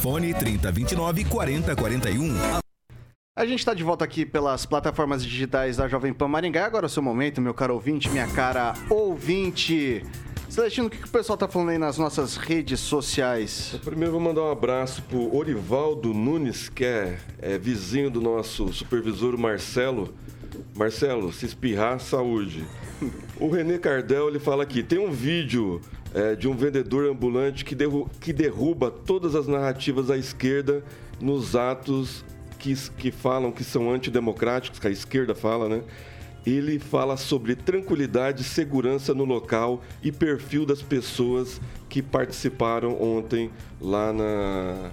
Fone 0.01 0.33
3029 0.33 1.25
4041. 1.25 2.61
A 3.33 3.45
gente 3.45 3.59
está 3.59 3.73
de 3.73 3.81
volta 3.81 4.03
aqui 4.03 4.25
pelas 4.25 4.65
plataformas 4.65 5.23
digitais 5.23 5.77
da 5.77 5.87
Jovem 5.87 6.13
Pan 6.13 6.27
Maringá. 6.27 6.65
Agora 6.65 6.85
é 6.85 6.87
o 6.87 6.89
seu 6.89 7.01
momento, 7.01 7.39
meu 7.39 7.53
caro 7.53 7.75
ouvinte, 7.75 8.09
minha 8.09 8.27
cara 8.27 8.73
ouvinte. 8.89 10.03
Celestino, 10.51 10.87
o 10.87 10.89
que, 10.89 10.97
que 10.97 11.07
o 11.07 11.09
pessoal 11.09 11.37
tá 11.37 11.47
falando 11.47 11.69
aí 11.69 11.77
nas 11.77 11.97
nossas 11.97 12.35
redes 12.35 12.81
sociais? 12.81 13.79
Primeiro 13.85 14.11
vou 14.11 14.19
mandar 14.19 14.41
um 14.41 14.51
abraço 14.51 15.01
pro 15.03 15.33
Orivaldo 15.33 16.13
Nunes, 16.13 16.67
que 16.67 16.83
é, 16.83 17.17
é 17.41 17.57
vizinho 17.57 18.11
do 18.11 18.19
nosso 18.19 18.73
supervisor 18.73 19.37
Marcelo. 19.37 20.13
Marcelo, 20.75 21.31
se 21.31 21.45
espirrar, 21.45 22.01
saúde. 22.01 22.65
O 23.39 23.49
René 23.49 23.77
Cardel, 23.77 24.27
ele 24.27 24.39
fala 24.39 24.63
aqui, 24.63 24.83
tem 24.83 24.99
um 24.99 25.09
vídeo 25.09 25.79
é, 26.13 26.35
de 26.35 26.49
um 26.49 26.53
vendedor 26.53 27.09
ambulante 27.09 27.63
que, 27.63 27.73
derru- 27.73 28.09
que 28.19 28.33
derruba 28.33 28.91
todas 28.91 29.35
as 29.35 29.47
narrativas 29.47 30.11
à 30.11 30.17
esquerda 30.17 30.83
nos 31.21 31.55
atos 31.55 32.25
que, 32.59 32.75
que 32.97 33.09
falam 33.09 33.53
que 33.53 33.63
são 33.63 33.89
antidemocráticos, 33.89 34.79
que 34.79 34.87
a 34.87 34.91
esquerda 34.91 35.33
fala, 35.33 35.69
né? 35.69 35.81
Ele 36.45 36.79
fala 36.79 37.17
sobre 37.17 37.55
tranquilidade, 37.55 38.43
segurança 38.43 39.13
no 39.13 39.25
local 39.25 39.81
e 40.01 40.11
perfil 40.11 40.65
das 40.65 40.81
pessoas 40.81 41.61
que 41.87 42.01
participaram 42.01 42.99
ontem 43.01 43.51
lá 43.79 44.11
na, 44.11 44.91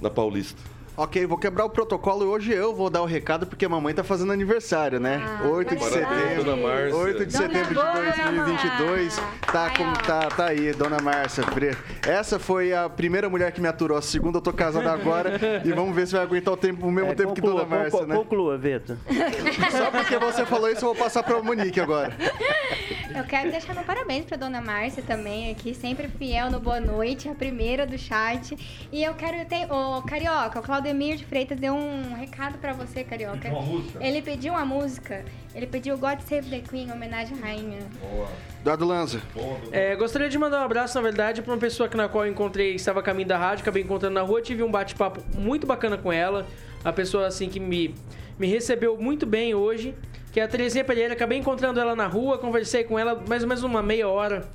na 0.00 0.10
Paulista. 0.10 0.62
Ok, 1.00 1.24
vou 1.24 1.38
quebrar 1.38 1.64
o 1.64 1.70
protocolo 1.70 2.24
e 2.24 2.26
hoje 2.26 2.52
eu 2.52 2.74
vou 2.74 2.90
dar 2.90 3.00
o 3.00 3.06
recado 3.06 3.46
porque 3.46 3.64
a 3.64 3.68
mamãe 3.70 3.94
tá 3.94 4.04
fazendo 4.04 4.34
aniversário, 4.34 5.00
né? 5.00 5.18
Ah, 5.42 5.48
8 5.48 5.74
de 5.74 5.82
setembro. 5.82 6.44
Dona 6.44 6.56
Márcia. 6.62 6.94
8 6.94 7.24
de 7.26 7.32
Dona 7.32 7.46
setembro 7.46 7.68
de 7.68 7.74
Boa. 7.74 7.92
2022. 7.92 9.16
Tá, 9.50 9.62
Ai, 9.62 9.76
como, 9.78 9.96
tá, 9.96 10.28
tá 10.28 10.46
aí, 10.48 10.74
Dona 10.74 10.98
Márcia. 11.00 11.42
Essa 12.06 12.38
foi 12.38 12.74
a 12.74 12.86
primeira 12.86 13.30
mulher 13.30 13.50
que 13.50 13.62
me 13.62 13.68
aturou. 13.68 13.96
A 13.96 14.02
segunda 14.02 14.36
eu 14.36 14.42
tô 14.42 14.52
casado 14.52 14.86
agora. 14.90 15.40
e 15.64 15.72
vamos 15.72 15.96
ver 15.96 16.06
se 16.06 16.12
vai 16.12 16.20
aguentar 16.22 16.52
o, 16.52 16.56
tempo, 16.58 16.86
o 16.86 16.92
mesmo 16.92 17.12
É, 17.12 17.14
tempo 17.14 17.32
que 17.32 17.40
conclua, 17.40 17.64
Dona 17.64 17.76
Márcia, 17.76 17.90
conclua, 17.92 18.06
né? 18.06 18.16
conclua, 18.22 18.58
Vitor. 18.58 18.96
Só 19.70 19.90
porque 19.90 20.18
você 20.18 20.44
falou 20.44 20.68
isso, 20.68 20.84
eu 20.84 20.92
vou 20.92 21.02
passar 21.02 21.22
pra 21.22 21.42
Monique 21.42 21.80
agora. 21.80 22.12
Eu 23.14 23.24
quero 23.24 23.50
deixar 23.50 23.74
meu 23.74 23.82
parabéns 23.82 24.24
pra 24.24 24.36
dona 24.36 24.60
Márcia 24.60 25.02
também 25.02 25.50
aqui, 25.50 25.74
sempre 25.74 26.08
fiel 26.08 26.50
no 26.50 26.60
Boa 26.60 26.80
Noite, 26.80 27.28
a 27.28 27.34
primeira 27.34 27.86
do 27.86 27.98
chat. 27.98 28.56
E 28.92 29.02
eu 29.02 29.14
quero 29.14 29.44
ter. 29.46 29.70
Ô, 29.70 30.00
Carioca, 30.02 30.60
o 30.60 30.62
Claudemir 30.62 31.16
de 31.16 31.24
Freitas 31.24 31.58
deu 31.58 31.74
um 31.74 32.14
recado 32.14 32.58
pra 32.58 32.72
você, 32.72 33.02
Carioca. 33.02 33.50
Ele 34.00 34.22
pediu 34.22 34.52
uma 34.52 34.64
música. 34.64 35.24
Ele 35.54 35.66
pediu 35.66 35.98
God 35.98 36.20
Save 36.20 36.48
the 36.48 36.60
Queen, 36.60 36.88
em 36.88 36.92
homenagem 36.92 37.36
à 37.38 37.46
rainha. 37.46 37.78
Eduardo 38.60 38.84
Lanza. 38.86 39.20
É, 39.72 39.96
gostaria 39.96 40.28
de 40.28 40.38
mandar 40.38 40.60
um 40.60 40.64
abraço, 40.64 40.94
na 40.94 41.02
verdade, 41.02 41.42
para 41.42 41.52
uma 41.52 41.58
pessoa 41.58 41.88
que, 41.88 41.96
na 41.96 42.08
qual 42.08 42.24
eu 42.24 42.30
encontrei, 42.30 42.74
estava 42.74 43.00
a 43.00 43.02
caminho 43.02 43.26
da 43.28 43.36
rádio, 43.36 43.62
acabei 43.62 43.82
encontrando 43.82 44.14
na 44.14 44.22
rua, 44.22 44.40
tive 44.40 44.62
um 44.62 44.70
bate-papo 44.70 45.20
muito 45.36 45.66
bacana 45.66 45.98
com 45.98 46.12
ela. 46.12 46.46
A 46.84 46.92
pessoa, 46.92 47.26
assim, 47.26 47.48
que 47.48 47.58
me, 47.58 47.94
me 48.38 48.46
recebeu 48.46 48.96
muito 48.96 49.26
bem 49.26 49.54
hoje, 49.54 49.94
que 50.32 50.40
é 50.40 50.42
a 50.42 50.48
Terezinha 50.48 50.84
Pereira. 50.84 51.14
Acabei 51.14 51.38
encontrando 51.38 51.80
ela 51.80 51.94
na 51.96 52.06
rua, 52.06 52.38
conversei 52.38 52.84
com 52.84 52.98
ela 52.98 53.22
mais 53.28 53.42
ou 53.42 53.48
menos 53.48 53.62
uma 53.62 53.82
meia 53.82 54.08
hora. 54.08 54.48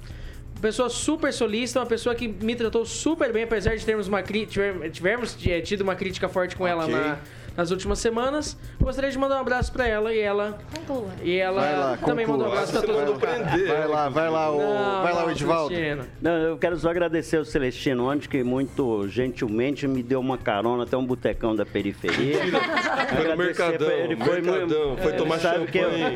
Pessoa 0.66 0.90
super 0.90 1.32
solista, 1.32 1.80
uma 1.80 1.86
pessoa 1.86 2.16
que 2.16 2.28
me 2.28 2.56
tratou 2.56 2.84
super 2.88 3.32
bem, 3.32 3.44
apesar 3.44 3.76
de 3.76 3.86
termos 3.86 4.08
uma 4.08 4.24
tivermos 4.24 5.38
é, 5.48 5.62
tido 5.62 5.82
uma 5.82 5.94
crítica 5.94 6.28
forte 6.28 6.56
com 6.56 6.66
ela 6.68 6.86
Ok. 6.86 6.96
na- 6.96 7.18
nas 7.56 7.72
últimas 7.72 8.00
semanas. 8.00 8.58
Gostaria 8.82 9.10
de 9.10 9.18
mandar 9.18 9.38
um 9.38 9.40
abraço 9.40 9.72
pra 9.72 9.88
ela 9.88 10.14
e 10.14 10.20
ela 10.20 10.58
Conclua. 10.76 11.08
e 11.24 11.38
ela 11.38 11.62
Vai 11.62 11.78
lá, 11.80 11.98
também 12.06 12.26
conclua. 12.26 12.48
mandou 12.48 12.48
um 12.48 12.52
abraço 12.52 12.72
pra 12.74 12.82
todo 12.82 12.96
vai 13.18 13.40
mundo. 13.40 13.68
Vai 13.68 13.88
lá, 13.88 14.10
vai 14.10 14.30
lá, 14.30 14.52
o, 14.52 14.58
Não, 14.58 15.04
vai 15.04 15.14
lá, 15.14 15.26
o 15.26 15.32
Edivaldo. 15.32 15.74
Celestino. 15.74 16.04
Não, 16.22 16.32
eu 16.34 16.58
quero 16.58 16.76
só 16.78 16.90
agradecer 16.90 17.38
ao 17.38 17.46
Celestino 17.46 18.12
ontem, 18.12 18.28
que 18.28 18.44
muito 18.44 19.08
gentilmente 19.08 19.88
me 19.88 20.04
deu 20.04 20.20
uma 20.20 20.38
carona 20.38 20.84
até 20.84 20.98
um 20.98 21.06
botecão 21.06 21.56
da 21.56 21.66
periferia. 21.66 22.40
Foi 23.16 23.28
no 23.30 23.38
Mercadão, 23.38 23.90
ele, 23.90 24.16
foi 24.18 24.42
Mercadão, 24.42 24.88
muito- 24.90 25.02
foi 25.02 25.14
tomar 25.14 25.36
ele 25.36 25.42
sabe 25.44 25.68
que 25.68 25.78
eu- 25.78 25.92
champanhe. 25.92 26.16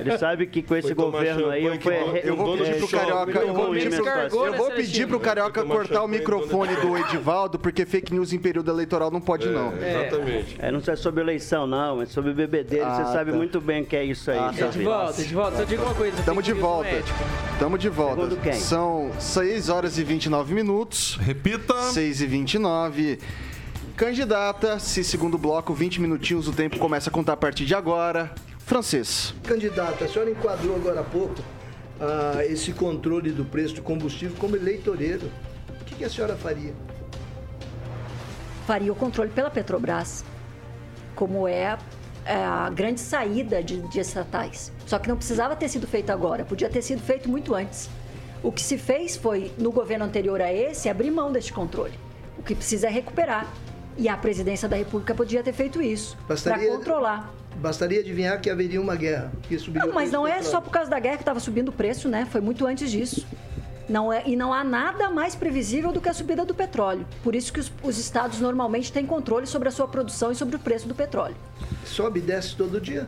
Ele 0.00 0.18
sabe 0.18 0.46
que 0.48 0.60
com 0.62 0.74
esse 0.74 0.92
Foi 0.92 1.04
governo 1.04 1.50
aí 1.50 1.64
eu, 1.66 1.78
que 1.78 1.88
Eu 2.24 2.34
vou 2.36 2.56
pedir 2.58 2.72
de 2.72 2.78
pro 2.78 2.88
shopping 2.88 3.06
Carioca, 3.06 3.38
eu 3.38 3.54
vou 3.54 3.70
pedir 3.70 3.89
eu 3.96 4.52
vou 4.54 4.70
pedir 4.70 5.06
pro? 5.06 5.20
Carioca 5.20 5.62
cortar 5.64 6.02
o 6.02 6.08
microfone 6.08 6.74
do 6.76 6.96
Edivaldo, 6.96 7.58
porque 7.58 7.84
fake 7.84 8.12
news 8.12 8.32
em 8.32 8.38
período 8.38 8.70
eleitoral 8.70 9.10
não 9.10 9.20
pode, 9.20 9.48
não. 9.48 9.72
É, 9.74 10.06
exatamente. 10.06 10.56
É, 10.58 10.72
não 10.72 10.80
é 10.84 10.96
sobre 10.96 11.20
eleição, 11.20 11.66
não, 11.66 12.02
é 12.02 12.06
sobre 12.06 12.30
o 12.30 12.34
bebê 12.34 12.64
dele. 12.64 12.82
Ah, 12.82 12.96
Você 12.96 13.12
sabe 13.12 13.30
tá. 13.30 13.36
muito 13.36 13.60
bem 13.60 13.84
que 13.84 13.94
é 13.94 14.04
isso 14.04 14.30
aí. 14.30 14.38
Ah, 14.38 14.52
tá. 14.56 14.66
De 14.66 14.78
Vitor. 14.78 14.94
volta, 14.94 15.22
de 15.22 15.34
volta. 15.34 15.56
Só 15.58 15.64
digo 15.64 15.82
uma 15.82 15.94
coisa. 15.94 16.22
Tamo 16.22 16.42
de 16.42 16.52
volta. 16.52 16.88
é. 16.88 17.02
Tamo 17.58 17.78
de 17.78 17.88
volta. 17.88 18.52
São 18.54 19.10
6 19.18 19.68
horas 19.68 19.98
e 19.98 20.04
29 20.04 20.54
minutos. 20.54 21.18
Repita. 21.20 21.74
6 21.82 22.22
e 22.22 22.26
29. 22.26 23.18
Candidata, 23.96 24.78
se 24.78 25.04
segundo 25.04 25.36
bloco, 25.36 25.74
20 25.74 26.00
minutinhos, 26.00 26.48
o 26.48 26.52
tempo 26.52 26.78
começa 26.78 27.10
a 27.10 27.12
contar 27.12 27.34
a 27.34 27.36
partir 27.36 27.66
de 27.66 27.74
agora. 27.74 28.32
Francês. 28.58 29.34
Candidata, 29.44 30.06
a 30.06 30.08
senhora 30.08 30.30
enquadrou 30.30 30.76
agora 30.76 31.00
há 31.00 31.04
pouco 31.04 31.34
ah, 32.00 32.44
esse 32.44 32.72
controle 32.72 33.30
do 33.30 33.44
preço 33.44 33.74
do 33.74 33.82
combustível 33.82 34.36
como 34.38 34.56
eleitoreiro. 34.56 35.30
O 35.80 35.84
que, 35.84 35.94
que 35.94 36.04
a 36.04 36.10
senhora 36.10 36.36
faria? 36.36 36.72
faria 38.70 38.92
o 38.92 38.94
controle 38.94 39.30
pela 39.30 39.50
Petrobras, 39.50 40.24
como 41.16 41.48
é 41.48 41.76
é, 42.24 42.34
a 42.36 42.70
grande 42.70 43.00
saída 43.00 43.60
de, 43.64 43.80
de 43.88 43.98
estatais. 43.98 44.70
Só 44.86 44.96
que 44.96 45.08
não 45.08 45.16
precisava 45.16 45.56
ter 45.56 45.68
sido 45.68 45.88
feito 45.88 46.10
agora, 46.10 46.44
podia 46.44 46.70
ter 46.70 46.80
sido 46.80 47.02
feito 47.02 47.28
muito 47.28 47.52
antes. 47.52 47.90
O 48.44 48.52
que 48.52 48.62
se 48.62 48.78
fez 48.78 49.16
foi, 49.16 49.50
no 49.58 49.72
governo 49.72 50.04
anterior 50.04 50.40
a 50.40 50.52
esse, 50.52 50.88
abrir 50.88 51.10
mão 51.10 51.32
deste 51.32 51.52
controle. 51.52 51.98
O 52.38 52.44
que 52.44 52.54
precisa 52.54 52.86
é 52.86 52.90
recuperar. 52.90 53.52
E 53.98 54.08
a 54.08 54.16
presidência 54.16 54.68
da 54.68 54.76
República 54.76 55.16
podia 55.16 55.42
ter 55.42 55.52
feito 55.52 55.82
isso 55.82 56.16
para 56.44 56.64
controlar. 56.64 57.34
Bastaria 57.60 58.00
adivinhar 58.00 58.40
que 58.40 58.48
haveria 58.48 58.80
uma 58.80 58.96
guerra. 58.96 59.30
Que 59.42 59.58
subiria 59.58 59.82
Não, 59.82 59.92
o 59.92 59.94
mas 59.94 60.10
preço 60.10 60.16
não 60.16 60.26
é 60.26 60.42
só 60.42 60.60
por 60.60 60.70
causa 60.70 60.90
da 60.90 60.98
guerra 60.98 61.16
que 61.16 61.22
estava 61.22 61.38
subindo 61.38 61.68
o 61.68 61.72
preço, 61.72 62.08
né? 62.08 62.26
Foi 62.30 62.40
muito 62.40 62.66
antes 62.66 62.90
disso. 62.90 63.26
Não 63.86 64.10
é, 64.12 64.22
e 64.24 64.34
não 64.34 64.54
há 64.54 64.64
nada 64.64 65.10
mais 65.10 65.34
previsível 65.34 65.92
do 65.92 66.00
que 66.00 66.08
a 66.08 66.14
subida 66.14 66.44
do 66.44 66.54
petróleo. 66.54 67.06
Por 67.22 67.34
isso 67.34 67.52
que 67.52 67.60
os, 67.60 67.70
os 67.82 67.98
estados 67.98 68.40
normalmente 68.40 68.90
têm 68.90 69.04
controle 69.04 69.46
sobre 69.46 69.68
a 69.68 69.72
sua 69.72 69.86
produção 69.86 70.32
e 70.32 70.34
sobre 70.34 70.56
o 70.56 70.58
preço 70.58 70.88
do 70.88 70.94
petróleo. 70.94 71.36
Sobe 71.84 72.20
e 72.20 72.22
desce 72.22 72.56
todo 72.56 72.80
dia. 72.80 73.06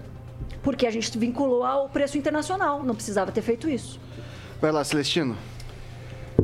Porque 0.63 0.87
a 0.87 0.91
gente 0.91 1.17
vinculou 1.17 1.65
ao 1.65 1.89
preço 1.89 2.19
internacional. 2.19 2.83
Não 2.83 2.95
precisava 2.95 3.33
ter 3.33 3.43
feito 3.43 3.71
isso. 3.71 3.99
Vai 4.61 4.71
lá, 4.71 4.85
Celestino. 4.85 5.37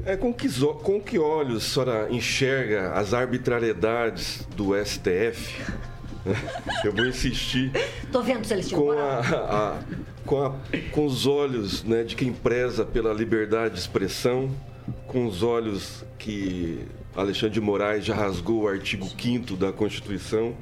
É, 0.04 0.16
com, 0.16 0.32
que, 0.32 0.48
com 0.82 1.00
que 1.00 1.18
olhos 1.18 1.64
a 1.64 1.68
senhora 1.68 2.08
enxerga 2.10 2.92
as 2.92 3.12
arbitrariedades 3.12 4.46
do 4.56 4.72
STF? 4.82 5.60
Eu 6.84 6.92
vou 6.92 7.06
insistir 7.06 7.70
Tô 8.12 8.22
vendo, 8.22 8.44
Celestino. 8.44 8.80
com, 8.82 8.90
a, 8.92 9.18
a- 9.20 9.78
com, 10.24 10.44
a- 10.46 10.54
com 10.92 11.06
os 11.06 11.26
olhos 11.26 11.82
né, 11.84 12.02
de 12.04 12.14
quem 12.16 12.32
preza 12.32 12.84
pela 12.84 13.12
liberdade 13.12 13.74
de 13.74 13.80
expressão, 13.80 14.50
com 15.06 15.26
os 15.26 15.42
olhos 15.42 16.04
que 16.18 16.80
Alexandre 17.16 17.54
de 17.54 17.60
Moraes 17.60 18.04
já 18.04 18.14
rasgou 18.14 18.62
o 18.62 18.68
artigo 18.68 19.06
5 19.06 19.56
da 19.56 19.72
Constituição, 19.72 20.54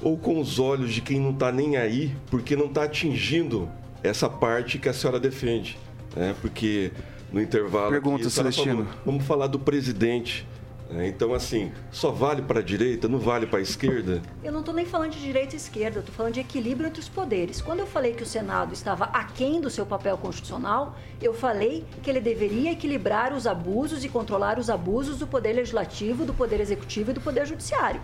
ou 0.00 0.16
com 0.18 0.40
os 0.40 0.58
olhos 0.58 0.92
de 0.92 1.00
quem 1.00 1.20
não 1.20 1.30
está 1.30 1.50
nem 1.52 1.76
aí, 1.76 2.14
porque 2.30 2.56
não 2.56 2.66
está 2.66 2.84
atingindo 2.84 3.68
essa 4.02 4.28
parte 4.28 4.78
que 4.78 4.88
a 4.88 4.92
senhora 4.92 5.18
defende. 5.20 5.78
Né? 6.16 6.34
Porque 6.40 6.90
no 7.32 7.40
intervalo. 7.40 7.90
Pergunta, 7.90 8.22
aqui, 8.24 8.30
Celestino. 8.30 8.84
falou, 8.84 9.00
vamos 9.06 9.24
falar 9.24 9.46
do 9.46 9.58
presidente. 9.58 10.46
Né? 10.92 11.08
Então, 11.08 11.34
assim, 11.34 11.72
só 11.90 12.10
vale 12.10 12.42
para 12.42 12.60
a 12.60 12.62
direita, 12.62 13.08
não 13.08 13.18
vale 13.18 13.46
para 13.46 13.58
a 13.58 13.62
esquerda? 13.62 14.22
Eu 14.44 14.52
não 14.52 14.60
estou 14.60 14.74
nem 14.74 14.84
falando 14.84 15.12
de 15.12 15.20
direita 15.20 15.54
e 15.54 15.56
esquerda, 15.56 16.00
estou 16.00 16.14
falando 16.14 16.34
de 16.34 16.40
equilíbrio 16.40 16.88
entre 16.88 17.00
os 17.00 17.08
poderes. 17.08 17.60
Quando 17.60 17.80
eu 17.80 17.86
falei 17.86 18.12
que 18.12 18.22
o 18.22 18.26
Senado 18.26 18.72
estava 18.72 19.04
aquém 19.06 19.60
do 19.60 19.70
seu 19.70 19.86
papel 19.86 20.16
constitucional, 20.18 20.96
eu 21.20 21.34
falei 21.34 21.84
que 22.02 22.10
ele 22.10 22.20
deveria 22.20 22.72
equilibrar 22.72 23.32
os 23.32 23.46
abusos 23.46 24.04
e 24.04 24.08
controlar 24.08 24.58
os 24.58 24.70
abusos 24.70 25.18
do 25.18 25.26
poder 25.26 25.54
legislativo, 25.54 26.24
do 26.24 26.34
poder 26.34 26.60
executivo 26.60 27.10
e 27.10 27.14
do 27.14 27.20
poder 27.20 27.46
judiciário. 27.46 28.00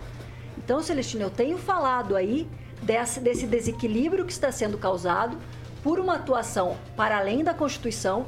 Então, 0.57 0.81
Celestino, 0.81 1.23
eu 1.23 1.29
tenho 1.29 1.57
falado 1.57 2.15
aí 2.15 2.47
desse, 2.81 3.19
desse 3.19 3.47
desequilíbrio 3.47 4.25
que 4.25 4.31
está 4.31 4.51
sendo 4.51 4.77
causado 4.77 5.37
por 5.83 5.99
uma 5.99 6.15
atuação 6.15 6.77
para 6.95 7.17
além 7.17 7.43
da 7.43 7.53
Constituição, 7.53 8.25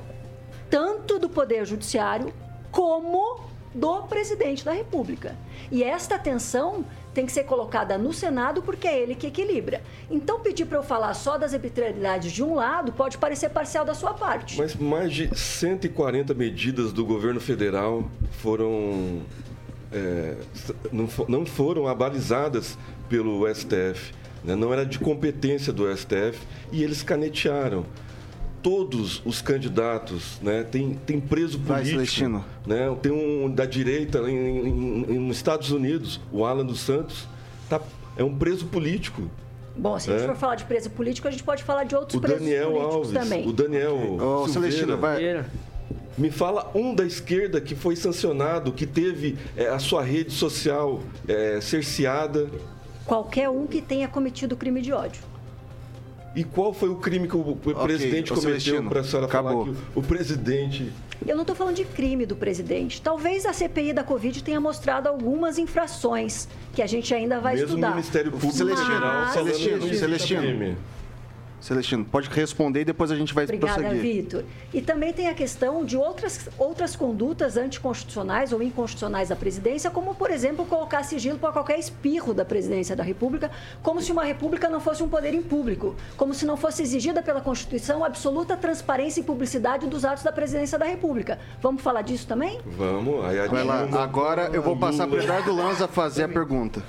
tanto 0.69 1.19
do 1.19 1.29
Poder 1.29 1.65
Judiciário 1.65 2.33
como 2.71 3.50
do 3.73 4.01
presidente 4.03 4.65
da 4.65 4.71
República. 4.73 5.35
E 5.71 5.83
esta 5.83 6.19
tensão 6.19 6.83
tem 7.13 7.25
que 7.25 7.31
ser 7.31 7.43
colocada 7.43 7.97
no 7.97 8.13
Senado 8.13 8.61
porque 8.61 8.87
é 8.87 8.99
ele 8.99 9.15
que 9.15 9.27
equilibra. 9.27 9.81
Então, 10.09 10.39
pedir 10.39 10.65
para 10.65 10.77
eu 10.77 10.83
falar 10.83 11.13
só 11.13 11.37
das 11.37 11.53
arbitrariedades 11.53 12.31
de 12.31 12.43
um 12.43 12.55
lado 12.55 12.91
pode 12.91 13.17
parecer 13.17 13.49
parcial 13.49 13.83
da 13.85 13.93
sua 13.93 14.13
parte. 14.13 14.57
Mas 14.57 14.75
mais 14.75 15.11
de 15.13 15.29
140 15.37 16.33
medidas 16.33 16.91
do 16.93 17.05
governo 17.05 17.39
federal 17.39 18.09
foram. 18.31 19.21
é, 19.91 20.35
não, 20.91 21.07
fo- 21.07 21.25
não 21.27 21.45
foram 21.45 21.87
abalizadas 21.87 22.77
pelo 23.09 23.45
STF. 23.53 24.13
né? 24.43 24.55
Não 24.55 24.71
era 24.71 24.85
de 24.85 24.97
competência 24.99 25.71
do 25.73 25.85
STF 25.95 26.39
e 26.71 26.83
eles 26.83 27.03
canetearam. 27.03 27.85
Todos 28.61 29.21
os 29.25 29.41
candidatos, 29.41 30.39
né? 30.41 30.63
Tem, 30.63 30.93
tem 31.05 31.19
preso 31.19 31.57
Vai, 31.57 31.77
político. 31.79 31.95
Celestino. 31.95 32.45
né? 32.65 32.95
Tem 33.01 33.11
um 33.11 33.49
da 33.49 33.65
direita 33.65 34.19
em, 34.29 34.35
em- 34.35 35.05
em- 35.15 35.19
nos 35.19 35.37
Estados 35.37 35.71
Unidos, 35.71 36.19
o 36.31 36.45
Alan 36.45 36.65
dos 36.65 36.79
Santos, 36.81 37.27
tá, 37.67 37.81
é 38.15 38.23
um 38.23 38.35
preso 38.37 38.65
político. 38.67 39.23
Bom, 39.75 39.97
se 39.97 40.11
a 40.11 40.13
gente 40.13 40.25
É. 40.25 40.27
for 40.27 40.35
falar 40.35 40.55
de 40.55 40.65
preso 40.65 40.89
político, 40.91 41.27
a 41.27 41.31
gente 41.31 41.43
pode 41.43 41.63
falar 41.63 41.85
de 41.85 41.95
outros 41.95 42.15
O 42.17 42.21
presos 42.21 42.39
Daniel 42.41 42.71
políticos 42.71 42.95
Alves, 42.95 43.11
também. 43.13 43.47
o 43.47 43.53
Daniel 43.53 43.95
Ô, 43.95 44.17
Silveira. 44.47 44.49
Celestino, 44.53 44.97
vai. 44.97 45.45
Me 46.17 46.29
fala 46.29 46.69
um 46.75 46.93
da 46.93 47.05
esquerda 47.05 47.59
que 47.61 47.73
foi 47.73 47.95
sancionado, 47.95 48.73
que 48.73 48.85
teve 48.85 49.37
é, 49.57 49.69
a 49.69 49.79
sua 49.79 50.03
rede 50.03 50.31
social 50.31 50.99
é, 51.27 51.59
cerceada. 51.61 52.47
Qualquer 53.05 53.49
um 53.49 53.65
que 53.65 53.81
tenha 53.81 54.07
cometido 54.07 54.55
crime 54.55 54.81
de 54.81 54.91
ódio. 54.91 55.23
E 56.35 56.43
qual 56.43 56.73
foi 56.73 56.89
o 56.89 56.95
crime 56.95 57.27
que 57.27 57.35
o, 57.35 57.55
presidente 57.55 58.31
ô, 58.31 58.35
cometeu 58.35 58.83
para 58.83 59.01
a 59.01 59.03
senhora 59.03 59.25
acabou. 59.25 59.65
falar 59.65 59.75
que 59.75 59.81
o, 59.95 59.99
o 59.99 60.03
presidente... 60.03 60.91
Eu 61.27 61.35
não 61.35 61.43
estou 61.43 61.55
falando 61.55 61.75
de 61.75 61.85
crime 61.85 62.25
do 62.25 62.35
presidente. 62.35 63.01
Talvez 63.01 63.45
a 63.45 63.53
CPI 63.53 63.93
da 63.93 64.03
Covid 64.03 64.43
tenha 64.43 64.59
mostrado 64.59 65.07
algumas 65.07 65.57
infrações 65.57 66.47
que 66.73 66.81
a 66.81 66.87
gente 66.87 67.13
ainda 67.13 67.39
vai 67.39 67.55
mesmo 67.55 67.69
estudar. 67.69 67.87
o 67.87 67.91
Ministério 67.91 68.31
Público 68.31 68.53
Celestino, 68.53 68.99
falando 68.99 69.33
Celestino, 69.33 69.93
Celestino. 69.93 70.77
Celestino, 71.61 72.03
pode 72.03 72.27
responder 72.27 72.81
e 72.81 72.85
depois 72.85 73.11
a 73.11 73.15
gente 73.15 73.35
vai 73.35 73.43
Obrigada, 73.43 73.79
prosseguir. 73.79 74.01
Vitor. 74.01 74.43
E 74.73 74.81
também 74.81 75.13
tem 75.13 75.29
a 75.29 75.33
questão 75.33 75.85
de 75.85 75.95
outras, 75.95 76.49
outras 76.57 76.95
condutas 76.95 77.55
anticonstitucionais 77.55 78.51
ou 78.51 78.63
inconstitucionais 78.63 79.29
da 79.29 79.35
presidência, 79.35 79.91
como, 79.91 80.15
por 80.15 80.31
exemplo, 80.31 80.65
colocar 80.65 81.03
sigilo 81.03 81.37
para 81.37 81.51
qualquer 81.51 81.77
espirro 81.77 82.33
da 82.33 82.43
presidência 82.43 82.95
da 82.95 83.03
República, 83.03 83.51
como 83.83 84.01
se 84.01 84.11
uma 84.11 84.23
república 84.23 84.67
não 84.67 84.79
fosse 84.79 85.03
um 85.03 85.07
poder 85.07 85.35
em 85.35 85.43
público, 85.43 85.95
como 86.17 86.33
se 86.33 86.47
não 86.47 86.57
fosse 86.57 86.81
exigida 86.81 87.21
pela 87.21 87.41
Constituição 87.41 88.03
absoluta 88.03 88.57
transparência 88.57 89.21
e 89.21 89.23
publicidade 89.23 89.85
dos 89.85 90.03
atos 90.03 90.23
da 90.23 90.31
presidência 90.31 90.79
da 90.79 90.85
República. 90.85 91.37
Vamos 91.61 91.83
falar 91.83 92.01
disso 92.01 92.25
também? 92.25 92.59
Vamos, 92.65 93.23
aí 93.23 93.39
a 93.39 93.45
Vai 93.45 93.63
lá, 93.63 93.87
agora 94.01 94.49
eu 94.51 94.63
vou 94.63 94.75
passar 94.75 95.05
para 95.05 95.19
o 95.19 95.21
Eduardo 95.21 95.53
Lanza 95.53 95.87
fazer 95.87 96.23
a 96.23 96.29
pergunta. 96.29 96.81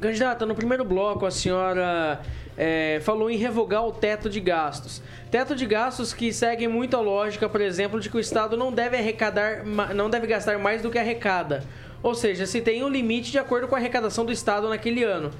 Candidata, 0.00 0.44
no 0.44 0.54
primeiro 0.54 0.84
bloco 0.84 1.24
a 1.24 1.30
senhora 1.30 2.20
é, 2.56 3.00
falou 3.02 3.30
em 3.30 3.36
revogar 3.36 3.86
o 3.86 3.92
teto 3.92 4.30
de 4.30 4.40
gastos. 4.40 5.02
Teto 5.30 5.54
de 5.54 5.66
gastos 5.66 6.14
que 6.14 6.32
seguem 6.32 6.68
muito 6.68 6.96
a 6.96 7.00
lógica, 7.00 7.48
por 7.48 7.60
exemplo, 7.60 8.00
de 8.00 8.08
que 8.08 8.16
o 8.16 8.20
Estado 8.20 8.56
não 8.56 8.72
deve 8.72 8.96
arrecadar, 8.96 9.64
não 9.94 10.08
deve 10.08 10.26
gastar 10.26 10.58
mais 10.58 10.82
do 10.82 10.90
que 10.90 10.98
arrecada. 10.98 11.62
Ou 12.02 12.14
seja, 12.14 12.46
se 12.46 12.60
tem 12.60 12.82
um 12.84 12.88
limite 12.88 13.30
de 13.30 13.38
acordo 13.38 13.68
com 13.68 13.74
a 13.74 13.78
arrecadação 13.78 14.24
do 14.24 14.32
Estado 14.32 14.68
naquele 14.68 15.02
ano. 15.02 15.30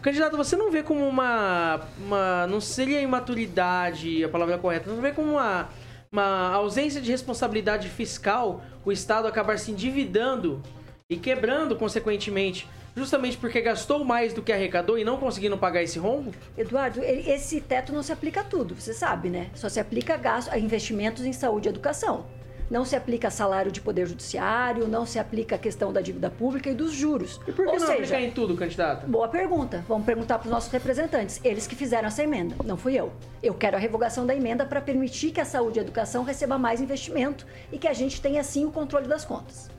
Candidato, 0.00 0.36
você 0.36 0.56
não 0.56 0.70
vê 0.70 0.82
como 0.82 1.06
uma, 1.06 1.80
uma 1.98 2.46
não 2.48 2.60
seria 2.60 3.00
imaturidade 3.00 4.24
a 4.24 4.28
palavra 4.28 4.58
correta, 4.58 4.90
não 4.90 5.00
vê 5.00 5.12
como 5.12 5.32
uma, 5.32 5.68
uma 6.10 6.50
ausência 6.52 7.00
de 7.00 7.10
responsabilidade 7.10 7.88
fiscal 7.88 8.64
o 8.84 8.90
Estado 8.90 9.28
acabar 9.28 9.58
se 9.58 9.70
endividando 9.70 10.60
e 11.08 11.16
quebrando, 11.16 11.76
consequentemente, 11.76 12.68
justamente 12.96 13.36
porque 13.36 13.60
gastou 13.60 14.04
mais 14.04 14.32
do 14.32 14.42
que 14.42 14.52
arrecadou 14.52 14.98
e 14.98 15.04
não 15.04 15.16
conseguindo 15.16 15.56
pagar 15.56 15.82
esse 15.82 15.98
rombo? 15.98 16.32
Eduardo, 16.56 17.00
esse 17.02 17.60
teto 17.60 17.92
não 17.92 18.02
se 18.02 18.12
aplica 18.12 18.40
a 18.40 18.44
tudo, 18.44 18.74
você 18.74 18.92
sabe, 18.92 19.28
né? 19.28 19.50
Só 19.54 19.68
se 19.68 19.80
aplica 19.80 20.14
a, 20.14 20.16
gasto, 20.16 20.50
a 20.52 20.58
investimentos 20.58 21.24
em 21.24 21.32
saúde 21.32 21.68
e 21.68 21.70
educação. 21.70 22.26
Não 22.70 22.86
se 22.86 22.96
aplica 22.96 23.28
a 23.28 23.30
salário 23.30 23.70
de 23.70 23.82
poder 23.82 24.06
judiciário, 24.06 24.88
não 24.88 25.04
se 25.04 25.18
aplica 25.18 25.56
a 25.56 25.58
questão 25.58 25.92
da 25.92 26.00
dívida 26.00 26.30
pública 26.30 26.70
e 26.70 26.74
dos 26.74 26.90
juros. 26.92 27.38
E 27.46 27.52
por 27.52 27.66
que 27.66 27.72
Ou 27.72 27.78
não 27.78 27.80
seja, 27.80 27.92
aplicar 27.92 28.20
em 28.22 28.30
tudo, 28.30 28.56
candidato? 28.56 29.06
Boa 29.06 29.28
pergunta. 29.28 29.84
Vamos 29.86 30.06
perguntar 30.06 30.38
para 30.38 30.46
os 30.46 30.50
nossos 30.50 30.72
representantes. 30.72 31.38
Eles 31.44 31.66
que 31.66 31.76
fizeram 31.76 32.08
essa 32.08 32.22
emenda, 32.22 32.56
não 32.64 32.78
fui 32.78 32.94
eu. 32.94 33.12
Eu 33.42 33.52
quero 33.52 33.76
a 33.76 33.78
revogação 33.78 34.24
da 34.24 34.34
emenda 34.34 34.64
para 34.64 34.80
permitir 34.80 35.32
que 35.32 35.40
a 35.40 35.44
saúde 35.44 35.78
e 35.78 35.80
a 35.80 35.82
educação 35.82 36.24
receba 36.24 36.56
mais 36.56 36.80
investimento 36.80 37.46
e 37.70 37.76
que 37.76 37.88
a 37.88 37.92
gente 37.92 38.22
tenha, 38.22 38.40
assim, 38.40 38.64
o 38.64 38.72
controle 38.72 39.06
das 39.06 39.22
contas. 39.22 39.70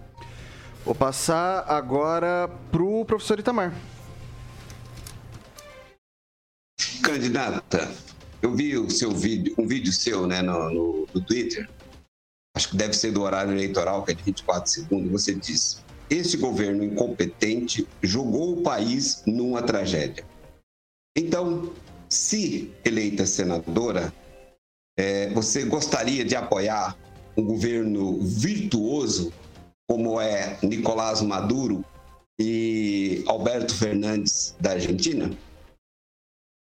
Vou 0.85 0.93
passar 0.93 1.63
agora 1.69 2.49
para 2.69 2.83
o 2.83 3.05
professor 3.05 3.39
Itamar. 3.39 3.73
Candidata, 7.01 7.89
eu 8.41 8.53
vi 8.53 8.77
o 8.77 8.89
seu 8.89 9.11
vídeo, 9.11 9.55
um 9.57 9.65
vídeo 9.65 9.93
seu 9.93 10.27
né, 10.27 10.41
no, 10.41 10.69
no, 10.69 11.07
no 11.13 11.21
Twitter, 11.21 11.69
acho 12.53 12.69
que 12.69 12.75
deve 12.75 12.93
ser 12.93 13.11
do 13.11 13.21
horário 13.21 13.53
eleitoral, 13.53 14.03
que 14.03 14.11
é 14.11 14.13
de 14.13 14.23
24 14.23 14.69
segundos, 14.69 15.09
você 15.09 15.33
diz: 15.33 15.81
Este 16.09 16.35
governo 16.35 16.83
incompetente 16.83 17.87
jogou 18.01 18.59
o 18.59 18.61
país 18.61 19.23
numa 19.25 19.61
tragédia. 19.61 20.25
Então, 21.15 21.71
se 22.09 22.73
eleita 22.83 23.25
senadora, 23.25 24.13
eh, 24.97 25.29
você 25.29 25.63
gostaria 25.63 26.25
de 26.25 26.35
apoiar 26.35 26.97
um 27.37 27.43
governo 27.43 28.19
virtuoso, 28.21 29.31
como 29.87 30.19
é 30.19 30.57
Nicolás 30.63 31.21
Maduro 31.21 31.83
e 32.39 33.23
Alberto 33.27 33.75
Fernandes 33.75 34.55
da 34.59 34.71
Argentina? 34.71 35.29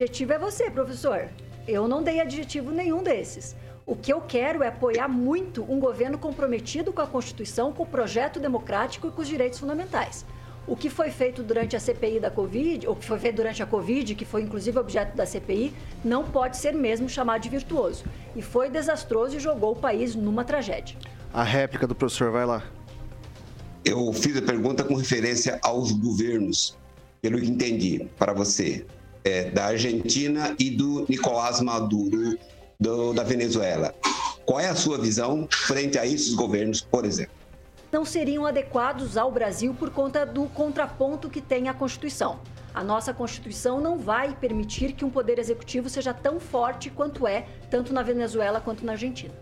Adjetivo 0.01 0.34
é 0.34 0.39
você, 0.39 0.70
professor. 0.70 1.30
Eu 1.68 1.88
não 1.88 2.03
dei 2.03 2.20
adjetivo 2.20 2.72
nenhum 2.72 3.01
desses. 3.01 3.55
O 3.86 3.95
que 3.95 4.11
eu 4.11 4.22
quero 4.22 4.61
é 4.61 4.68
apoiar 4.68 5.07
muito 5.07 5.63
um 5.72 5.80
governo 5.80 6.18
comprometido 6.18 6.91
com 6.91 7.01
a 7.01 7.07
Constituição, 7.07 7.72
com 7.72 7.84
o 7.84 7.88
projeto 7.88 8.39
democrático 8.39 9.07
e 9.07 9.11
com 9.11 9.22
os 9.22 9.28
direitos 9.28 9.59
fundamentais. 9.59 10.26
O 10.68 10.76
que 10.76 10.89
foi 10.89 11.11
feito 11.11 11.43
durante 11.43 11.76
a 11.76 11.80
CPI 11.80 12.20
da 12.20 12.32
Covid, 12.32 12.88
ou 12.88 12.95
que 12.95 13.05
foi 13.05 13.20
feito 13.20 13.36
durante 13.36 13.61
a 13.61 13.66
Covid, 13.66 14.16
que 14.16 14.26
foi 14.26 14.41
inclusive 14.41 14.78
objeto 14.80 15.16
da 15.16 15.26
CPI, 15.26 15.74
não 16.03 16.26
pode 16.26 16.57
ser 16.57 16.74
mesmo 16.74 17.07
chamado 17.07 17.41
de 17.41 17.49
virtuoso. 17.49 18.03
E 18.36 18.41
foi 18.41 18.70
desastroso 18.70 19.38
e 19.38 19.39
jogou 19.39 19.74
o 19.74 19.76
país 19.76 20.16
numa 20.16 20.43
tragédia. 20.43 20.97
A 21.32 21.43
réplica 21.43 21.86
do 21.86 21.93
professor, 21.93 22.32
vai 22.32 22.45
lá. 22.45 22.63
Eu 23.86 24.11
fiz 24.11 24.36
a 24.36 24.41
pergunta 24.41 24.83
com 24.83 24.95
referência 24.95 25.59
aos 25.61 25.91
governos, 25.91 26.75
pelo 27.21 27.39
que 27.39 27.47
entendi, 27.47 28.09
para 28.17 28.33
você, 28.33 28.83
é, 29.23 29.51
da 29.51 29.65
Argentina 29.65 30.55
e 30.59 30.71
do 30.71 31.05
Nicolás 31.07 31.61
Maduro 31.61 32.38
do, 32.79 33.13
da 33.13 33.23
Venezuela. 33.23 33.93
Qual 34.43 34.59
é 34.59 34.67
a 34.67 34.75
sua 34.75 34.97
visão 34.97 35.47
frente 35.51 35.99
a 35.99 36.05
esses 36.05 36.33
governos, 36.33 36.81
por 36.81 37.05
exemplo? 37.05 37.33
Não 37.91 38.03
seriam 38.03 38.45
adequados 38.45 39.17
ao 39.17 39.31
Brasil 39.31 39.73
por 39.73 39.91
conta 39.91 40.25
do 40.25 40.45
contraponto 40.45 41.29
que 41.29 41.39
tem 41.39 41.69
a 41.69 41.73
Constituição. 41.73 42.39
A 42.73 42.83
nossa 42.83 43.13
Constituição 43.13 43.79
não 43.79 43.97
vai 43.97 44.36
permitir 44.36 44.93
que 44.93 45.05
um 45.05 45.09
poder 45.09 45.39
executivo 45.39 45.89
seja 45.89 46.13
tão 46.13 46.39
forte 46.39 46.89
quanto 46.89 47.25
é, 47.25 47.47
tanto 47.69 47.93
na 47.93 48.03
Venezuela 48.03 48.59
quanto 48.59 48.86
na 48.86 48.93
Argentina. 48.93 49.33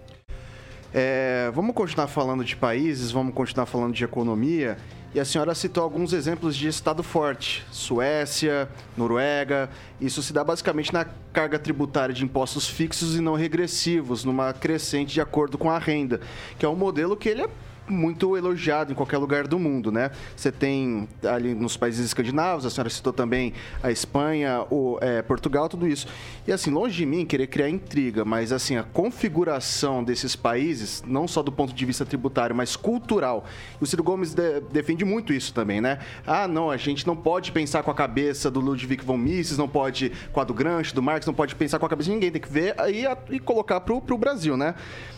É, 0.96 1.50
vamos 1.56 1.74
continuar 1.74 2.06
falando 2.06 2.46
de 2.46 2.56
países, 2.56 3.10
vamos 3.10 3.34
continuar 3.34 3.66
falando 3.66 3.96
de 3.96 4.04
economia. 4.04 4.78
E 5.16 5.20
a 5.20 5.26
senhora 5.26 5.56
citou 5.56 5.84
alguns 5.84 6.14
exemplos 6.14 6.56
de 6.56 6.68
Estado 6.68 7.02
forte: 7.02 7.66
Suécia, 7.72 8.70
Noruega. 8.96 9.72
Isso 10.00 10.22
se 10.22 10.32
dá 10.32 10.44
basicamente 10.44 10.94
na 10.94 11.06
carga 11.32 11.58
tributária 11.58 12.14
de 12.14 12.24
impostos 12.24 12.68
fixos 12.68 13.16
e 13.16 13.22
não 13.22 13.34
regressivos, 13.34 14.24
numa 14.24 14.54
crescente 14.54 15.14
de 15.14 15.22
acordo 15.22 15.58
com 15.58 15.70
a 15.70 15.80
renda, 15.80 16.22
que 16.60 16.66
é 16.66 16.70
um 16.70 16.76
modelo 16.76 17.18
que 17.18 17.28
ele 17.28 17.42
é 17.42 17.50
muito 17.88 18.38
elogiado 18.38 18.92
em 18.92 18.96
qualquer 18.96 19.18
lugar 19.18 19.48
do 19.48 19.60
mundo, 19.60 19.92
né? 19.92 20.12
Você 20.36 20.52
tem 20.52 21.08
ali 21.24 21.54
nos 21.54 21.76
países 21.76 22.06
escandinavos, 22.06 22.66
a 22.66 22.70
senhora 22.70 22.90
citou 22.90 23.12
também 23.12 23.54
a 23.82 23.92
Espanha, 23.92 24.66
o 24.70 24.98
é, 25.02 25.22
Portugal, 25.22 25.68
tudo 25.68 25.88
isso. 25.88 26.08
E 26.48 26.52
assim, 26.52 26.72
longe 26.72 26.96
de 26.96 27.06
mim 27.06 27.26
querer 27.26 27.48
criar 27.48 27.70
intriga, 27.70 28.24
mas 28.24 28.52
assim, 28.52 28.78
a 28.78 28.84
configuração 28.84 30.04
desses 30.04 30.36
países, 30.36 31.04
não 31.06 31.28
só 31.28 31.44
do 31.44 31.52
ponto 31.52 31.74
de 31.74 31.86
vista 31.86 32.06
tributário, 32.06 32.56
mas 32.56 32.76
cultural. 32.76 33.46
E 33.80 33.84
o 33.84 33.88
Ciro 33.88 34.04
Gomes 34.04 34.34
de, 34.34 34.62
defende 34.72 35.04
muito 35.04 35.34
isso 35.34 35.54
também, 35.54 35.82
né? 35.82 36.00
Ah, 36.26 36.48
não, 36.48 36.70
a 36.70 36.78
gente 36.78 37.06
não 37.06 37.16
pode 37.16 37.52
pensar 37.52 37.84
com 37.84 37.92
a 37.92 37.96
cabeça 37.96 38.50
do 38.50 38.60
Ludwig 38.60 39.04
von 39.04 39.18
Mises, 39.18 39.58
não 39.58 39.68
pode 39.68 40.12
com 40.32 40.40
a 40.40 40.44
do 40.44 40.54
Gramsci, 40.54 40.96
do 40.96 41.02
Marx, 41.02 41.26
não 41.26 41.34
pode 41.34 41.56
pensar 41.56 41.80
com 41.80 41.86
a 41.86 41.90
cabeça 41.90 42.10
de 42.10 42.16
ninguém, 42.16 42.32
tem 42.32 42.42
que 42.42 42.52
ver 42.52 42.74
aí 42.80 43.06
e 43.30 43.40
colocar 43.40 43.82
pro, 43.82 44.02
pro 44.02 44.18
Brasil, 44.18 44.56
né? 44.56 44.76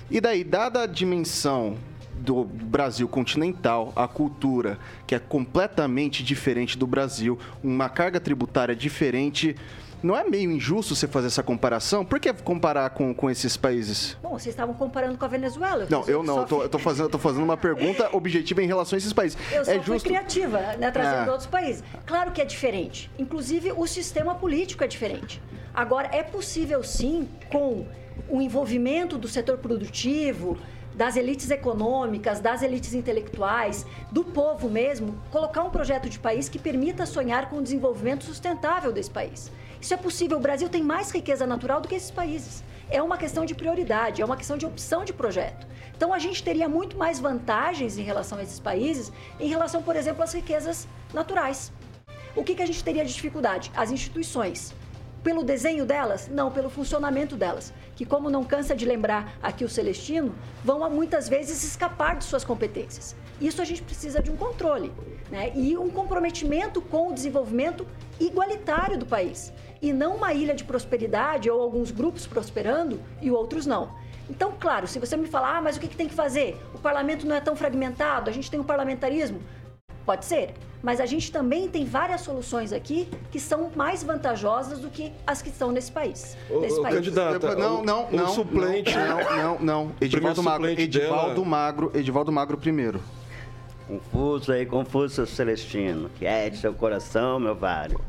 E 0.09 0.21
daí, 0.21 0.43
dada 0.43 0.83
a 0.83 0.85
dimensão 0.85 1.77
do 2.17 2.43
Brasil 2.43 3.07
continental, 3.07 3.91
a 3.95 4.07
cultura 4.07 4.77
que 5.05 5.15
é 5.15 5.19
completamente 5.19 6.23
diferente 6.23 6.77
do 6.77 6.87
Brasil, 6.87 7.37
uma 7.63 7.89
carga 7.89 8.19
tributária 8.19 8.75
diferente. 8.75 9.55
Não 10.03 10.15
é 10.15 10.23
meio 10.23 10.51
injusto 10.51 10.95
você 10.95 11.07
fazer 11.07 11.27
essa 11.27 11.41
comparação? 11.41 12.05
Por 12.05 12.19
que 12.19 12.31
comparar 12.31 12.89
com, 12.91 13.13
com 13.13 13.29
esses 13.29 13.57
países? 13.57 14.15
Bom, 14.21 14.31
vocês 14.37 14.53
estavam 14.53 14.75
comparando 14.75 15.17
com 15.17 15.25
a 15.25 15.27
Venezuela. 15.27 15.87
não, 15.89 16.05
eu 16.07 16.21
não. 16.21 16.39
Eu 16.39 16.45
tô, 16.45 16.61
eu 16.61 16.69
tô, 16.69 16.77
fazendo, 16.77 17.05
eu 17.05 17.09
tô 17.09 17.17
fazendo 17.17 17.43
uma 17.43 17.57
pergunta 17.57 18.09
objetiva 18.15 18.61
em 18.61 18.67
relação 18.67 18.95
a 18.95 18.99
esses 18.99 19.13
países. 19.13 19.37
Eu 19.51 19.65
só 19.65 19.71
é 19.71 19.75
fui 19.75 19.93
justo... 19.93 20.07
criativa, 20.07 20.59
né, 20.77 20.91
trazendo 20.91 21.27
É. 21.27 21.31
outros 21.31 21.47
países. 21.47 21.83
Claro 22.05 22.31
que 22.31 22.41
é 22.41 22.45
diferente. 22.45 23.09
Inclusive, 23.17 23.71
o 23.71 23.87
sistema 23.87 24.35
político 24.35 24.83
é 24.83 24.87
diferente. 24.87 25.41
Agora, 25.73 26.09
é 26.11 26.21
possível 26.21 26.83
sim, 26.83 27.27
com 27.51 27.87
o 28.29 28.41
envolvimento 28.41 29.17
do 29.17 29.27
setor 29.27 29.57
produtivo, 29.57 30.57
das 30.95 31.17
elites 31.17 31.51
econômicas, 31.51 32.39
das 32.39 32.61
elites 32.61 32.93
intelectuais, 32.93 33.85
do 34.11 34.23
povo 34.23 34.69
mesmo, 34.69 35.19
colocar 35.29 35.63
um 35.63 35.69
projeto 35.69 36.09
de 36.09 36.17
país 36.17 36.47
que 36.47 36.57
permita 36.57 37.05
sonhar 37.05 37.49
com 37.49 37.57
o 37.57 37.61
desenvolvimento 37.61 38.23
sustentável 38.23 38.91
desse 38.91 39.11
país. 39.11 39.51
Isso 39.81 39.93
é 39.93 39.97
possível. 39.97 40.37
O 40.37 40.41
Brasil 40.41 40.69
tem 40.69 40.81
mais 40.81 41.11
riqueza 41.11 41.45
natural 41.45 41.81
do 41.81 41.87
que 41.87 41.95
esses 41.95 42.11
países. 42.11 42.63
É 42.89 43.01
uma 43.01 43.17
questão 43.17 43.45
de 43.45 43.53
prioridade, 43.53 44.21
é 44.21 44.25
uma 44.25 44.37
questão 44.37 44.57
de 44.57 44.65
opção 44.65 45.03
de 45.03 45.11
projeto. 45.11 45.67
Então 45.95 46.13
a 46.13 46.19
gente 46.19 46.43
teria 46.43 46.69
muito 46.69 46.97
mais 46.97 47.19
vantagens 47.19 47.97
em 47.97 48.03
relação 48.03 48.37
a 48.37 48.43
esses 48.43 48.59
países, 48.59 49.11
em 49.39 49.47
relação, 49.47 49.83
por 49.83 49.95
exemplo, 49.95 50.23
às 50.23 50.33
riquezas 50.33 50.87
naturais. 51.13 51.71
O 52.35 52.43
que, 52.43 52.55
que 52.55 52.61
a 52.61 52.65
gente 52.65 52.83
teria 52.83 53.03
de 53.03 53.13
dificuldade? 53.13 53.71
As 53.75 53.91
instituições. 53.91 54.73
Pelo 55.25 55.43
desenho 55.43 55.87
delas? 55.87 56.29
Não, 56.29 56.51
pelo 56.51 56.69
funcionamento 56.69 57.35
delas. 57.35 57.73
Que, 57.95 58.05
como 58.05 58.29
não 58.29 58.43
cansa 58.43 58.75
de 58.75 58.85
lembrar 58.85 59.33
aqui 59.41 59.65
o 59.65 59.69
Celestino, 59.69 60.35
vão 60.63 60.87
muitas 60.91 61.27
vezes 61.27 61.63
escapar 61.63 62.15
de 62.15 62.25
suas 62.25 62.43
competências. 62.43 63.15
Isso 63.41 63.59
a 63.59 63.65
gente 63.65 63.81
precisa 63.81 64.21
de 64.21 64.29
um 64.29 64.37
controle 64.37 64.93
né? 65.31 65.51
e 65.55 65.75
um 65.75 65.89
comprometimento 65.89 66.79
com 66.79 67.09
o 67.09 67.13
desenvolvimento 67.13 67.87
igualitário 68.19 68.99
do 68.99 69.05
país. 69.07 69.51
E 69.81 69.91
não 69.91 70.17
uma 70.17 70.31
ilha 70.31 70.53
de 70.53 70.63
prosperidade 70.63 71.49
ou 71.49 71.59
alguns 71.59 71.89
grupos 71.89 72.27
prosperando 72.27 73.01
e 73.19 73.31
outros 73.31 73.65
não. 73.65 73.95
Então, 74.29 74.53
claro, 74.59 74.85
se 74.85 74.99
você 74.99 75.17
me 75.17 75.25
falar, 75.25 75.57
ah, 75.57 75.61
mas 75.61 75.75
o 75.75 75.79
que, 75.79 75.87
que 75.87 75.97
tem 75.97 76.07
que 76.07 76.13
fazer? 76.13 76.55
O 76.71 76.77
parlamento 76.77 77.25
não 77.25 77.35
é 77.35 77.41
tão 77.41 77.55
fragmentado, 77.55 78.29
a 78.29 78.33
gente 78.33 78.51
tem 78.51 78.59
um 78.59 78.63
parlamentarismo. 78.63 79.41
Pode 80.05 80.25
ser, 80.25 80.53
mas 80.83 80.99
a 80.99 81.05
gente 81.05 81.31
também 81.31 81.67
tem 81.67 81.83
várias 81.85 82.21
soluções 82.21 82.71
aqui 82.71 83.07
que 83.31 83.39
são 83.39 83.71
mais 83.75 84.03
vantajosas 84.03 84.79
do 84.79 84.89
que 84.89 85.11
as 85.25 85.41
que 85.41 85.49
estão 85.49 85.71
nesse 85.71 85.91
país. 85.91 86.37
Nesse 86.49 86.79
ô, 86.79 86.81
país. 86.83 86.95
candidata, 86.95 87.55
Não, 87.55 87.81
o- 87.81 87.83
não, 87.85 88.05
o 88.05 88.15
não. 88.15 88.27
suplente- 88.27 88.93
Não, 88.95 89.35
não, 89.37 89.59
não. 89.59 89.91
Edivaldo 89.99 90.43
Magro. 90.43 90.67
Edivaldo 90.69 91.33
dela- 91.33 91.45
Magro. 91.45 91.91
Edivaldo 91.95 92.31
Magro 92.31 92.57
primeiro. 92.57 93.01
Confuso 93.87 94.51
aí, 94.51 94.65
confuso, 94.65 95.13
seu 95.13 95.25
Celestino. 95.27 96.09
Quiete 96.17 96.57
seu 96.57 96.73
coração, 96.73 97.39
meu 97.39 97.53
vário. 97.55 97.99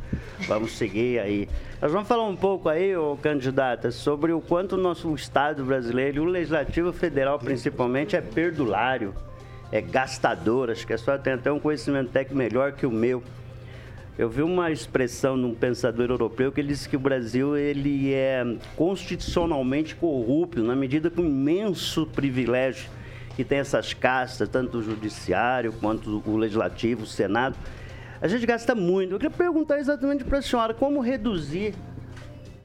Vamos 0.48 0.72
seguir 0.76 1.18
aí. 1.18 1.48
Nós 1.82 1.92
vamos 1.92 2.08
falar 2.08 2.24
um 2.24 2.36
pouco 2.36 2.68
aí, 2.70 2.96
ô 2.96 3.16
candidata, 3.22 3.90
sobre 3.90 4.32
o 4.32 4.40
quanto 4.40 4.72
o 4.76 4.78
nosso 4.78 5.14
Estado 5.14 5.62
brasileiro, 5.64 6.16
e 6.16 6.20
o 6.20 6.24
Legislativo 6.24 6.92
Federal 6.94 7.38
principalmente, 7.38 8.16
é 8.16 8.22
perdulário, 8.22 9.14
é 9.70 9.80
gastador. 9.80 10.70
Acho 10.70 10.86
que 10.86 10.92
a 10.92 10.98
senhora 10.98 11.22
tem 11.22 11.32
até 11.32 11.50
um 11.50 11.58
conhecimento 11.58 12.10
técnico 12.10 12.36
melhor 12.36 12.72
que 12.72 12.86
o 12.86 12.90
meu. 12.90 13.22
Eu 14.18 14.30
vi 14.30 14.40
uma 14.40 14.70
expressão 14.70 15.36
num 15.36 15.54
pensador 15.54 16.08
europeu 16.08 16.50
que 16.50 16.60
ele 16.60 16.68
disse 16.68 16.88
que 16.88 16.96
o 16.96 17.00
Brasil 17.00 17.54
ele 17.56 18.14
é 18.14 18.56
constitucionalmente 18.74 19.94
corrupto 19.94 20.62
na 20.62 20.74
medida 20.74 21.10
que 21.10 21.20
um 21.20 21.26
imenso 21.26 22.06
privilégio 22.06 22.88
que 23.36 23.44
tem 23.44 23.58
essas 23.58 23.92
castas, 23.92 24.48
tanto 24.48 24.78
o 24.78 24.82
judiciário 24.82 25.70
quanto 25.74 26.22
o 26.26 26.36
legislativo, 26.38 27.02
o 27.02 27.06
Senado. 27.06 27.54
A 28.18 28.26
gente 28.26 28.46
gasta 28.46 28.74
muito. 28.74 29.12
Eu 29.12 29.18
queria 29.18 29.36
perguntar 29.36 29.78
exatamente 29.78 30.24
para 30.24 30.38
a 30.38 30.42
senhora 30.42 30.72
como 30.72 31.00
reduzir. 31.00 31.74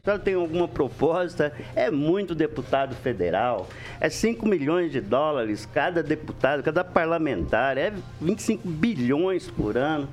A 0.01 0.03
senhora 0.03 0.23
tem 0.23 0.33
alguma 0.33 0.67
proposta? 0.67 1.53
É 1.75 1.91
muito 1.91 2.33
deputado 2.33 2.95
federal, 2.95 3.69
é 3.99 4.09
5 4.09 4.47
milhões 4.47 4.91
de 4.91 4.99
dólares 4.99 5.69
cada 5.71 6.01
deputado, 6.01 6.63
cada 6.63 6.83
parlamentar, 6.83 7.77
é 7.77 7.93
25 8.19 8.67
bilhões 8.67 9.47
por 9.47 9.77
ano. 9.77 10.09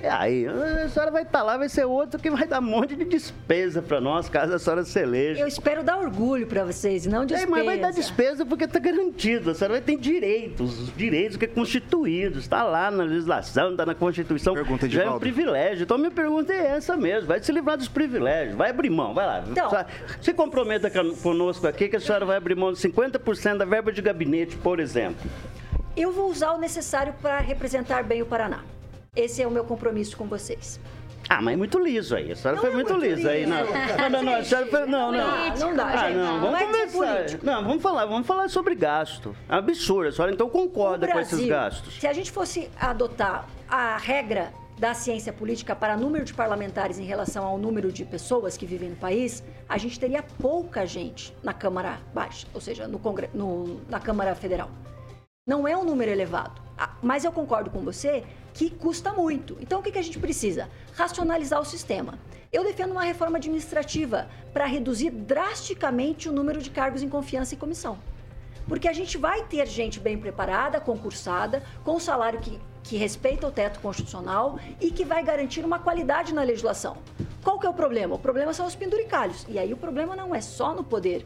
E 0.00 0.06
aí, 0.06 0.46
a 0.46 0.88
senhora 0.88 1.10
vai 1.10 1.22
estar 1.24 1.42
lá, 1.42 1.56
vai 1.56 1.68
ser 1.68 1.84
outro 1.84 2.20
que 2.20 2.30
vai 2.30 2.46
dar 2.46 2.60
um 2.60 2.62
monte 2.62 2.94
de 2.94 3.04
despesa 3.04 3.82
para 3.82 4.00
nós, 4.00 4.28
caso 4.28 4.54
a 4.54 4.58
senhora 4.58 4.84
se 4.84 4.96
eleja. 5.00 5.40
Eu 5.40 5.48
espero 5.48 5.82
dar 5.82 5.98
orgulho 5.98 6.46
para 6.46 6.62
vocês, 6.64 7.04
e 7.04 7.08
não 7.08 7.22
É, 7.22 7.26
despesa. 7.26 7.50
mas 7.50 7.64
vai 7.64 7.78
dar 7.78 7.90
despesa 7.90 8.46
porque 8.46 8.62
está 8.62 8.78
garantido. 8.78 9.50
A 9.50 9.54
senhora 9.54 9.74
vai 9.74 9.80
ter 9.82 9.96
direitos, 9.96 10.78
os 10.82 10.96
direitos 10.96 11.36
que 11.36 11.46
é 11.46 11.48
constituídos. 11.48 12.44
Está 12.44 12.62
lá 12.62 12.92
na 12.92 13.02
legislação, 13.02 13.72
está 13.72 13.84
na 13.84 13.94
Constituição. 13.94 14.54
Pergunta, 14.54 14.88
Já 14.88 15.02
é 15.02 15.10
um 15.10 15.18
privilégio. 15.18 15.82
Então, 15.82 15.98
minha 15.98 16.12
pergunta 16.12 16.52
é 16.52 16.66
essa 16.76 16.96
mesmo. 16.96 17.26
Vai 17.26 17.42
se 17.42 17.50
livrar 17.50 17.76
dos 17.76 17.88
privilégios. 17.88 18.56
Vai 18.56 18.70
abrir 18.70 18.90
mão, 18.90 19.12
vai 19.12 19.26
lá. 19.26 19.44
Então. 19.50 19.68
Se 20.20 20.32
comprometa 20.32 20.88
con- 20.90 21.16
conosco 21.16 21.66
aqui 21.66 21.88
que 21.88 21.96
a 21.96 22.00
senhora 22.00 22.24
vai 22.24 22.36
abrir 22.36 22.54
mão 22.54 22.72
de 22.72 22.78
50% 22.78 23.58
da 23.58 23.64
verba 23.64 23.90
de 23.90 24.00
gabinete, 24.00 24.56
por 24.58 24.78
exemplo. 24.78 25.28
Eu 25.96 26.12
vou 26.12 26.30
usar 26.30 26.52
o 26.52 26.58
necessário 26.58 27.12
para 27.20 27.40
representar 27.40 28.04
bem 28.04 28.22
o 28.22 28.26
Paraná. 28.26 28.60
Esse 29.16 29.42
é 29.42 29.46
o 29.46 29.50
meu 29.50 29.64
compromisso 29.64 30.16
com 30.16 30.26
vocês. 30.26 30.80
Ah, 31.28 31.42
mas 31.42 31.54
é 31.54 31.56
muito 31.58 31.78
liso 31.78 32.16
aí. 32.16 32.32
A 32.32 32.36
senhora 32.36 32.56
Não 32.56 32.62
foi 32.62 32.70
é 32.70 32.74
muito, 32.74 32.92
muito 32.94 33.04
liso 33.06 33.28
aí. 33.28 33.44
Não, 33.46 33.58
não, 33.66 34.10
não, 34.10 34.22
não, 34.22 34.34
a 34.36 34.44
senhora 34.44 34.66
foi... 34.66 34.86
Não, 34.86 35.12
não. 35.12 35.20
Ah, 35.30 35.54
não 35.58 35.76
dá, 35.76 35.86
Ah, 35.86 35.96
gente. 36.08 36.16
não, 36.16 36.34
Não 36.34 36.40
vamos 36.40 36.60
é 36.60 36.86
conversar. 36.86 37.38
Não, 37.42 37.64
vamos 37.64 37.82
falar, 37.82 38.06
vamos 38.06 38.26
falar 38.26 38.48
sobre 38.48 38.74
gasto. 38.74 39.36
É 39.48 39.54
um 39.54 39.58
absurdo. 39.58 40.08
A 40.08 40.12
senhora 40.12 40.32
então 40.32 40.48
concorda 40.48 41.06
O 41.06 41.10
com 41.12 41.18
esses 41.18 41.32
Brasil, 41.32 41.48
gastos. 41.48 42.00
Se 42.00 42.06
a 42.06 42.12
gente 42.14 42.30
fosse 42.30 42.70
adotar 42.80 43.46
a 43.68 43.98
regra 43.98 44.52
da 44.78 44.94
ciência 44.94 45.32
política 45.32 45.74
para 45.76 45.96
número 45.96 46.24
de 46.24 46.32
parlamentares 46.32 46.98
em 46.98 47.04
relação 47.04 47.44
ao 47.44 47.58
número 47.58 47.90
de 47.92 48.04
pessoas 48.04 48.56
que 48.56 48.64
vivem 48.64 48.90
no 48.90 48.96
país, 48.96 49.42
a 49.68 49.76
gente 49.76 49.98
teria 50.00 50.22
pouca 50.22 50.86
gente 50.86 51.34
na 51.42 51.52
Câmara 51.52 51.98
Baixa, 52.14 52.46
ou 52.54 52.60
seja, 52.60 52.86
no 52.86 52.98
Congre- 52.98 53.28
no- 53.34 53.80
na 53.88 53.98
Câmara 54.00 54.34
Federal. 54.36 54.70
Não 55.46 55.66
é 55.66 55.76
um 55.76 55.84
número 55.84 56.10
elevado. 56.10 56.62
Ah, 56.78 56.90
Mas 57.02 57.24
eu 57.24 57.32
concordo 57.32 57.70
com 57.70 57.80
você 57.80 58.22
que 58.58 58.68
custa 58.70 59.12
muito. 59.12 59.56
Então, 59.60 59.78
o 59.78 59.82
que 59.84 59.92
que 59.92 59.98
a 60.00 60.02
gente 60.02 60.18
precisa? 60.18 60.68
Racionalizar 60.96 61.60
o 61.60 61.64
sistema. 61.64 62.18
Eu 62.52 62.64
defendo 62.64 62.90
uma 62.90 63.04
reforma 63.04 63.38
administrativa 63.38 64.28
para 64.52 64.66
reduzir 64.66 65.10
drasticamente 65.10 66.28
o 66.28 66.32
número 66.32 66.60
de 66.60 66.68
cargos 66.68 67.00
em 67.00 67.08
confiança 67.08 67.54
e 67.54 67.56
comissão. 67.56 68.00
Porque 68.66 68.88
a 68.88 68.92
gente 68.92 69.16
vai 69.16 69.44
ter 69.44 69.64
gente 69.68 70.00
bem 70.00 70.18
preparada, 70.18 70.80
concursada, 70.80 71.62
com 71.84 72.00
salário 72.00 72.40
que, 72.40 72.60
que 72.82 72.96
respeita 72.96 73.46
o 73.46 73.52
teto 73.52 73.78
constitucional 73.78 74.58
e 74.80 74.90
que 74.90 75.04
vai 75.04 75.22
garantir 75.22 75.64
uma 75.64 75.78
qualidade 75.78 76.34
na 76.34 76.42
legislação. 76.42 76.96
Qual 77.44 77.60
que 77.60 77.66
é 77.66 77.70
o 77.70 77.74
problema? 77.74 78.16
O 78.16 78.18
problema 78.18 78.52
são 78.52 78.66
os 78.66 78.74
penduricalhos. 78.74 79.46
E 79.48 79.56
aí 79.56 79.72
o 79.72 79.76
problema 79.76 80.16
não 80.16 80.34
é 80.34 80.40
só 80.40 80.74
no 80.74 80.82
poder 80.82 81.24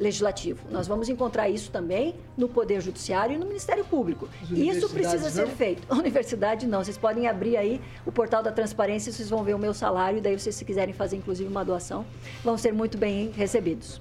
legislativo. 0.00 0.60
Nós 0.70 0.86
vamos 0.86 1.08
encontrar 1.08 1.48
isso 1.48 1.72
também 1.72 2.14
no 2.36 2.48
Poder 2.48 2.80
Judiciário 2.80 3.34
e 3.34 3.38
no 3.38 3.44
Ministério 3.44 3.84
Público. 3.84 4.28
Isso 4.48 4.88
precisa 4.90 5.28
ser 5.28 5.46
não? 5.46 5.56
feito. 5.56 5.82
Universidade 5.92 6.68
não. 6.68 6.84
Vocês 6.84 6.96
podem 6.96 7.26
abrir 7.26 7.56
aí 7.56 7.80
o 8.06 8.12
portal 8.12 8.40
da 8.40 8.52
transparência, 8.52 9.12
vocês 9.12 9.28
vão 9.28 9.42
ver 9.42 9.54
o 9.54 9.58
meu 9.58 9.74
salário, 9.74 10.18
e 10.18 10.20
daí 10.20 10.38
vocês 10.38 10.54
se 10.54 10.64
quiserem 10.64 10.94
fazer 10.94 11.16
inclusive 11.16 11.50
uma 11.50 11.64
doação, 11.64 12.06
vão 12.44 12.56
ser 12.56 12.72
muito 12.72 12.96
bem 12.96 13.32
recebidos. 13.32 14.00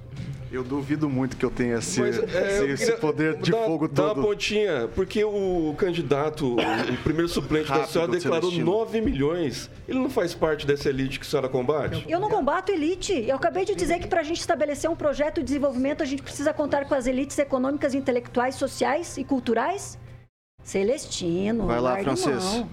Eu 0.52 0.64
duvido 0.64 1.10
muito 1.10 1.36
que 1.36 1.44
eu 1.44 1.52
tenha 1.52 1.76
esse, 1.78 2.00
Mas, 2.00 2.18
é, 2.34 2.66
esse- 2.72 2.92
eu 2.92 2.98
poder 3.00 3.36
de 3.38 3.52
dar- 3.52 3.66
fogo 3.66 3.88
todo. 3.90 4.14
uma 4.20 4.28
pontinha, 4.28 4.88
porque 4.96 5.22
o 5.24 5.76
candidato, 5.78 6.56
o 6.56 6.58
primeiro 7.04 7.28
suplente 7.28 7.68
da 7.68 7.76
Rápido, 7.76 7.92
senhora 7.92 8.12
declarou 8.12 8.50
Celestino. 8.50 8.72
9 8.72 9.02
milhões. 9.02 9.70
Ele 9.88 10.00
não 10.00 10.10
faz 10.10 10.34
parte 10.34 10.66
dessa 10.66 10.88
elite 10.90 11.20
que 11.20 11.26
a 11.26 11.30
senhora 11.30 11.50
combate? 11.50 12.06
Eu 12.08 12.20
não 12.20 12.30
combato 12.30 12.72
elite. 12.72 13.14
Eu 13.28 13.36
acabei 13.36 13.66
de 13.66 13.76
dizer 13.76 14.00
que 14.00 14.08
para 14.08 14.22
a 14.22 14.24
gente 14.24 14.40
estabelecer 14.40 14.90
um 14.90 14.96
projeto 14.96 15.36
de 15.40 15.44
desenvolvimento, 15.44 16.02
a 16.02 16.06
gente 16.06 16.24
precisa 16.24 16.54
contar 16.54 16.86
com 16.86 16.96
as 16.96 17.08
elites 17.08 17.38
econômicas, 17.38 17.94
intelectuais, 17.94 18.56
sociais 18.56 19.18
e 19.18 19.24
culturais. 19.26 19.98
Celestino, 20.64 21.66
Vai 21.68 21.80
lá, 21.80 21.98
francês. 22.00 22.44
mão. 22.44 22.70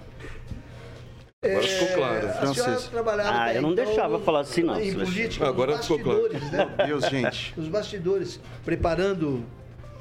Agora 1.45 1.67
ficou 1.67 1.87
claro. 1.95 2.27
A 2.27 2.53
senhora 2.53 2.81
trabalhava 2.81 3.31
Ah, 3.43 3.53
eu 3.53 3.61
não 3.61 3.73
então 3.73 3.85
deixava 3.85 4.19
falar 4.19 4.39
assim, 4.41 4.63
não, 4.63 4.79
Em 4.81 4.93
política, 4.93 5.47
Agora 5.47 5.77
ficou 5.77 5.99
claro. 5.99 6.21
bastidores, 6.23 6.51
né? 6.51 6.75
Meu 6.77 6.87
Deus, 6.87 7.05
gente. 7.09 7.53
Nos 7.57 7.67
bastidores, 7.67 8.39
preparando, 8.63 9.43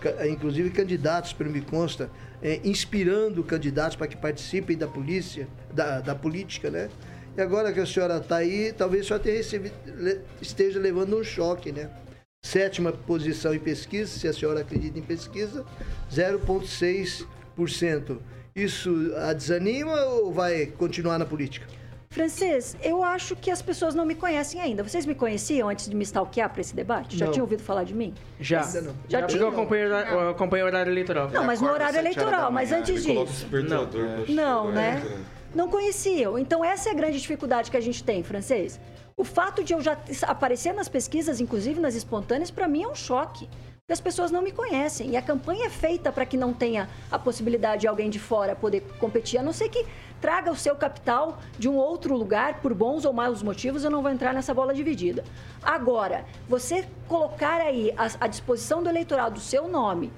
ca- 0.01 0.27
inclusive 0.27 0.71
candidatos, 0.71 1.33
pelo 1.33 1.51
me 1.51 1.61
consta, 1.61 2.11
eh, 2.43 2.61
inspirando 2.65 3.43
candidatos 3.45 3.97
para 3.97 4.07
que 4.07 4.17
participem 4.17 4.77
da 4.77 4.87
polícia, 4.87 5.49
da, 5.73 6.01
da 6.01 6.15
política, 6.15 6.71
né? 6.71 6.89
E 7.37 7.41
agora 7.41 7.73
que 7.73 7.81
a 7.81 7.87
senhora 7.87 8.19
está 8.19 8.37
aí, 8.37 8.73
talvez 8.73 9.05
a 9.05 9.09
senhora 9.09 9.23
tenha 9.25 9.37
recebido, 9.37 9.75
esteja 10.41 10.79
levando 10.79 11.17
um 11.19 11.25
choque, 11.25 11.73
né? 11.73 11.91
Sétima 12.45 12.93
posição 12.93 13.55
em 13.55 13.59
pesquisa, 13.59 14.19
se 14.19 14.29
a 14.29 14.33
senhora 14.33 14.61
acredita 14.61 14.99
em 14.99 15.03
pesquisa, 15.03 15.65
0,6%. 16.13 18.19
Isso 18.55 19.13
a 19.17 19.33
desanima 19.33 20.01
ou 20.05 20.33
vai 20.33 20.67
continuar 20.67 21.19
na 21.19 21.27
política? 21.27 21.67
Francês, 22.09 22.77
eu 22.81 23.03
acho 23.03 23.35
que 23.35 23.51
as 23.51 23.61
pessoas 23.61 23.93
não 23.93 24.07
me 24.07 24.15
conhecem 24.15 24.61
ainda. 24.61 24.85
Vocês 24.85 25.05
me 25.05 25.17
conheciam 25.17 25.69
antes 25.69 25.89
de 25.91 25.97
me 25.97 26.05
stalkear 26.05 26.49
para 26.49 26.61
esse 26.61 26.73
debate? 26.73 27.19
Já 27.19 27.25
Não. 27.27 27.33
tinham 27.33 27.45
ouvido 27.45 27.61
falar 27.65 27.83
de 27.83 27.93
mim? 27.93 28.15
Já. 28.39 28.63
Já 28.63 28.83
Já 29.09 29.23
tinham? 29.27 29.43
eu 29.43 29.49
acompanho, 29.49 29.89
o 29.91 30.61
eu 30.61 30.65
o 30.65 30.67
horário 30.67 30.93
eleitoral. 30.93 31.29
Não, 31.31 31.43
mas 31.43 31.61
no 31.61 31.69
horário 31.73 31.99
eleitoral. 31.99 32.53
Mas 32.53 32.71
antes 32.71 33.03
disso. 33.03 33.49
Não, 34.29 34.71
É, 34.71 34.73
né? 34.73 35.03
Não 35.53 35.69
conheciam. 35.69 36.39
Então, 36.39 36.65
essa 36.65 36.89
é 36.89 36.93
a 36.93 36.95
grande 36.95 37.21
dificuldade 37.21 37.69
que 37.69 37.77
a 37.77 37.81
gente 37.81 38.05
tem, 38.05 38.23
francês. 38.23 38.79
O 39.17 39.25
fato 39.25 39.65
de 39.65 39.73
eu 39.73 39.81
já 39.81 39.99
aparecer 40.23 40.73
nas 40.73 40.89
pesquisas, 40.89 41.41
inclusive 41.41 41.81
nas 41.81 41.97
espontâneas, 41.97 42.51
para 42.51 42.69
mim 42.69 42.85
é 42.85 42.89
um 42.89 42.95
choque. 42.95 43.49
Porque 43.87 43.93
as 43.93 44.01
pessoas 44.01 44.31
não 44.31 44.41
me 44.41 44.51
conhecem. 44.51 45.11
E 45.11 45.17
a 45.19 45.21
campanha 45.21 45.67
é 45.67 45.69
feita 45.69 46.11
para 46.11 46.25
que 46.25 46.39
não 46.39 46.55
tenha 46.55 46.89
a 47.11 47.19
possibilidade 47.19 47.83
de 47.83 47.87
alguém 47.87 48.09
de 48.09 48.19
fora 48.19 48.57
poder 48.57 48.81
competir, 48.99 49.37
a 49.37 49.43
não 49.43 49.53
ser 49.53 49.69
que 49.69 49.85
traga 50.23 50.51
o 50.51 50.57
seu 50.57 50.75
capital 50.75 51.39
de 51.59 51.69
um 51.69 51.77
outro 51.77 52.17
lugar, 52.17 52.63
por 52.63 52.73
bons 52.73 53.05
ou 53.05 53.13
maus 53.13 53.43
motivos, 53.43 53.85
eu 53.85 53.91
não 53.91 54.01
vou 54.01 54.11
entrar 54.11 54.33
nessa 54.33 54.55
bola 54.55 54.73
dividida. 54.73 55.23
Agora, 55.63 56.25
você 56.49 56.89
colocar 57.07 57.61
aí 57.61 57.93
à, 57.95 58.27
disposição 58.27 58.83
do 58.83 58.89
eleitorado 58.89 59.37
o 59.37 59.43
seu 59.43 59.69
nome, 59.69 60.11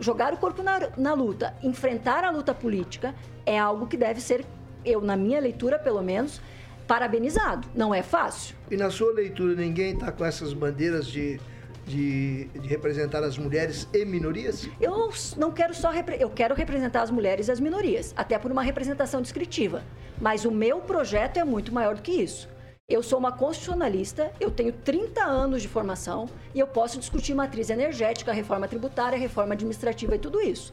jogar 0.00 0.34
o 0.34 0.36
corpo 0.36 0.64
na, 0.64 0.90
na 0.96 1.14
luta, 1.14 1.54
enfrentar 1.62 2.24
a 2.24 2.30
luta 2.30 2.52
política, 2.52 3.14
é 3.46 3.56
algo 3.56 3.86
que 3.86 3.96
deve 3.96 4.20
ser, 4.20 4.44
eu, 4.84 5.00
na 5.00 5.16
minha 5.16 5.38
leitura, 5.38 5.78
pelo 5.78 6.02
menos, 6.02 6.40
parabenizado. 6.88 7.68
Não 7.72 7.94
é 7.94 8.02
fácil. 8.02 8.56
E 8.68 8.76
na 8.76 8.90
sua 8.90 9.12
leitura, 9.12 9.54
ninguém 9.54 9.92
está 9.92 10.10
com 10.10 10.24
essas 10.24 10.52
bandeiras 10.52 11.06
de, 11.06 11.38
de, 11.86 12.46
de 12.46 12.68
representar 12.68 13.22
as 13.22 13.38
mulheres 13.38 13.88
e 13.92 14.04
minorias? 14.04 14.68
Eu 14.80 15.10
não, 15.36 15.52
quero 15.52 15.72
só 15.74 15.90
repre- 15.90 16.16
eu 16.20 16.28
quero 16.28 16.54
representar 16.54 17.02
as 17.02 17.10
mulheres 17.10 17.48
e 17.48 17.52
as 17.52 17.60
minorias, 17.60 18.12
até 18.16 18.38
por 18.38 18.50
uma 18.50 18.62
representação 18.62 19.22
descritiva. 19.22 19.82
Mas 20.20 20.44
o 20.44 20.50
meu 20.50 20.80
projeto 20.80 21.36
é 21.38 21.44
muito 21.44 21.72
maior 21.72 21.94
do 21.94 22.02
que 22.02 22.12
isso. 22.12 22.48
Eu 22.88 23.02
sou 23.02 23.18
uma 23.18 23.32
constitucionalista, 23.32 24.32
eu 24.40 24.50
tenho 24.50 24.72
30 24.72 25.22
anos 25.24 25.62
de 25.62 25.68
formação 25.68 26.28
e 26.54 26.60
eu 26.60 26.66
posso 26.66 26.98
discutir 26.98 27.34
matriz 27.34 27.68
energética, 27.70 28.32
reforma 28.32 28.68
tributária, 28.68 29.18
reforma 29.18 29.54
administrativa 29.54 30.14
e 30.14 30.18
tudo 30.18 30.40
isso. 30.40 30.72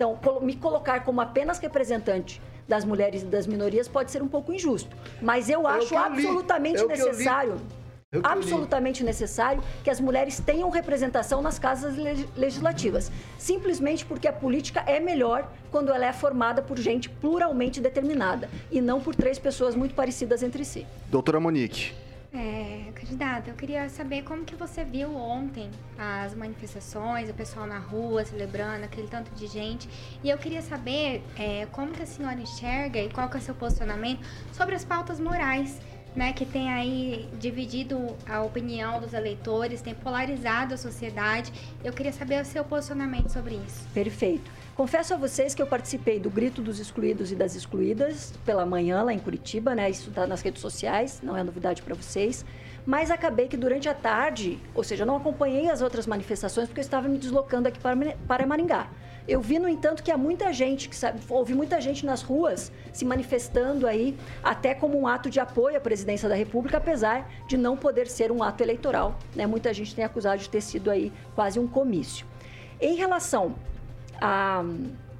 Então, 0.00 0.18
me 0.40 0.54
colocar 0.54 1.04
como 1.04 1.20
apenas 1.20 1.58
representante 1.58 2.40
das 2.68 2.84
mulheres 2.84 3.22
e 3.22 3.26
das 3.26 3.46
minorias 3.46 3.88
pode 3.88 4.12
ser 4.12 4.22
um 4.22 4.28
pouco 4.28 4.52
injusto. 4.52 4.96
Mas 5.20 5.48
eu 5.48 5.66
É 5.68 5.72
acho 5.78 5.90
li. 5.94 5.96
absolutamente 5.96 6.80
É 6.82 6.86
necessário 6.86 7.56
É 8.10 8.20
absolutamente 8.22 9.04
necessário 9.04 9.62
que 9.84 9.90
as 9.90 10.00
mulheres 10.00 10.40
tenham 10.40 10.70
representação 10.70 11.42
nas 11.42 11.58
casas 11.58 11.94
le- 11.94 12.26
legislativas. 12.38 13.12
Simplesmente 13.36 14.06
porque 14.06 14.26
a 14.26 14.32
política 14.32 14.82
é 14.86 14.98
melhor 14.98 15.46
quando 15.70 15.92
ela 15.92 16.06
é 16.06 16.12
formada 16.14 16.62
por 16.62 16.78
gente 16.78 17.10
pluralmente 17.10 17.82
determinada 17.82 18.48
e 18.70 18.80
não 18.80 18.98
por 18.98 19.14
três 19.14 19.38
pessoas 19.38 19.74
muito 19.74 19.94
parecidas 19.94 20.42
entre 20.42 20.64
si. 20.64 20.86
Doutora 21.10 21.38
Monique. 21.38 21.92
É, 22.32 22.90
candidata, 22.94 23.50
eu 23.50 23.54
queria 23.54 23.88
saber 23.90 24.22
como 24.22 24.42
que 24.44 24.54
você 24.54 24.84
viu 24.84 25.14
ontem 25.14 25.70
as 25.98 26.34
manifestações, 26.34 27.28
o 27.28 27.34
pessoal 27.34 27.66
na 27.66 27.78
rua 27.78 28.24
celebrando, 28.24 28.84
aquele 28.84 29.08
tanto 29.08 29.30
de 29.34 29.46
gente. 29.46 29.86
E 30.24 30.30
eu 30.30 30.38
queria 30.38 30.62
saber 30.62 31.22
é, 31.38 31.66
como 31.72 31.92
que 31.92 32.02
a 32.02 32.06
senhora 32.06 32.40
enxerga 32.40 33.00
e 33.00 33.10
qual 33.10 33.28
que 33.28 33.36
é 33.36 33.40
o 33.40 33.42
seu 33.42 33.54
posicionamento 33.54 34.20
sobre 34.52 34.74
as 34.74 34.84
pautas 34.84 35.20
morais, 35.20 35.78
né? 36.18 36.32
Que 36.32 36.44
tem 36.44 36.70
aí 36.70 37.28
dividido 37.38 38.16
a 38.28 38.42
opinião 38.42 39.00
dos 39.00 39.14
eleitores, 39.14 39.80
tem 39.80 39.94
polarizado 39.94 40.74
a 40.74 40.76
sociedade. 40.76 41.52
Eu 41.84 41.92
queria 41.92 42.12
saber 42.12 42.42
o 42.42 42.44
seu 42.44 42.64
posicionamento 42.64 43.30
sobre 43.30 43.54
isso. 43.54 43.86
Perfeito. 43.94 44.50
Confesso 44.74 45.14
a 45.14 45.16
vocês 45.16 45.54
que 45.54 45.62
eu 45.62 45.66
participei 45.66 46.18
do 46.18 46.28
Grito 46.28 46.60
dos 46.60 46.80
Excluídos 46.80 47.30
e 47.30 47.36
das 47.36 47.54
Excluídas 47.54 48.34
pela 48.44 48.66
manhã 48.66 49.02
lá 49.02 49.12
em 49.12 49.18
Curitiba, 49.18 49.74
né? 49.74 49.88
Isso 49.88 50.08
está 50.08 50.26
nas 50.26 50.42
redes 50.42 50.60
sociais, 50.60 51.20
não 51.22 51.36
é 51.36 51.42
novidade 51.42 51.82
para 51.82 51.94
vocês. 51.94 52.44
Mas 52.84 53.10
acabei 53.10 53.46
que 53.48 53.56
durante 53.56 53.88
a 53.88 53.94
tarde, 53.94 54.58
ou 54.74 54.82
seja, 54.82 55.06
não 55.06 55.16
acompanhei 55.16 55.70
as 55.70 55.82
outras 55.82 56.06
manifestações 56.06 56.68
porque 56.68 56.80
eu 56.80 56.84
estava 56.84 57.08
me 57.08 57.18
deslocando 57.18 57.68
aqui 57.68 57.78
para, 57.78 57.96
para 58.26 58.46
Maringá. 58.46 58.88
Eu 59.28 59.42
vi, 59.42 59.58
no 59.58 59.68
entanto, 59.68 60.02
que 60.02 60.10
há 60.10 60.16
muita 60.16 60.50
gente, 60.54 60.88
que 60.88 60.96
sabe, 60.96 61.20
houve 61.28 61.52
muita 61.52 61.78
gente 61.82 62.06
nas 62.06 62.22
ruas 62.22 62.72
se 62.94 63.04
manifestando 63.04 63.86
aí, 63.86 64.16
até 64.42 64.74
como 64.74 64.98
um 64.98 65.06
ato 65.06 65.28
de 65.28 65.38
apoio 65.38 65.76
à 65.76 65.80
presidência 65.80 66.26
da 66.30 66.34
República, 66.34 66.78
apesar 66.78 67.30
de 67.46 67.58
não 67.58 67.76
poder 67.76 68.08
ser 68.08 68.32
um 68.32 68.42
ato 68.42 68.62
eleitoral. 68.62 69.18
Né? 69.36 69.46
Muita 69.46 69.72
gente 69.74 69.94
tem 69.94 70.02
acusado 70.02 70.40
de 70.40 70.48
ter 70.48 70.62
sido 70.62 70.90
aí 70.90 71.12
quase 71.34 71.60
um 71.60 71.68
comício. 71.68 72.26
Em 72.80 72.96
relação 72.96 73.54
a. 74.18 74.64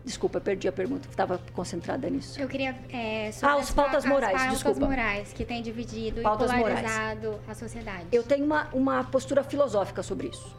Desculpa, 0.09 0.41
perdi 0.41 0.67
a 0.67 0.73
pergunta, 0.73 1.07
estava 1.07 1.39
concentrada 1.53 2.09
nisso. 2.09 2.41
Eu 2.41 2.49
queria. 2.49 2.75
É, 2.91 3.31
sobre 3.31 3.55
Ah, 3.55 3.59
as 3.59 3.69
os 3.69 3.75
pautas 3.75 4.05
pa- 4.05 4.09
morais, 4.09 4.35
as 4.35 4.41
pautas 4.41 4.55
desculpa. 4.63 4.87
morais 4.87 5.33
que 5.35 5.45
tem 5.45 5.61
dividido 5.63 6.23
Pautas 6.23 6.51
e 6.51 6.57
morais. 6.57 6.81
polarizado 6.81 7.39
a 7.47 7.55
sociedade. 7.55 8.07
Eu 8.11 8.23
tenho 8.23 8.47
uma, 8.47 8.69
uma 8.73 9.05
postura 9.05 9.45
filosófica 9.45 10.03
sobre 10.03 10.29
isso. 10.29 10.57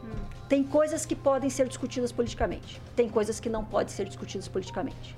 Tem 0.48 0.62
coisas 0.62 1.04
que 1.04 1.16
podem 1.16 1.50
ser 1.50 1.66
discutidas 1.66 2.12
politicamente, 2.12 2.80
tem 2.94 3.08
coisas 3.08 3.40
que 3.40 3.48
não 3.48 3.64
podem 3.64 3.92
ser 3.92 4.04
discutidas 4.04 4.46
politicamente. 4.46 5.16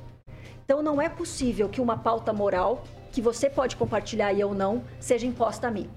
Então 0.65 0.83
não 0.83 1.01
é 1.01 1.11
possível 1.11 1.69
que 1.69 1.81
uma 1.81 1.99
pauta 1.99 2.33
moral, 2.33 2.85
que 3.13 3.21
você 3.21 3.51
pode 3.51 3.77
compartilhar 3.77 4.33
e 4.33 4.41
eu 4.41 4.55
não, 4.55 4.83
seja 4.99 5.27
imposta 5.27 5.69
a 5.69 5.71
mim. 5.71 5.91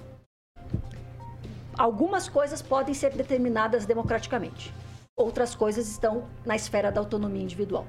Algumas 1.78 2.28
coisas 2.28 2.62
podem 2.62 2.94
ser 2.94 3.12
determinadas 3.14 3.86
democraticamente. 3.86 4.74
Outras 5.16 5.56
coisas 5.56 5.88
estão 5.90 6.26
na 6.46 6.56
esfera 6.58 6.92
da 6.92 7.00
autonomia 7.00 7.42
individual. 7.42 7.86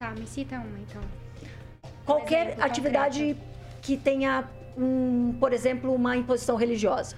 Tá, 0.00 0.12
me 0.12 0.28
cita 0.28 0.54
uma 0.54 0.78
então. 0.78 1.02
Qualquer 2.06 2.46
exemplo 2.50 2.64
atividade 2.64 3.36
que 3.82 3.96
tenha, 3.96 4.44
um, 4.76 5.36
por 5.40 5.52
exemplo, 5.52 5.92
uma 5.92 6.16
imposição 6.16 6.54
religiosa, 6.54 7.16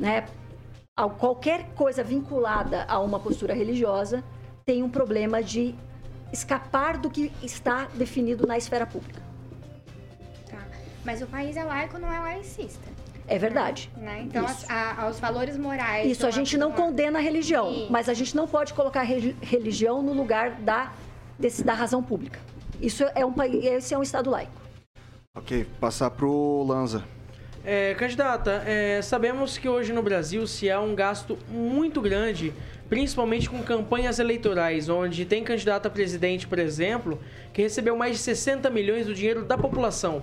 né? 0.00 0.24
Qualquer 1.18 1.66
coisa 1.74 2.02
vinculada 2.02 2.86
a 2.88 2.98
uma 3.00 3.20
postura 3.20 3.52
religiosa 3.52 4.24
tem 4.64 4.82
um 4.82 4.88
problema 4.88 5.42
de 5.42 5.74
escapar 6.32 6.96
do 6.96 7.10
que 7.10 7.30
está 7.42 7.84
definido 7.94 8.46
na 8.46 8.56
esfera 8.56 8.86
pública. 8.86 9.20
Tá. 10.50 10.64
Mas 11.04 11.20
o 11.20 11.26
país 11.26 11.54
é 11.54 11.64
laico, 11.64 11.98
não 11.98 12.10
é 12.10 12.18
laicista. 12.18 12.88
É 13.26 13.38
verdade. 13.38 13.90
Né? 13.94 14.22
Então, 14.22 14.42
Isso. 14.46 14.64
as- 14.64 14.70
a- 14.70 15.02
aos 15.02 15.20
valores 15.20 15.58
morais. 15.58 16.10
Isso, 16.10 16.26
a 16.26 16.30
gente 16.30 16.56
não 16.56 16.72
condena 16.72 17.18
a 17.18 17.22
religião, 17.22 17.70
Isso. 17.70 17.92
mas 17.92 18.08
a 18.08 18.14
gente 18.14 18.34
não 18.34 18.48
pode 18.48 18.72
colocar 18.72 19.00
a 19.00 19.04
re- 19.04 19.36
religião 19.42 20.00
no 20.02 20.14
lugar 20.14 20.52
da, 20.52 20.90
desse- 21.38 21.62
da 21.62 21.72
razão 21.74 22.02
pública. 22.02 22.38
Isso 22.80 23.04
é 23.14 23.24
um 23.24 23.32
país, 23.32 23.64
esse 23.64 23.94
é 23.94 23.98
um 23.98 24.02
estado 24.02 24.30
laico. 24.30 24.52
Ok, 25.36 25.66
passar 25.80 26.10
pro 26.10 26.64
Lanza. 26.66 27.04
É, 27.64 27.94
candidata, 27.94 28.62
é, 28.66 29.02
sabemos 29.02 29.58
que 29.58 29.68
hoje 29.68 29.92
no 29.92 30.02
Brasil 30.02 30.46
se 30.46 30.70
há 30.70 30.80
um 30.80 30.94
gasto 30.94 31.38
muito 31.50 32.00
grande, 32.00 32.52
principalmente 32.88 33.50
com 33.50 33.62
campanhas 33.62 34.18
eleitorais, 34.18 34.88
onde 34.88 35.24
tem 35.24 35.44
candidato 35.44 35.86
a 35.86 35.90
presidente, 35.90 36.46
por 36.46 36.58
exemplo, 36.58 37.20
que 37.52 37.60
recebeu 37.60 37.96
mais 37.96 38.12
de 38.16 38.22
60 38.22 38.70
milhões 38.70 39.06
do 39.06 39.14
dinheiro 39.14 39.44
da 39.44 39.58
população. 39.58 40.22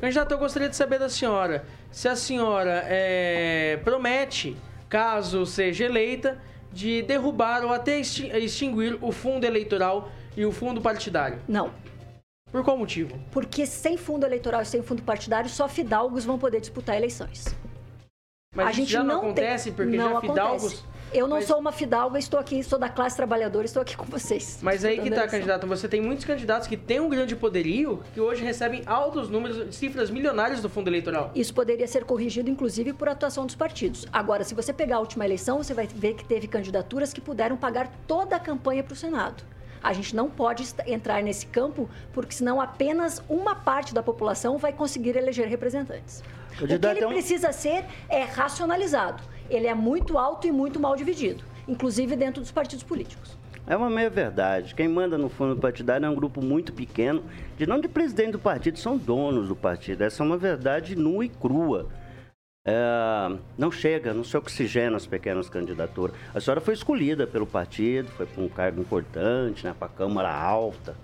Candidata, 0.00 0.34
eu 0.34 0.38
gostaria 0.38 0.68
de 0.68 0.76
saber 0.76 0.98
da 0.98 1.08
senhora 1.08 1.64
se 1.90 2.08
a 2.08 2.16
senhora 2.16 2.82
é, 2.86 3.78
promete 3.84 4.56
caso 4.88 5.44
seja 5.44 5.84
eleita, 5.84 6.38
de 6.72 7.02
derrubar 7.02 7.64
ou 7.64 7.72
até 7.72 7.98
exti- 7.98 8.28
extinguir 8.36 8.98
o 9.00 9.10
fundo 9.10 9.44
eleitoral 9.44 10.10
e 10.36 10.44
o 10.44 10.52
fundo 10.52 10.80
partidário? 10.80 11.38
Não. 11.48 11.72
Por 12.52 12.62
qual 12.62 12.76
motivo? 12.76 13.18
Porque 13.32 13.66
sem 13.66 13.96
fundo 13.96 14.24
eleitoral 14.24 14.62
e 14.62 14.66
sem 14.66 14.82
fundo 14.82 15.02
partidário, 15.02 15.50
só 15.50 15.68
fidalgos 15.68 16.24
vão 16.24 16.38
poder 16.38 16.60
disputar 16.60 16.96
eleições. 16.96 17.46
Mas 18.54 18.78
isso 18.78 18.90
já 18.90 19.02
não 19.02 19.18
acontece, 19.18 19.64
tem... 19.64 19.74
porque 19.74 19.96
não 19.96 20.10
já 20.10 20.18
acontece. 20.18 20.30
fidalgos... 20.32 20.84
Eu 21.12 21.28
não 21.28 21.36
Mas- 21.36 21.46
sou 21.46 21.58
uma 21.58 21.70
fidalga, 21.70 22.18
estou 22.18 22.38
aqui, 22.38 22.62
sou 22.64 22.78
da 22.78 22.88
classe 22.88 23.16
trabalhadora, 23.16 23.64
estou 23.64 23.80
aqui 23.80 23.96
com 23.96 24.04
vocês. 24.04 24.58
Mas 24.60 24.84
aí 24.84 24.96
que 24.96 25.02
a 25.02 25.04
tá, 25.04 25.08
eleição. 25.08 25.28
candidato. 25.30 25.66
Você 25.66 25.88
tem 25.88 26.00
muitos 26.00 26.24
candidatos 26.24 26.66
que 26.66 26.76
têm 26.76 26.98
um 26.98 27.08
grande 27.08 27.36
poderio 27.36 28.02
que 28.12 28.20
hoje 28.20 28.42
recebem 28.42 28.82
altos 28.86 29.30
números, 29.30 29.74
cifras 29.74 30.10
milionárias 30.10 30.60
do 30.60 30.68
fundo 30.68 30.88
eleitoral. 30.88 31.30
Isso 31.34 31.54
poderia 31.54 31.86
ser 31.86 32.04
corrigido, 32.04 32.50
inclusive, 32.50 32.92
por 32.92 33.08
atuação 33.08 33.46
dos 33.46 33.54
partidos. 33.54 34.04
Agora, 34.12 34.42
se 34.42 34.54
você 34.54 34.72
pegar 34.72 34.96
a 34.96 35.00
última 35.00 35.24
eleição, 35.24 35.58
você 35.58 35.72
vai 35.72 35.86
ver 35.86 36.14
que 36.14 36.24
teve 36.24 36.48
candidaturas 36.48 37.12
que 37.12 37.20
puderam 37.20 37.56
pagar 37.56 37.88
toda 38.06 38.34
a 38.34 38.40
campanha 38.40 38.82
para 38.82 38.92
o 38.92 38.96
Senado. 38.96 39.44
A 39.82 39.92
gente 39.92 40.14
não 40.14 40.28
pode 40.28 40.64
entrar 40.86 41.22
nesse 41.22 41.46
campo, 41.46 41.88
porque 42.12 42.34
senão 42.34 42.60
apenas 42.60 43.22
uma 43.28 43.54
parte 43.54 43.94
da 43.94 44.02
população 44.02 44.58
vai 44.58 44.72
conseguir 44.72 45.16
eleger 45.16 45.48
representantes. 45.48 46.22
O 46.60 46.66
que 46.66 46.72
ele 46.72 47.04
um- 47.04 47.08
precisa 47.08 47.52
ser 47.52 47.84
é 48.08 48.22
racionalizado. 48.22 49.22
Ele 49.48 49.66
é 49.66 49.74
muito 49.74 50.18
alto 50.18 50.46
e 50.46 50.52
muito 50.52 50.80
mal 50.80 50.96
dividido, 50.96 51.44
inclusive 51.68 52.16
dentro 52.16 52.40
dos 52.40 52.50
partidos 52.50 52.82
políticos. 52.84 53.36
É 53.66 53.76
uma 53.76 53.90
meia 53.90 54.08
verdade. 54.08 54.74
Quem 54.74 54.88
manda 54.88 55.18
no 55.18 55.28
fundo 55.28 55.56
partidário 55.56 56.06
é 56.06 56.08
um 56.08 56.14
grupo 56.14 56.40
muito 56.40 56.72
pequeno, 56.72 57.24
de 57.58 57.66
não 57.66 57.80
de 57.80 57.88
presidente 57.88 58.32
do 58.32 58.38
partido, 58.38 58.78
são 58.78 58.96
donos 58.96 59.48
do 59.48 59.56
partido. 59.56 60.02
Essa 60.02 60.22
é 60.22 60.26
uma 60.26 60.36
verdade 60.38 60.94
nua 60.96 61.24
e 61.24 61.28
crua. 61.28 61.88
É, 62.68 63.36
não 63.56 63.70
chega, 63.70 64.12
não 64.12 64.24
se 64.24 64.36
oxigena 64.36 64.96
as 64.96 65.06
pequenas 65.06 65.48
candidaturas. 65.48 66.16
A 66.34 66.40
senhora 66.40 66.60
foi 66.60 66.74
escolhida 66.74 67.24
pelo 67.24 67.46
partido, 67.46 68.10
foi 68.10 68.26
para 68.26 68.42
um 68.42 68.48
cargo 68.48 68.80
importante, 68.80 69.64
né, 69.64 69.72
para 69.78 69.86
a 69.86 69.90
Câmara 69.90 70.34
Alta. 70.34 70.96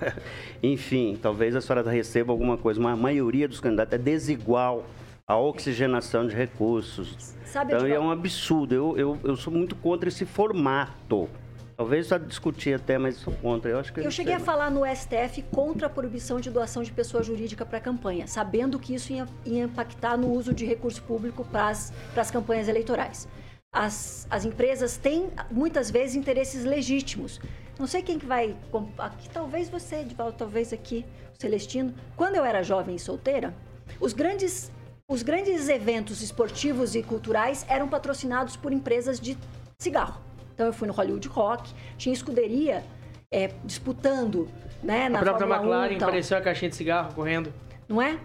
Enfim, 0.62 1.18
talvez 1.20 1.56
a 1.56 1.62
senhora 1.62 1.90
receba 1.90 2.30
alguma 2.32 2.58
coisa, 2.58 2.78
mas 2.78 2.92
a 2.92 2.96
maioria 2.96 3.48
dos 3.48 3.60
candidatos 3.60 3.94
é 3.94 3.98
desigual 3.98 4.84
à 5.26 5.38
oxigenação 5.38 6.26
de 6.26 6.36
recursos. 6.36 7.34
Sabe, 7.46 7.72
então 7.72 7.86
é 7.86 7.98
um 7.98 8.10
absurdo. 8.10 8.74
Eu, 8.74 8.98
eu, 8.98 9.18
eu 9.24 9.36
sou 9.36 9.50
muito 9.50 9.74
contra 9.74 10.10
esse 10.10 10.26
formato. 10.26 11.30
Talvez 11.76 12.06
só 12.06 12.16
discutir 12.16 12.74
até, 12.74 12.96
mas 12.96 13.16
sou 13.16 13.34
contra. 13.34 13.70
Eu 13.70 13.78
acho 13.78 13.92
que 13.92 14.00
Eu 14.00 14.10
cheguei 14.10 14.32
a 14.32 14.40
falar 14.40 14.70
no 14.70 14.82
STF 14.86 15.42
contra 15.52 15.86
a 15.86 15.90
proibição 15.90 16.40
de 16.40 16.50
doação 16.50 16.82
de 16.82 16.90
pessoa 16.90 17.22
jurídica 17.22 17.66
para 17.66 17.76
a 17.76 17.80
campanha, 17.80 18.26
sabendo 18.26 18.78
que 18.78 18.94
isso 18.94 19.12
ia, 19.12 19.28
ia 19.44 19.64
impactar 19.64 20.16
no 20.16 20.32
uso 20.32 20.54
de 20.54 20.64
recurso 20.64 21.02
público 21.02 21.44
para 21.44 21.68
as 21.68 22.30
campanhas 22.30 22.66
eleitorais. 22.66 23.28
As, 23.70 24.26
as 24.30 24.46
empresas 24.46 24.96
têm, 24.96 25.28
muitas 25.50 25.90
vezes, 25.90 26.16
interesses 26.16 26.64
legítimos. 26.64 27.38
Não 27.78 27.86
sei 27.86 28.02
quem 28.02 28.18
que 28.18 28.24
vai... 28.24 28.56
Aqui, 28.96 29.28
talvez 29.28 29.68
você, 29.68 29.96
Edvaldo, 29.96 30.38
talvez 30.38 30.72
aqui, 30.72 31.04
o 31.34 31.38
Celestino. 31.38 31.94
Quando 32.16 32.36
eu 32.36 32.44
era 32.44 32.62
jovem 32.62 32.96
e 32.96 32.98
solteira, 32.98 33.54
os 34.00 34.14
grandes, 34.14 34.72
os 35.06 35.22
grandes 35.22 35.68
eventos 35.68 36.22
esportivos 36.22 36.94
e 36.94 37.02
culturais 37.02 37.66
eram 37.68 37.86
patrocinados 37.86 38.56
por 38.56 38.72
empresas 38.72 39.20
de 39.20 39.36
cigarro. 39.78 40.25
Então 40.56 40.66
eu 40.68 40.72
fui 40.72 40.88
no 40.88 40.94
Hollywood 40.94 41.28
Rock, 41.28 41.70
tinha 41.98 42.14
escuderia 42.14 42.82
é, 43.30 43.48
disputando, 43.62 44.48
né, 44.82 45.06
na 45.06 45.18
a 45.18 45.22
própria 45.22 45.46
Fórmula 45.46 45.60
1 45.60 45.64
McLaren 45.64 45.98
tal. 45.98 46.08
apareceu 46.08 46.38
a 46.38 46.40
caixinha 46.40 46.70
de 46.70 46.76
cigarro 46.76 47.12
correndo. 47.12 47.52
Não 47.86 48.00
é? 48.00 48.18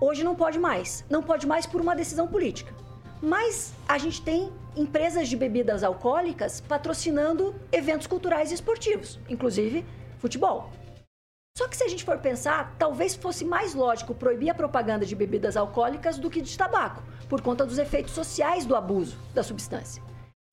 Hoje 0.00 0.24
não 0.24 0.34
pode 0.34 0.58
mais. 0.58 1.04
Não 1.10 1.22
pode 1.22 1.46
mais 1.46 1.66
por 1.66 1.82
uma 1.82 1.94
decisão 1.94 2.26
política. 2.26 2.72
Mas 3.20 3.74
a 3.86 3.98
gente 3.98 4.22
tem 4.22 4.50
empresas 4.74 5.28
de 5.28 5.36
bebidas 5.36 5.84
alcoólicas 5.84 6.62
patrocinando 6.62 7.54
eventos 7.70 8.06
culturais 8.06 8.50
e 8.50 8.54
esportivos, 8.54 9.20
inclusive 9.28 9.84
futebol. 10.18 10.70
Só 11.58 11.68
que 11.68 11.76
se 11.76 11.84
a 11.84 11.88
gente 11.88 12.04
for 12.04 12.16
pensar, 12.18 12.74
talvez 12.78 13.14
fosse 13.14 13.44
mais 13.44 13.74
lógico 13.74 14.14
proibir 14.14 14.48
a 14.48 14.54
propaganda 14.54 15.04
de 15.04 15.14
bebidas 15.14 15.58
alcoólicas 15.58 16.16
do 16.18 16.30
que 16.30 16.40
de 16.40 16.56
tabaco, 16.56 17.02
por 17.28 17.42
conta 17.42 17.66
dos 17.66 17.76
efeitos 17.76 18.14
sociais 18.14 18.64
do 18.64 18.74
abuso 18.74 19.18
da 19.34 19.42
substância. 19.42 20.02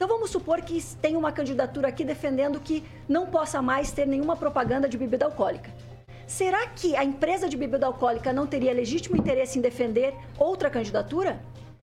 Então 0.02 0.10
vamos 0.10 0.32
supor 0.32 0.60
que 0.64 0.84
tem 1.00 1.16
uma 1.16 1.32
candidatura 1.32 1.90
aqui 1.90 2.04
defendendo 2.04 2.60
que 2.60 2.84
não 3.08 3.28
possa 3.28 3.62
mais 3.62 3.92
ter 3.92 4.08
nenhuma 4.08 4.36
propaganda 4.36 4.90
de 4.90 4.98
bebida 4.98 5.26
alcoólica. 5.26 5.72
Será 6.26 6.66
que 6.70 6.96
a 6.96 7.04
empresa 7.04 7.48
de 7.48 7.56
bebida 7.56 7.86
alcoólica 7.86 8.34
não 8.34 8.48
teria 8.48 8.74
legítimo 8.74 9.16
interesse 9.16 9.60
em 9.60 9.62
defender 9.62 10.16
outra 10.40 10.72
candidatura? 10.72 11.40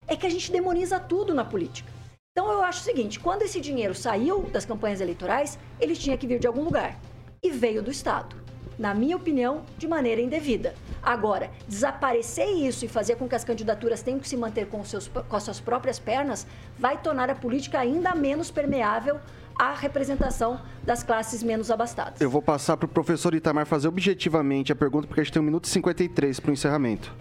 É 0.08 0.16
que 0.16 0.26
a 0.26 0.28
gente 0.28 0.50
demoniza 0.50 0.98
tudo 0.98 1.32
na 1.32 1.44
política. 1.44 1.88
Então 2.32 2.50
eu 2.50 2.60
acho 2.60 2.80
o 2.80 2.84
seguinte: 2.84 3.20
quando 3.20 3.42
esse 3.42 3.60
dinheiro 3.60 3.94
saiu 3.94 4.42
das 4.50 4.64
campanhas 4.64 5.00
eleitorais, 5.00 5.56
ele 5.78 5.94
tinha 5.94 6.18
que 6.18 6.26
vir 6.26 6.40
de 6.40 6.48
algum 6.48 6.64
lugar. 6.64 6.98
E 7.40 7.52
veio 7.52 7.84
do 7.84 7.92
Estado. 7.92 8.34
Na 8.78 8.94
minha 8.94 9.16
opinião, 9.16 9.64
de 9.76 9.88
maneira 9.88 10.20
indevida. 10.20 10.74
Agora, 11.02 11.50
desaparecer 11.66 12.48
isso 12.48 12.84
e 12.84 12.88
fazer 12.88 13.16
com 13.16 13.28
que 13.28 13.34
as 13.34 13.42
candidaturas 13.42 14.02
tenham 14.02 14.20
que 14.20 14.28
se 14.28 14.36
manter 14.36 14.68
com, 14.68 14.84
seus, 14.84 15.08
com 15.08 15.36
as 15.36 15.42
suas 15.42 15.58
próprias 15.58 15.98
pernas 15.98 16.46
vai 16.78 16.96
tornar 16.96 17.28
a 17.28 17.34
política 17.34 17.80
ainda 17.80 18.14
menos 18.14 18.50
permeável 18.50 19.18
à 19.58 19.74
representação 19.74 20.60
das 20.84 21.02
classes 21.02 21.42
menos 21.42 21.70
abastadas. 21.70 22.20
Eu 22.20 22.30
vou 22.30 22.40
passar 22.40 22.76
para 22.76 22.86
o 22.86 22.88
professor 22.88 23.34
Itamar 23.34 23.66
fazer 23.66 23.88
objetivamente 23.88 24.70
a 24.70 24.76
pergunta, 24.76 25.08
porque 25.08 25.20
a 25.20 25.24
gente 25.24 25.32
tem 25.32 25.42
1 25.42 25.44
minuto 25.44 25.64
e 25.64 25.68
53 25.68 26.38
para 26.38 26.50
o 26.50 26.52
encerramento. 26.52 27.12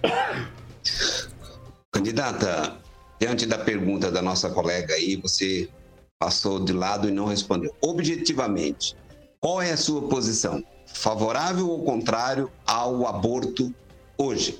Candidata, 1.92 2.78
diante 3.20 3.48
da 3.48 3.58
pergunta 3.58 4.12
da 4.12 4.22
nossa 4.22 4.52
colega 4.52 4.94
aí, 4.94 5.16
você 5.16 5.68
passou 6.20 6.64
de 6.64 6.74
lado 6.74 7.10
e 7.10 7.12
não 7.12 7.26
respondeu. 7.26 7.74
Objetivamente, 7.82 8.96
qual 9.40 9.62
é 9.62 9.72
a 9.72 9.78
sua 9.78 10.02
posição? 10.08 10.64
Favorável 10.86 11.70
ou 11.70 11.84
contrário 11.84 12.52
ao 12.66 13.06
aborto 13.06 13.74
hoje? 14.18 14.60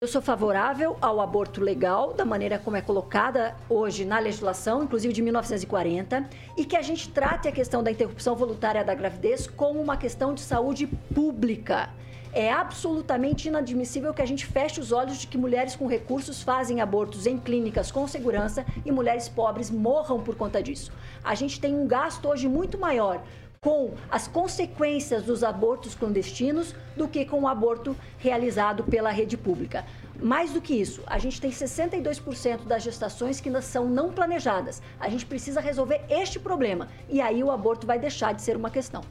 Eu 0.00 0.08
sou 0.08 0.20
favorável 0.20 0.98
ao 1.00 1.20
aborto 1.22 1.62
legal, 1.62 2.12
da 2.12 2.24
maneira 2.24 2.58
como 2.58 2.76
é 2.76 2.82
colocada 2.82 3.56
hoje 3.66 4.04
na 4.04 4.18
legislação, 4.18 4.84
inclusive 4.84 5.14
de 5.14 5.22
1940, 5.22 6.28
e 6.58 6.66
que 6.66 6.76
a 6.76 6.82
gente 6.82 7.08
trate 7.08 7.48
a 7.48 7.52
questão 7.52 7.82
da 7.82 7.90
interrupção 7.90 8.36
voluntária 8.36 8.84
da 8.84 8.94
gravidez 8.94 9.46
como 9.46 9.80
uma 9.80 9.96
questão 9.96 10.34
de 10.34 10.42
saúde 10.42 10.86
pública. 11.14 11.88
É 12.36 12.52
absolutamente 12.52 13.46
inadmissível 13.46 14.12
que 14.12 14.20
a 14.20 14.26
gente 14.26 14.44
feche 14.44 14.80
os 14.80 14.90
olhos 14.90 15.18
de 15.18 15.28
que 15.28 15.38
mulheres 15.38 15.76
com 15.76 15.86
recursos 15.86 16.42
fazem 16.42 16.80
abortos 16.80 17.28
em 17.28 17.38
clínicas 17.38 17.92
com 17.92 18.08
segurança 18.08 18.66
e 18.84 18.90
mulheres 18.90 19.28
pobres 19.28 19.70
morram 19.70 20.20
por 20.20 20.34
conta 20.34 20.60
disso. 20.60 20.90
A 21.22 21.36
gente 21.36 21.60
tem 21.60 21.76
um 21.76 21.86
gasto 21.86 22.28
hoje 22.28 22.48
muito 22.48 22.76
maior 22.76 23.22
com 23.64 23.94
as 24.10 24.28
consequências 24.28 25.22
dos 25.22 25.42
abortos 25.42 25.94
clandestinos 25.94 26.74
do 26.94 27.08
que 27.08 27.24
com 27.24 27.40
o 27.40 27.48
aborto 27.48 27.96
realizado 28.18 28.84
pela 28.84 29.10
rede 29.10 29.38
pública. 29.38 29.86
Mais 30.22 30.52
do 30.52 30.60
que 30.60 30.74
isso, 30.74 31.02
a 31.06 31.18
gente 31.18 31.40
tem 31.40 31.50
62% 31.50 32.66
das 32.66 32.82
gestações 32.82 33.40
que 33.40 33.48
ainda 33.48 33.62
são 33.62 33.88
não 33.88 34.12
planejadas. 34.12 34.82
A 35.00 35.08
gente 35.08 35.24
precisa 35.24 35.62
resolver 35.62 36.02
este 36.10 36.38
problema 36.38 36.88
e 37.08 37.22
aí 37.22 37.42
o 37.42 37.50
aborto 37.50 37.86
vai 37.86 37.98
deixar 37.98 38.34
de 38.34 38.42
ser 38.42 38.54
uma 38.54 38.68
questão. 38.68 39.02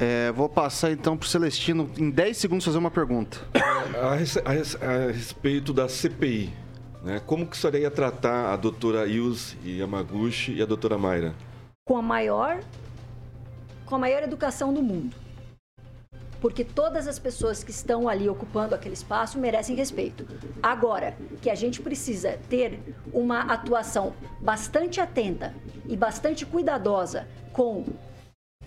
É, 0.00 0.32
vou 0.32 0.48
passar 0.48 0.90
então 0.90 1.14
para 1.14 1.26
o 1.26 1.28
Celestino, 1.28 1.90
em 1.98 2.08
10 2.08 2.38
segundos, 2.38 2.64
fazer 2.64 2.78
uma 2.78 2.90
pergunta. 2.90 3.38
A, 3.54 4.14
a 4.14 4.88
a 4.88 5.12
respeito 5.12 5.74
da 5.74 5.90
CPI, 5.90 6.50
né? 7.02 7.20
como 7.26 7.46
que 7.46 7.54
a 7.54 7.60
senhora 7.60 7.78
ia 7.78 7.90
tratar 7.90 8.54
a 8.54 8.56
doutora 8.56 9.06
Ilse 9.06 9.58
Yamaguchi 9.62 10.54
e 10.54 10.62
a 10.62 10.66
doutora 10.66 10.96
Mayra? 10.96 11.34
Com 11.84 11.98
a 11.98 12.02
maior 12.02 12.60
com 13.86 13.94
a 13.94 13.98
maior 13.98 14.22
educação 14.22 14.72
do 14.72 14.82
mundo. 14.82 15.16
Porque 16.40 16.62
todas 16.62 17.08
as 17.08 17.18
pessoas 17.18 17.64
que 17.64 17.70
estão 17.70 18.06
ali 18.06 18.28
ocupando 18.28 18.74
aquele 18.74 18.92
espaço 18.92 19.38
merecem 19.38 19.74
respeito. 19.74 20.26
Agora, 20.62 21.16
que 21.40 21.48
a 21.48 21.54
gente 21.54 21.80
precisa 21.80 22.38
ter 22.50 22.80
uma 23.12 23.40
atuação 23.40 24.12
bastante 24.42 25.00
atenta 25.00 25.54
e 25.88 25.96
bastante 25.96 26.44
cuidadosa 26.44 27.26
com 27.50 27.86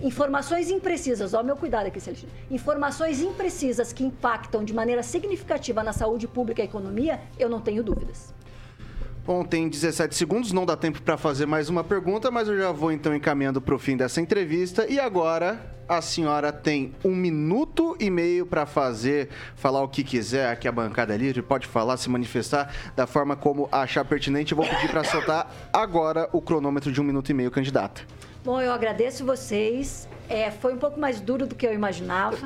informações 0.01 0.72
imprecisas, 0.72 1.36
ó, 1.36 1.43
meu 1.43 1.55
cuidado 1.55 1.86
aqui, 1.86 1.99
Celestino. 1.99 2.32
Informações 2.49 3.22
imprecisas 3.22 3.93
que 3.93 4.03
impactam 4.03 4.63
de 4.63 4.74
maneira 4.74 5.03
significativa 5.03 5.84
na 5.84 5.93
saúde 5.93 6.28
pública 6.28 6.63
e 6.63 6.65
economia, 6.65 7.20
eu 7.38 7.47
não 7.47 7.61
tenho 7.61 7.84
dúvidas. 7.84 8.34
Bom, 9.28 9.43
tem 9.43 9.67
17 9.67 10.15
segundos, 10.15 10.53
não 10.53 10.65
dá 10.65 10.78
tempo 10.78 11.01
para 11.01 11.17
fazer 11.17 11.45
mais 11.45 11.67
uma 11.67 11.84
pergunta, 11.84 12.32
mas 12.32 12.47
eu 12.47 12.57
já 12.57 12.71
vou 12.71 12.93
então 12.93 13.13
encaminhando 13.13 13.59
para 13.59 13.75
o 13.75 13.78
fim 13.78 13.97
dessa 13.97 14.21
entrevista. 14.21 14.88
E 14.89 14.97
agora 15.01 15.59
a 15.86 16.01
senhora 16.01 16.49
tem 16.53 16.95
um 17.03 17.13
minuto 17.13 17.97
e 17.99 18.09
meio 18.09 18.45
para 18.45 18.65
fazer, 18.65 19.28
falar 19.53 19.84
o 19.84 19.89
que 19.89 20.01
quiser, 20.01 20.49
aqui 20.49 20.65
a 20.65 20.71
bancada 20.71 21.13
é 21.13 21.17
livre, 21.17 21.41
pode 21.41 21.67
falar, 21.67 21.97
se 21.97 22.09
manifestar 22.09 22.73
da 22.95 23.05
forma 23.05 23.36
como 23.36 23.67
achar 23.69 24.05
pertinente. 24.05 24.53
Eu 24.53 24.55
vou 24.55 24.65
pedir 24.65 24.89
para 24.89 25.03
soltar 25.03 25.53
agora 25.73 26.30
o 26.32 26.41
cronômetro 26.41 26.89
de 26.89 27.01
um 27.01 27.03
minuto 27.03 27.30
e 27.30 27.34
meio, 27.34 27.51
candidata. 27.51 28.03
Bom, 28.45 28.61
eu 28.61 28.71
agradeço 28.71 29.25
vocês. 29.25 30.07
É, 30.30 30.51
foi 30.51 30.73
um 30.73 30.78
pouco 30.78 30.99
mais 30.99 31.21
duro 31.21 31.47
do 31.47 31.55
que 31.55 31.65
eu 31.65 31.73
imaginava, 31.73 32.38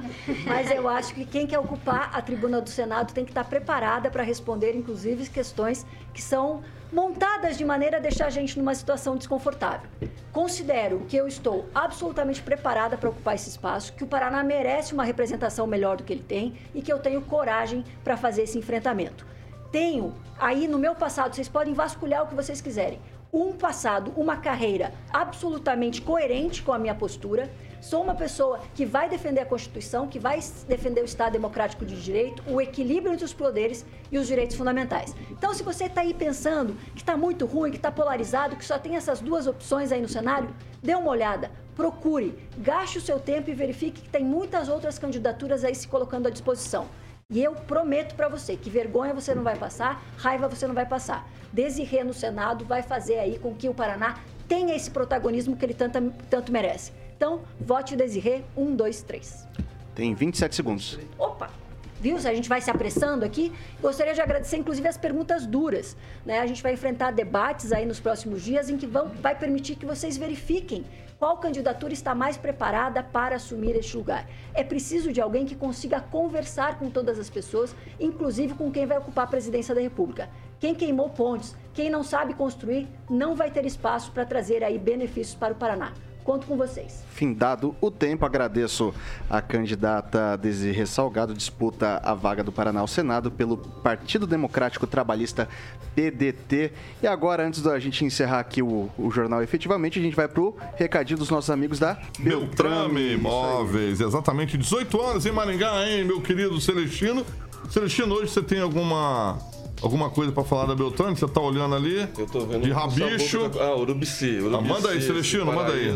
mas 0.46 0.70
eu 0.70 0.88
acho 0.88 1.16
que 1.16 1.26
quem 1.26 1.48
quer 1.48 1.58
ocupar 1.58 2.12
a 2.14 2.22
tribuna 2.22 2.62
do 2.62 2.70
Senado 2.70 3.12
tem 3.12 3.26
que 3.26 3.32
estar 3.32 3.44
preparada 3.44 4.12
para 4.12 4.24
responder, 4.24 4.76
inclusive, 4.76 5.28
questões 5.30 5.86
que 6.14 6.22
são 6.22 6.62
montadas 6.92 7.58
de 7.58 7.66
maneira 7.66 7.98
a 7.98 8.00
deixar 8.00 8.28
a 8.28 8.30
gente 8.30 8.58
numa 8.60 8.76
situação 8.76 9.16
desconfortável. 9.16 9.90
Considero 10.32 11.06
que 11.08 11.18
eu 11.18 11.28
estou 11.28 11.66
absolutamente 11.74 12.42
preparada 12.42 12.98
para 12.98 13.10
ocupar 13.10 13.34
esse 13.34 13.50
espaço, 13.50 13.94
que 13.94 14.04
o 14.04 14.08
Paraná 14.08 14.44
merece 14.44 14.94
uma 14.94 15.04
representação 15.04 15.66
melhor 15.66 15.98
do 15.98 16.04
que 16.04 16.14
ele 16.14 16.24
tem 16.24 16.54
e 16.76 16.82
que 16.82 16.92
eu 16.92 17.00
tenho 17.00 17.22
coragem 17.22 17.84
para 18.04 18.16
fazer 18.16 18.44
esse 18.44 18.60
enfrentamento. 18.60 19.26
Tenho 19.72 20.14
aí 20.38 20.68
no 20.68 20.78
meu 20.78 20.94
passado, 20.94 21.34
vocês 21.34 21.48
podem 21.48 21.74
vasculhar 21.74 22.24
o 22.24 22.28
que 22.28 22.36
vocês 22.36 22.60
quiserem 22.60 23.00
um 23.34 23.54
passado, 23.54 24.12
uma 24.18 24.38
carreira 24.38 24.94
absolutamente 25.12 26.02
coerente 26.02 26.62
com 26.62 26.74
a 26.74 26.80
minha 26.80 26.94
postura. 26.94 27.50
Sou 27.82 28.04
uma 28.04 28.14
pessoa 28.14 28.60
que 28.76 28.86
vai 28.86 29.10
defender 29.10 29.42
a 29.42 29.46
Constituição, 29.46 30.08
que 30.08 30.20
vai 30.20 30.40
defender 30.68 31.02
o 31.02 31.06
Estado 31.06 31.34
Democrático 31.34 31.84
de 31.84 32.00
Direito, 32.00 32.44
o 32.48 32.62
equilíbrio 32.62 33.12
entre 33.12 33.26
os 33.26 33.34
poderes 33.34 33.84
e 34.12 34.20
os 34.20 34.28
direitos 34.28 34.56
fundamentais. 34.56 35.16
Então, 35.32 35.52
se 35.52 35.64
você 35.64 35.86
está 35.86 36.02
aí 36.02 36.14
pensando 36.14 36.76
que 36.94 37.02
está 37.02 37.18
muito 37.18 37.48
ruim, 37.48 37.72
que 37.72 37.78
está 37.78 37.92
polarizado, 37.92 38.56
que 38.56 38.64
só 38.64 38.78
tem 38.78 38.96
essas 38.96 39.20
duas 39.20 39.48
opções 39.48 39.92
aí 39.92 40.00
no 40.00 40.08
cenário, 40.08 40.54
dê 40.82 40.94
uma 40.94 41.10
olhada, 41.10 41.50
procure, 41.76 42.38
gaste 42.56 43.00
o 43.00 43.02
seu 43.02 43.20
tempo 43.20 43.50
e 43.50 43.56
verifique 43.56 44.02
que 44.02 44.10
tem 44.10 44.24
muitas 44.24 44.70
outras 44.70 45.00
candidaturas 45.00 45.64
aí 45.64 45.74
se 45.74 45.88
colocando 45.88 46.28
à 46.28 46.30
disposição. 46.30 46.88
E 47.32 47.44
eu 47.44 47.56
prometo 47.56 48.14
para 48.14 48.28
você 48.28 48.56
que 48.56 48.70
vergonha 48.70 49.12
você 49.12 49.34
não 49.34 49.42
vai 49.42 49.56
passar, 49.56 50.04
raiva 50.18 50.48
você 50.48 50.68
não 50.68 50.76
vai 50.76 50.86
passar. 50.86 51.28
Desirê 51.52 52.04
no 52.04 52.14
Senado 52.14 52.64
vai 52.64 52.84
fazer 52.84 53.18
aí 53.18 53.40
com 53.40 53.56
que 53.56 53.68
o 53.68 53.74
Paraná 53.74 54.20
tenha 54.48 54.76
esse 54.76 54.92
protagonismo 54.92 55.56
que 55.56 55.66
ele 55.66 55.74
tanto, 55.74 56.14
tanto 56.30 56.52
merece. 56.52 57.01
Então, 57.22 57.42
vote 57.60 57.96
Desirê, 57.96 58.42
um, 58.58 58.76
dois, 58.76 59.04
três. 59.04 59.48
Tem 59.94 60.12
27 60.16 60.56
segundos. 60.56 60.98
Opa! 61.20 61.52
Viu? 62.00 62.20
Se 62.20 62.28
a 62.28 62.34
gente 62.34 62.50
vai 62.50 62.60
se 62.62 62.72
apressando 62.72 63.24
aqui, 63.24 63.54
gostaria 63.80 64.16
de 64.16 64.20
agradecer, 64.20 64.58
inclusive, 64.58 64.88
as 64.88 64.98
perguntas 64.98 65.46
duras. 65.46 65.96
Né? 66.26 66.40
A 66.40 66.48
gente 66.48 66.64
vai 66.64 66.74
enfrentar 66.74 67.12
debates 67.12 67.72
aí 67.72 67.86
nos 67.86 68.00
próximos 68.00 68.42
dias 68.42 68.72
em 68.72 68.76
que 68.76 68.88
vão, 68.88 69.10
vai 69.10 69.36
permitir 69.36 69.76
que 69.76 69.86
vocês 69.86 70.18
verifiquem 70.18 70.84
qual 71.20 71.38
candidatura 71.38 71.94
está 71.94 72.16
mais 72.16 72.38
preparada 72.38 73.04
para 73.04 73.36
assumir 73.36 73.76
este 73.76 73.96
lugar. 73.96 74.28
É 74.56 74.64
preciso 74.64 75.14
de 75.14 75.22
alguém 75.22 75.46
que 75.46 75.54
consiga 75.54 76.02
conversar 76.02 76.80
com 76.80 76.90
todas 76.90 77.20
as 77.20 77.30
pessoas, 77.30 77.76
inclusive 78.00 78.56
com 78.56 78.72
quem 78.72 78.88
vai 78.88 78.98
ocupar 78.98 79.26
a 79.26 79.30
presidência 79.30 79.76
da 79.76 79.82
República. 79.82 80.28
Quem 80.60 80.74
queimou 80.74 81.12
pontes, 81.12 81.56
quem 81.72 81.88
não 81.88 82.02
sabe 82.02 82.34
construir, 82.34 82.88
não 83.08 83.36
vai 83.36 83.52
ter 83.52 83.64
espaço 83.64 84.12
para 84.12 84.26
trazer 84.26 84.64
aí 84.64 84.80
benefícios 84.80 85.36
para 85.36 85.54
o 85.54 85.56
Paraná. 85.56 85.94
Conto 86.24 86.46
com 86.46 86.56
vocês. 86.56 87.04
Findado 87.10 87.76
o 87.82 87.90
tempo, 87.90 88.26
agradeço 88.26 88.94
a 89.30 89.42
candidata 89.42 90.38
Desirê 90.38 90.86
Salgado, 90.86 91.34
disputa 91.34 92.00
a 92.04 92.14
vaga 92.14 92.44
do 92.44 92.52
Paraná 92.52 92.82
ao 92.82 92.88
Senado 92.88 93.32
pelo 93.32 93.58
Partido 93.58 94.28
Democrático 94.28 94.86
Trabalhista 94.86 95.50
PDT. 95.96 96.72
E 97.02 97.08
agora, 97.08 97.46
antes 97.46 97.62
da 97.62 97.80
gente 97.80 98.06
encerrar 98.06 98.40
aqui 98.40 98.62
o, 98.62 98.90
o 98.98 99.10
jornal 99.10 99.42
efetivamente, 99.42 100.00
a 100.00 100.02
gente 100.02 100.16
vai 100.16 100.28
pro 100.28 100.56
recadinho 100.76 101.18
dos 101.18 101.30
nossos 101.30 101.50
amigos 101.50 101.80
da 101.80 101.98
Beltrame 102.20 103.14
Imóveis. 103.14 104.00
Exatamente, 104.00 104.58
18 104.58 105.02
anos 105.02 105.26
em 105.26 105.32
Maringá, 105.32 105.88
hein, 105.88 106.04
meu 106.06 106.22
querido 106.22 106.60
Celestino. 106.62 107.26
Celestino, 107.70 108.16
hoje 108.16 108.32
você 108.32 108.42
tem 108.42 108.60
alguma 108.60 109.38
alguma 109.82 110.10
coisa 110.10 110.32
para 110.32 110.44
falar 110.44 110.66
da 110.66 110.76
Beltrame? 110.76 111.16
Você 111.16 111.28
tá 111.28 111.42
olhando 111.42 111.76
ali? 111.76 112.08
Eu 112.18 112.28
tô 112.28 112.46
vendo. 112.46 112.64
De 112.64 112.72
rabicho. 112.72 113.50
Da... 113.50 113.66
Ah, 113.66 113.76
Urubici. 113.76 114.40
Urubici 114.40 114.56
ah, 114.56 114.62
manda 114.62 114.90
aí, 114.90 115.02
Celestino, 115.02 115.46
manda 115.46 115.74
aí. 115.74 115.92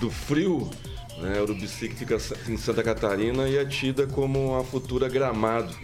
do 0.00 0.10
frio, 0.10 0.68
né? 1.18 1.40
Urubici 1.40 1.88
que 1.88 1.94
fica 1.94 2.18
em 2.48 2.56
Santa 2.56 2.82
Catarina 2.82 3.48
e 3.48 3.56
é 3.56 3.64
tida 3.64 4.06
como 4.06 4.56
a 4.56 4.64
futura 4.64 5.08
Gramado. 5.08 5.74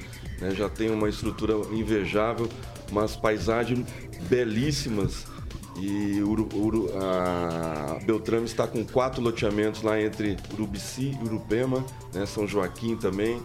Né? 0.40 0.50
Já 0.52 0.68
tem 0.68 0.90
uma 0.90 1.08
estrutura 1.08 1.54
invejável, 1.72 2.48
umas 2.90 3.16
paisagens 3.16 3.86
belíssimas. 4.28 5.32
E 5.76 6.22
Uru, 6.22 6.48
Uru, 6.54 6.88
a 6.96 7.98
Beltrame 8.04 8.44
está 8.44 8.64
com 8.64 8.84
quatro 8.84 9.20
loteamentos 9.20 9.82
lá 9.82 10.00
entre 10.00 10.36
Urubici 10.52 11.18
e 11.20 11.24
Urupema, 11.24 11.84
né? 12.12 12.24
São 12.26 12.46
Joaquim 12.46 12.96
também 12.96 13.42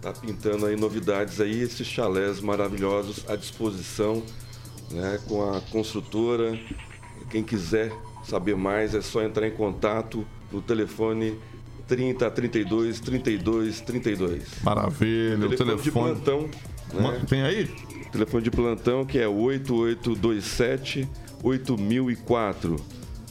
tá 0.00 0.12
pintando 0.12 0.66
aí 0.66 0.76
novidades 0.76 1.40
aí, 1.40 1.60
esses 1.60 1.86
chalés 1.86 2.40
maravilhosos 2.40 3.24
à 3.28 3.36
disposição, 3.36 4.22
né, 4.90 5.18
com 5.28 5.50
a 5.50 5.60
construtora. 5.60 6.58
Quem 7.30 7.42
quiser 7.42 7.92
saber 8.24 8.56
mais 8.56 8.94
é 8.94 9.00
só 9.00 9.22
entrar 9.22 9.46
em 9.46 9.52
contato 9.52 10.26
no 10.52 10.60
telefone 10.60 11.38
30 11.88 12.30
32 12.30 13.00
32 13.00 13.80
32. 13.80 14.42
Maravilha, 14.62 15.46
o 15.46 15.48
telefone, 15.50 15.56
telefone 15.56 15.82
de 15.82 15.90
plantão, 15.90 16.50
né? 16.92 17.22
Tem 17.28 17.42
aí? 17.42 17.70
Telefone 18.12 18.44
de 18.44 18.50
plantão 18.50 19.04
que 19.04 19.18
é 19.18 19.28
8827 19.28 21.08
8004. 21.42 22.76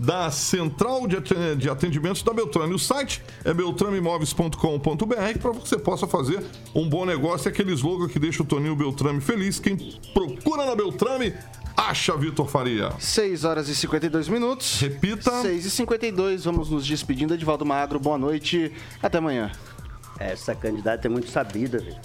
da 0.00 0.30
Central 0.30 1.06
de 1.06 1.68
Atendimentos 1.68 2.22
da 2.22 2.32
Beltrame. 2.32 2.74
O 2.74 2.78
site 2.78 3.22
é 3.44 3.52
beltrameimóveis.com.br 3.52 5.38
para 5.40 5.52
que 5.52 5.68
você 5.68 5.78
possa 5.78 6.06
fazer 6.06 6.42
um 6.74 6.88
bom 6.88 7.04
negócio. 7.04 7.48
É 7.48 7.52
aquele 7.52 7.72
slogan 7.72 8.08
que 8.08 8.18
deixa 8.18 8.42
o 8.42 8.46
Toninho 8.46 8.74
Beltrame 8.74 9.20
feliz. 9.20 9.60
Quem 9.60 9.76
procura 10.14 10.64
na 10.64 10.74
Beltrame 10.74 11.34
acha, 11.76 12.16
Vitor 12.16 12.48
Faria? 12.48 12.92
6 12.98 13.44
horas 13.44 13.68
e 13.68 13.74
52 13.74 14.28
minutos. 14.28 14.80
Repita. 14.80 15.42
6 15.42 15.66
e 15.66 15.70
52. 15.70 16.44
Vamos 16.44 16.70
nos 16.70 16.86
despedindo. 16.86 17.34
Edivaldo 17.34 17.66
Magro, 17.66 18.00
boa 18.00 18.16
noite. 18.16 18.72
Até 19.02 19.18
amanhã. 19.18 19.52
Essa 20.20 20.54
candidata 20.54 21.08
é 21.08 21.10
muito 21.10 21.30
sabida, 21.30 21.78
velho. 21.78 21.96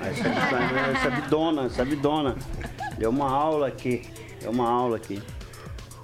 Essa 0.00 0.28
é 0.28 1.10
sabidona, 1.10 1.70
sabidona. 1.70 2.36
Deu 2.98 3.10
uma 3.10 3.30
aula 3.30 3.68
aqui, 3.68 4.02
deu 4.40 4.50
uma 4.50 4.68
aula 4.68 4.96
aqui. 4.96 5.22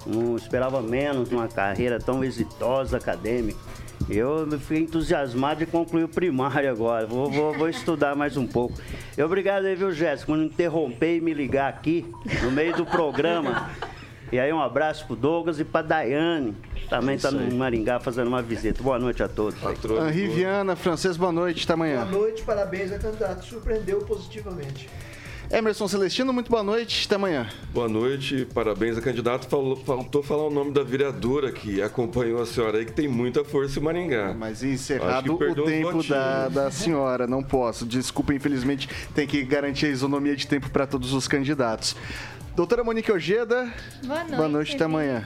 Não 0.05 0.37
esperava 0.37 0.81
menos 0.81 1.29
uma 1.29 1.49
carreira 1.49 1.99
tão 1.99 2.23
exitosa 2.23 2.95
acadêmica. 2.95 3.59
Eu 4.09 4.47
fiquei 4.59 4.83
entusiasmado 4.83 5.59
de 5.59 5.65
concluir 5.65 6.05
o 6.05 6.07
primário 6.07 6.71
agora. 6.71 7.05
Vou, 7.05 7.29
vou, 7.29 7.53
vou 7.53 7.67
estudar 7.67 8.15
mais 8.15 8.37
um 8.37 8.47
pouco. 8.47 8.79
Obrigado 9.21 9.65
aí, 9.65 9.75
viu, 9.75 9.91
Jéssica, 9.91 10.31
por 10.31 10.41
interromper 10.41 11.17
e 11.17 11.21
me 11.21 11.33
ligar 11.33 11.67
aqui 11.67 12.09
no 12.41 12.49
meio 12.49 12.73
do 12.77 12.85
programa. 12.85 13.69
E 14.31 14.39
aí 14.39 14.51
um 14.51 14.61
abraço 14.61 15.05
pro 15.05 15.15
Douglas 15.15 15.59
e 15.59 15.63
pra 15.63 15.81
Daiane, 15.81 16.53
também 16.89 17.15
está 17.15 17.31
no 17.31 17.55
Maringá 17.55 17.99
fazendo 17.99 18.27
uma 18.27 18.41
visita. 18.41 18.83
Boa 18.83 18.99
noite 18.99 19.23
a 19.23 19.27
todos. 19.27 19.57
Henri 20.09 20.27
Viana, 20.27 20.75
francês, 20.75 21.15
boa 21.15 21.31
noite, 21.31 21.63
até 21.63 21.73
amanhã. 21.73 22.05
Boa 22.05 22.23
noite, 22.23 22.43
parabéns 22.43 22.91
a 22.91 22.99
candidato, 22.99 23.45
surpreendeu 23.45 23.99
positivamente. 23.99 24.89
Emerson 25.49 25.87
Celestino, 25.87 26.33
muito 26.33 26.51
boa 26.51 26.61
noite, 26.61 27.05
até 27.05 27.15
amanhã. 27.15 27.47
Boa 27.73 27.87
noite, 27.87 28.45
parabéns 28.53 28.97
a 28.97 29.01
candidato. 29.01 29.47
Falou, 29.47 29.77
faltou 29.77 30.21
falar 30.21 30.45
o 30.45 30.49
nome 30.49 30.71
da 30.71 30.83
vereadora 30.83 31.53
que 31.53 31.81
acompanhou 31.81 32.41
a 32.41 32.45
senhora 32.45 32.79
aí, 32.79 32.85
que 32.85 32.91
tem 32.91 33.07
muita 33.07 33.45
força 33.45 33.79
em 33.79 33.81
Maringá. 33.81 34.35
Mas 34.37 34.61
encerrado 34.61 35.35
o 35.35 35.63
tempo 35.63 36.03
da, 36.03 36.49
da 36.49 36.69
senhora, 36.69 37.25
não 37.25 37.41
posso. 37.41 37.85
Desculpa, 37.85 38.33
infelizmente, 38.33 38.89
tem 39.15 39.25
que 39.25 39.41
garantir 39.45 39.85
a 39.85 39.89
isonomia 39.89 40.35
de 40.35 40.45
tempo 40.45 40.69
para 40.69 40.85
todos 40.85 41.13
os 41.13 41.29
candidatos. 41.29 41.95
Doutora 42.57 42.83
Monique 42.83 43.11
Ojeda. 43.11 43.71
Boa 44.03 44.23
noite. 44.23 44.35
Boa 44.35 44.47
noite, 44.47 44.75
até 44.75 44.85
amanhã. 44.85 45.23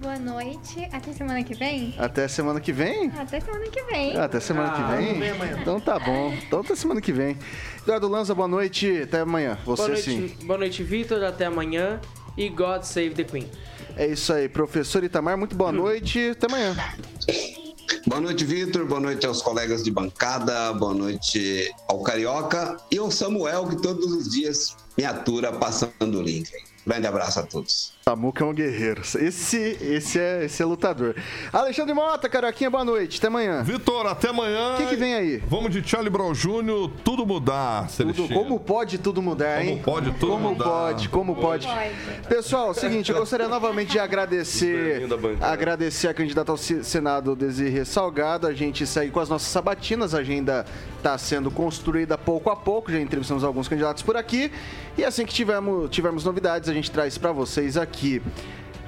Boa 0.00 0.18
noite. 0.18 0.88
Até 0.90 1.12
semana 1.12 1.44
que 1.44 1.54
vem? 1.54 1.94
Até 1.96 2.26
semana 2.26 2.60
que 2.60 2.72
vem? 2.72 3.08
Até 3.16 3.38
semana 3.38 3.68
que 3.68 3.82
vem. 3.82 4.16
Até 4.16 4.40
semana 4.40 4.68
ah, 4.68 4.96
que 4.96 4.96
vem? 4.96 5.60
Então 5.60 5.78
tá 5.78 5.96
bom. 6.00 6.34
Então 6.44 6.58
até 6.58 6.74
semana 6.74 7.00
que 7.00 7.12
vem. 7.12 7.38
Eduardo 7.84 8.08
Lanza, 8.08 8.34
boa 8.34 8.48
noite. 8.48 9.02
Até 9.02 9.20
amanhã. 9.20 9.56
Você 9.64 9.76
boa 9.76 9.88
noite, 9.90 10.02
sim. 10.02 10.36
Boa 10.44 10.58
noite, 10.58 10.82
Vitor. 10.82 11.22
Até 11.22 11.44
amanhã. 11.46 12.00
E 12.36 12.48
God 12.48 12.82
Save 12.82 13.10
the 13.10 13.22
Queen. 13.22 13.48
É 13.96 14.08
isso 14.08 14.32
aí. 14.32 14.48
Professor 14.48 15.04
Itamar, 15.04 15.38
muito 15.38 15.54
boa 15.54 15.70
noite. 15.70 16.30
Até 16.30 16.48
amanhã. 16.48 16.74
Boa 18.08 18.20
noite, 18.20 18.44
Vitor. 18.44 18.84
Boa 18.86 19.00
noite 19.00 19.24
aos 19.24 19.40
colegas 19.40 19.84
de 19.84 19.92
bancada. 19.92 20.72
Boa 20.72 20.94
noite 20.94 21.72
ao 21.86 22.02
Carioca 22.02 22.76
e 22.90 22.98
ao 22.98 23.08
Samuel, 23.08 23.68
que 23.68 23.80
todos 23.80 24.10
os 24.10 24.28
dias 24.28 24.76
me 24.98 25.04
atura 25.04 25.52
passando 25.52 26.18
o 26.18 26.22
link. 26.22 26.50
Grande 26.86 27.06
abraço 27.06 27.40
a 27.40 27.42
todos. 27.44 27.92
Samuca 28.04 28.42
é 28.42 28.46
um 28.48 28.52
guerreiro. 28.52 29.00
Esse, 29.00 29.58
esse, 29.80 30.18
é, 30.18 30.44
esse 30.44 30.60
é 30.60 30.66
lutador. 30.66 31.14
Alexandre 31.52 31.94
Mota, 31.94 32.28
Caroquinha, 32.28 32.68
boa 32.68 32.84
noite. 32.84 33.18
Até 33.18 33.28
amanhã. 33.28 33.62
Vitor, 33.62 34.08
até 34.08 34.28
amanhã. 34.30 34.74
O 34.74 34.76
que, 34.78 34.86
que 34.86 34.96
vem 34.96 35.14
aí? 35.14 35.36
Vamos 35.46 35.70
de 35.70 35.88
Charlie 35.88 36.10
Brown 36.10 36.32
Jr., 36.32 36.90
tudo 37.04 37.24
mudar, 37.24 37.86
tudo, 37.96 38.26
Como 38.34 38.58
pode 38.58 38.98
tudo 38.98 39.22
mudar, 39.22 39.64
hein? 39.64 39.80
Como 39.84 39.84
pode 39.84 40.10
tudo 40.18 40.32
como 40.32 40.48
mudar. 40.48 40.64
Pode, 40.64 41.08
como 41.10 41.36
pode, 41.36 41.68
Pessoal, 42.28 42.72
é 42.72 42.74
seguinte, 42.74 43.12
eu 43.12 43.18
gostaria 43.18 43.46
novamente 43.46 43.92
de 43.92 44.00
agradecer, 44.00 45.06
agradecer 45.40 46.08
a 46.08 46.14
candidata 46.14 46.50
ao 46.50 46.58
Senado, 46.58 47.36
Desirê 47.36 47.84
Salgado. 47.84 48.48
A 48.48 48.52
gente 48.52 48.84
segue 48.84 49.12
com 49.12 49.20
as 49.20 49.28
nossas 49.28 49.46
sabatinas, 49.46 50.12
a 50.12 50.18
agenda 50.18 50.66
está 50.96 51.16
sendo 51.16 51.52
construída 51.52 52.18
pouco 52.18 52.50
a 52.50 52.56
pouco, 52.56 52.90
já 52.90 53.00
entrevistamos 53.00 53.44
alguns 53.44 53.68
candidatos 53.68 54.02
por 54.02 54.16
aqui. 54.16 54.50
E 54.98 55.04
assim 55.04 55.24
que 55.24 55.32
tivermos, 55.32 55.88
tivermos 55.88 56.24
novidades, 56.24 56.68
a 56.68 56.74
gente 56.74 56.90
traz 56.90 57.16
para 57.16 57.30
vocês 57.30 57.76
aqui. 57.76 57.91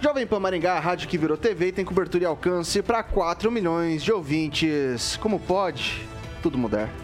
Jovem 0.01 0.27
Pan 0.27 0.41
Maringá, 0.41 0.75
a 0.75 0.81
rádio 0.81 1.09
que 1.09 1.17
virou 1.17 1.37
TV, 1.37 1.73
tem 1.73 1.85
cobertura 1.85 2.25
e 2.25 2.27
alcance 2.27 2.83
para 2.83 3.03
4 3.03 3.51
milhões 3.51 4.03
de 4.03 4.13
ouvintes. 4.13 5.17
Como 5.17 5.39
pode 5.39 6.03
tudo 6.43 6.59
mudar? 6.59 7.04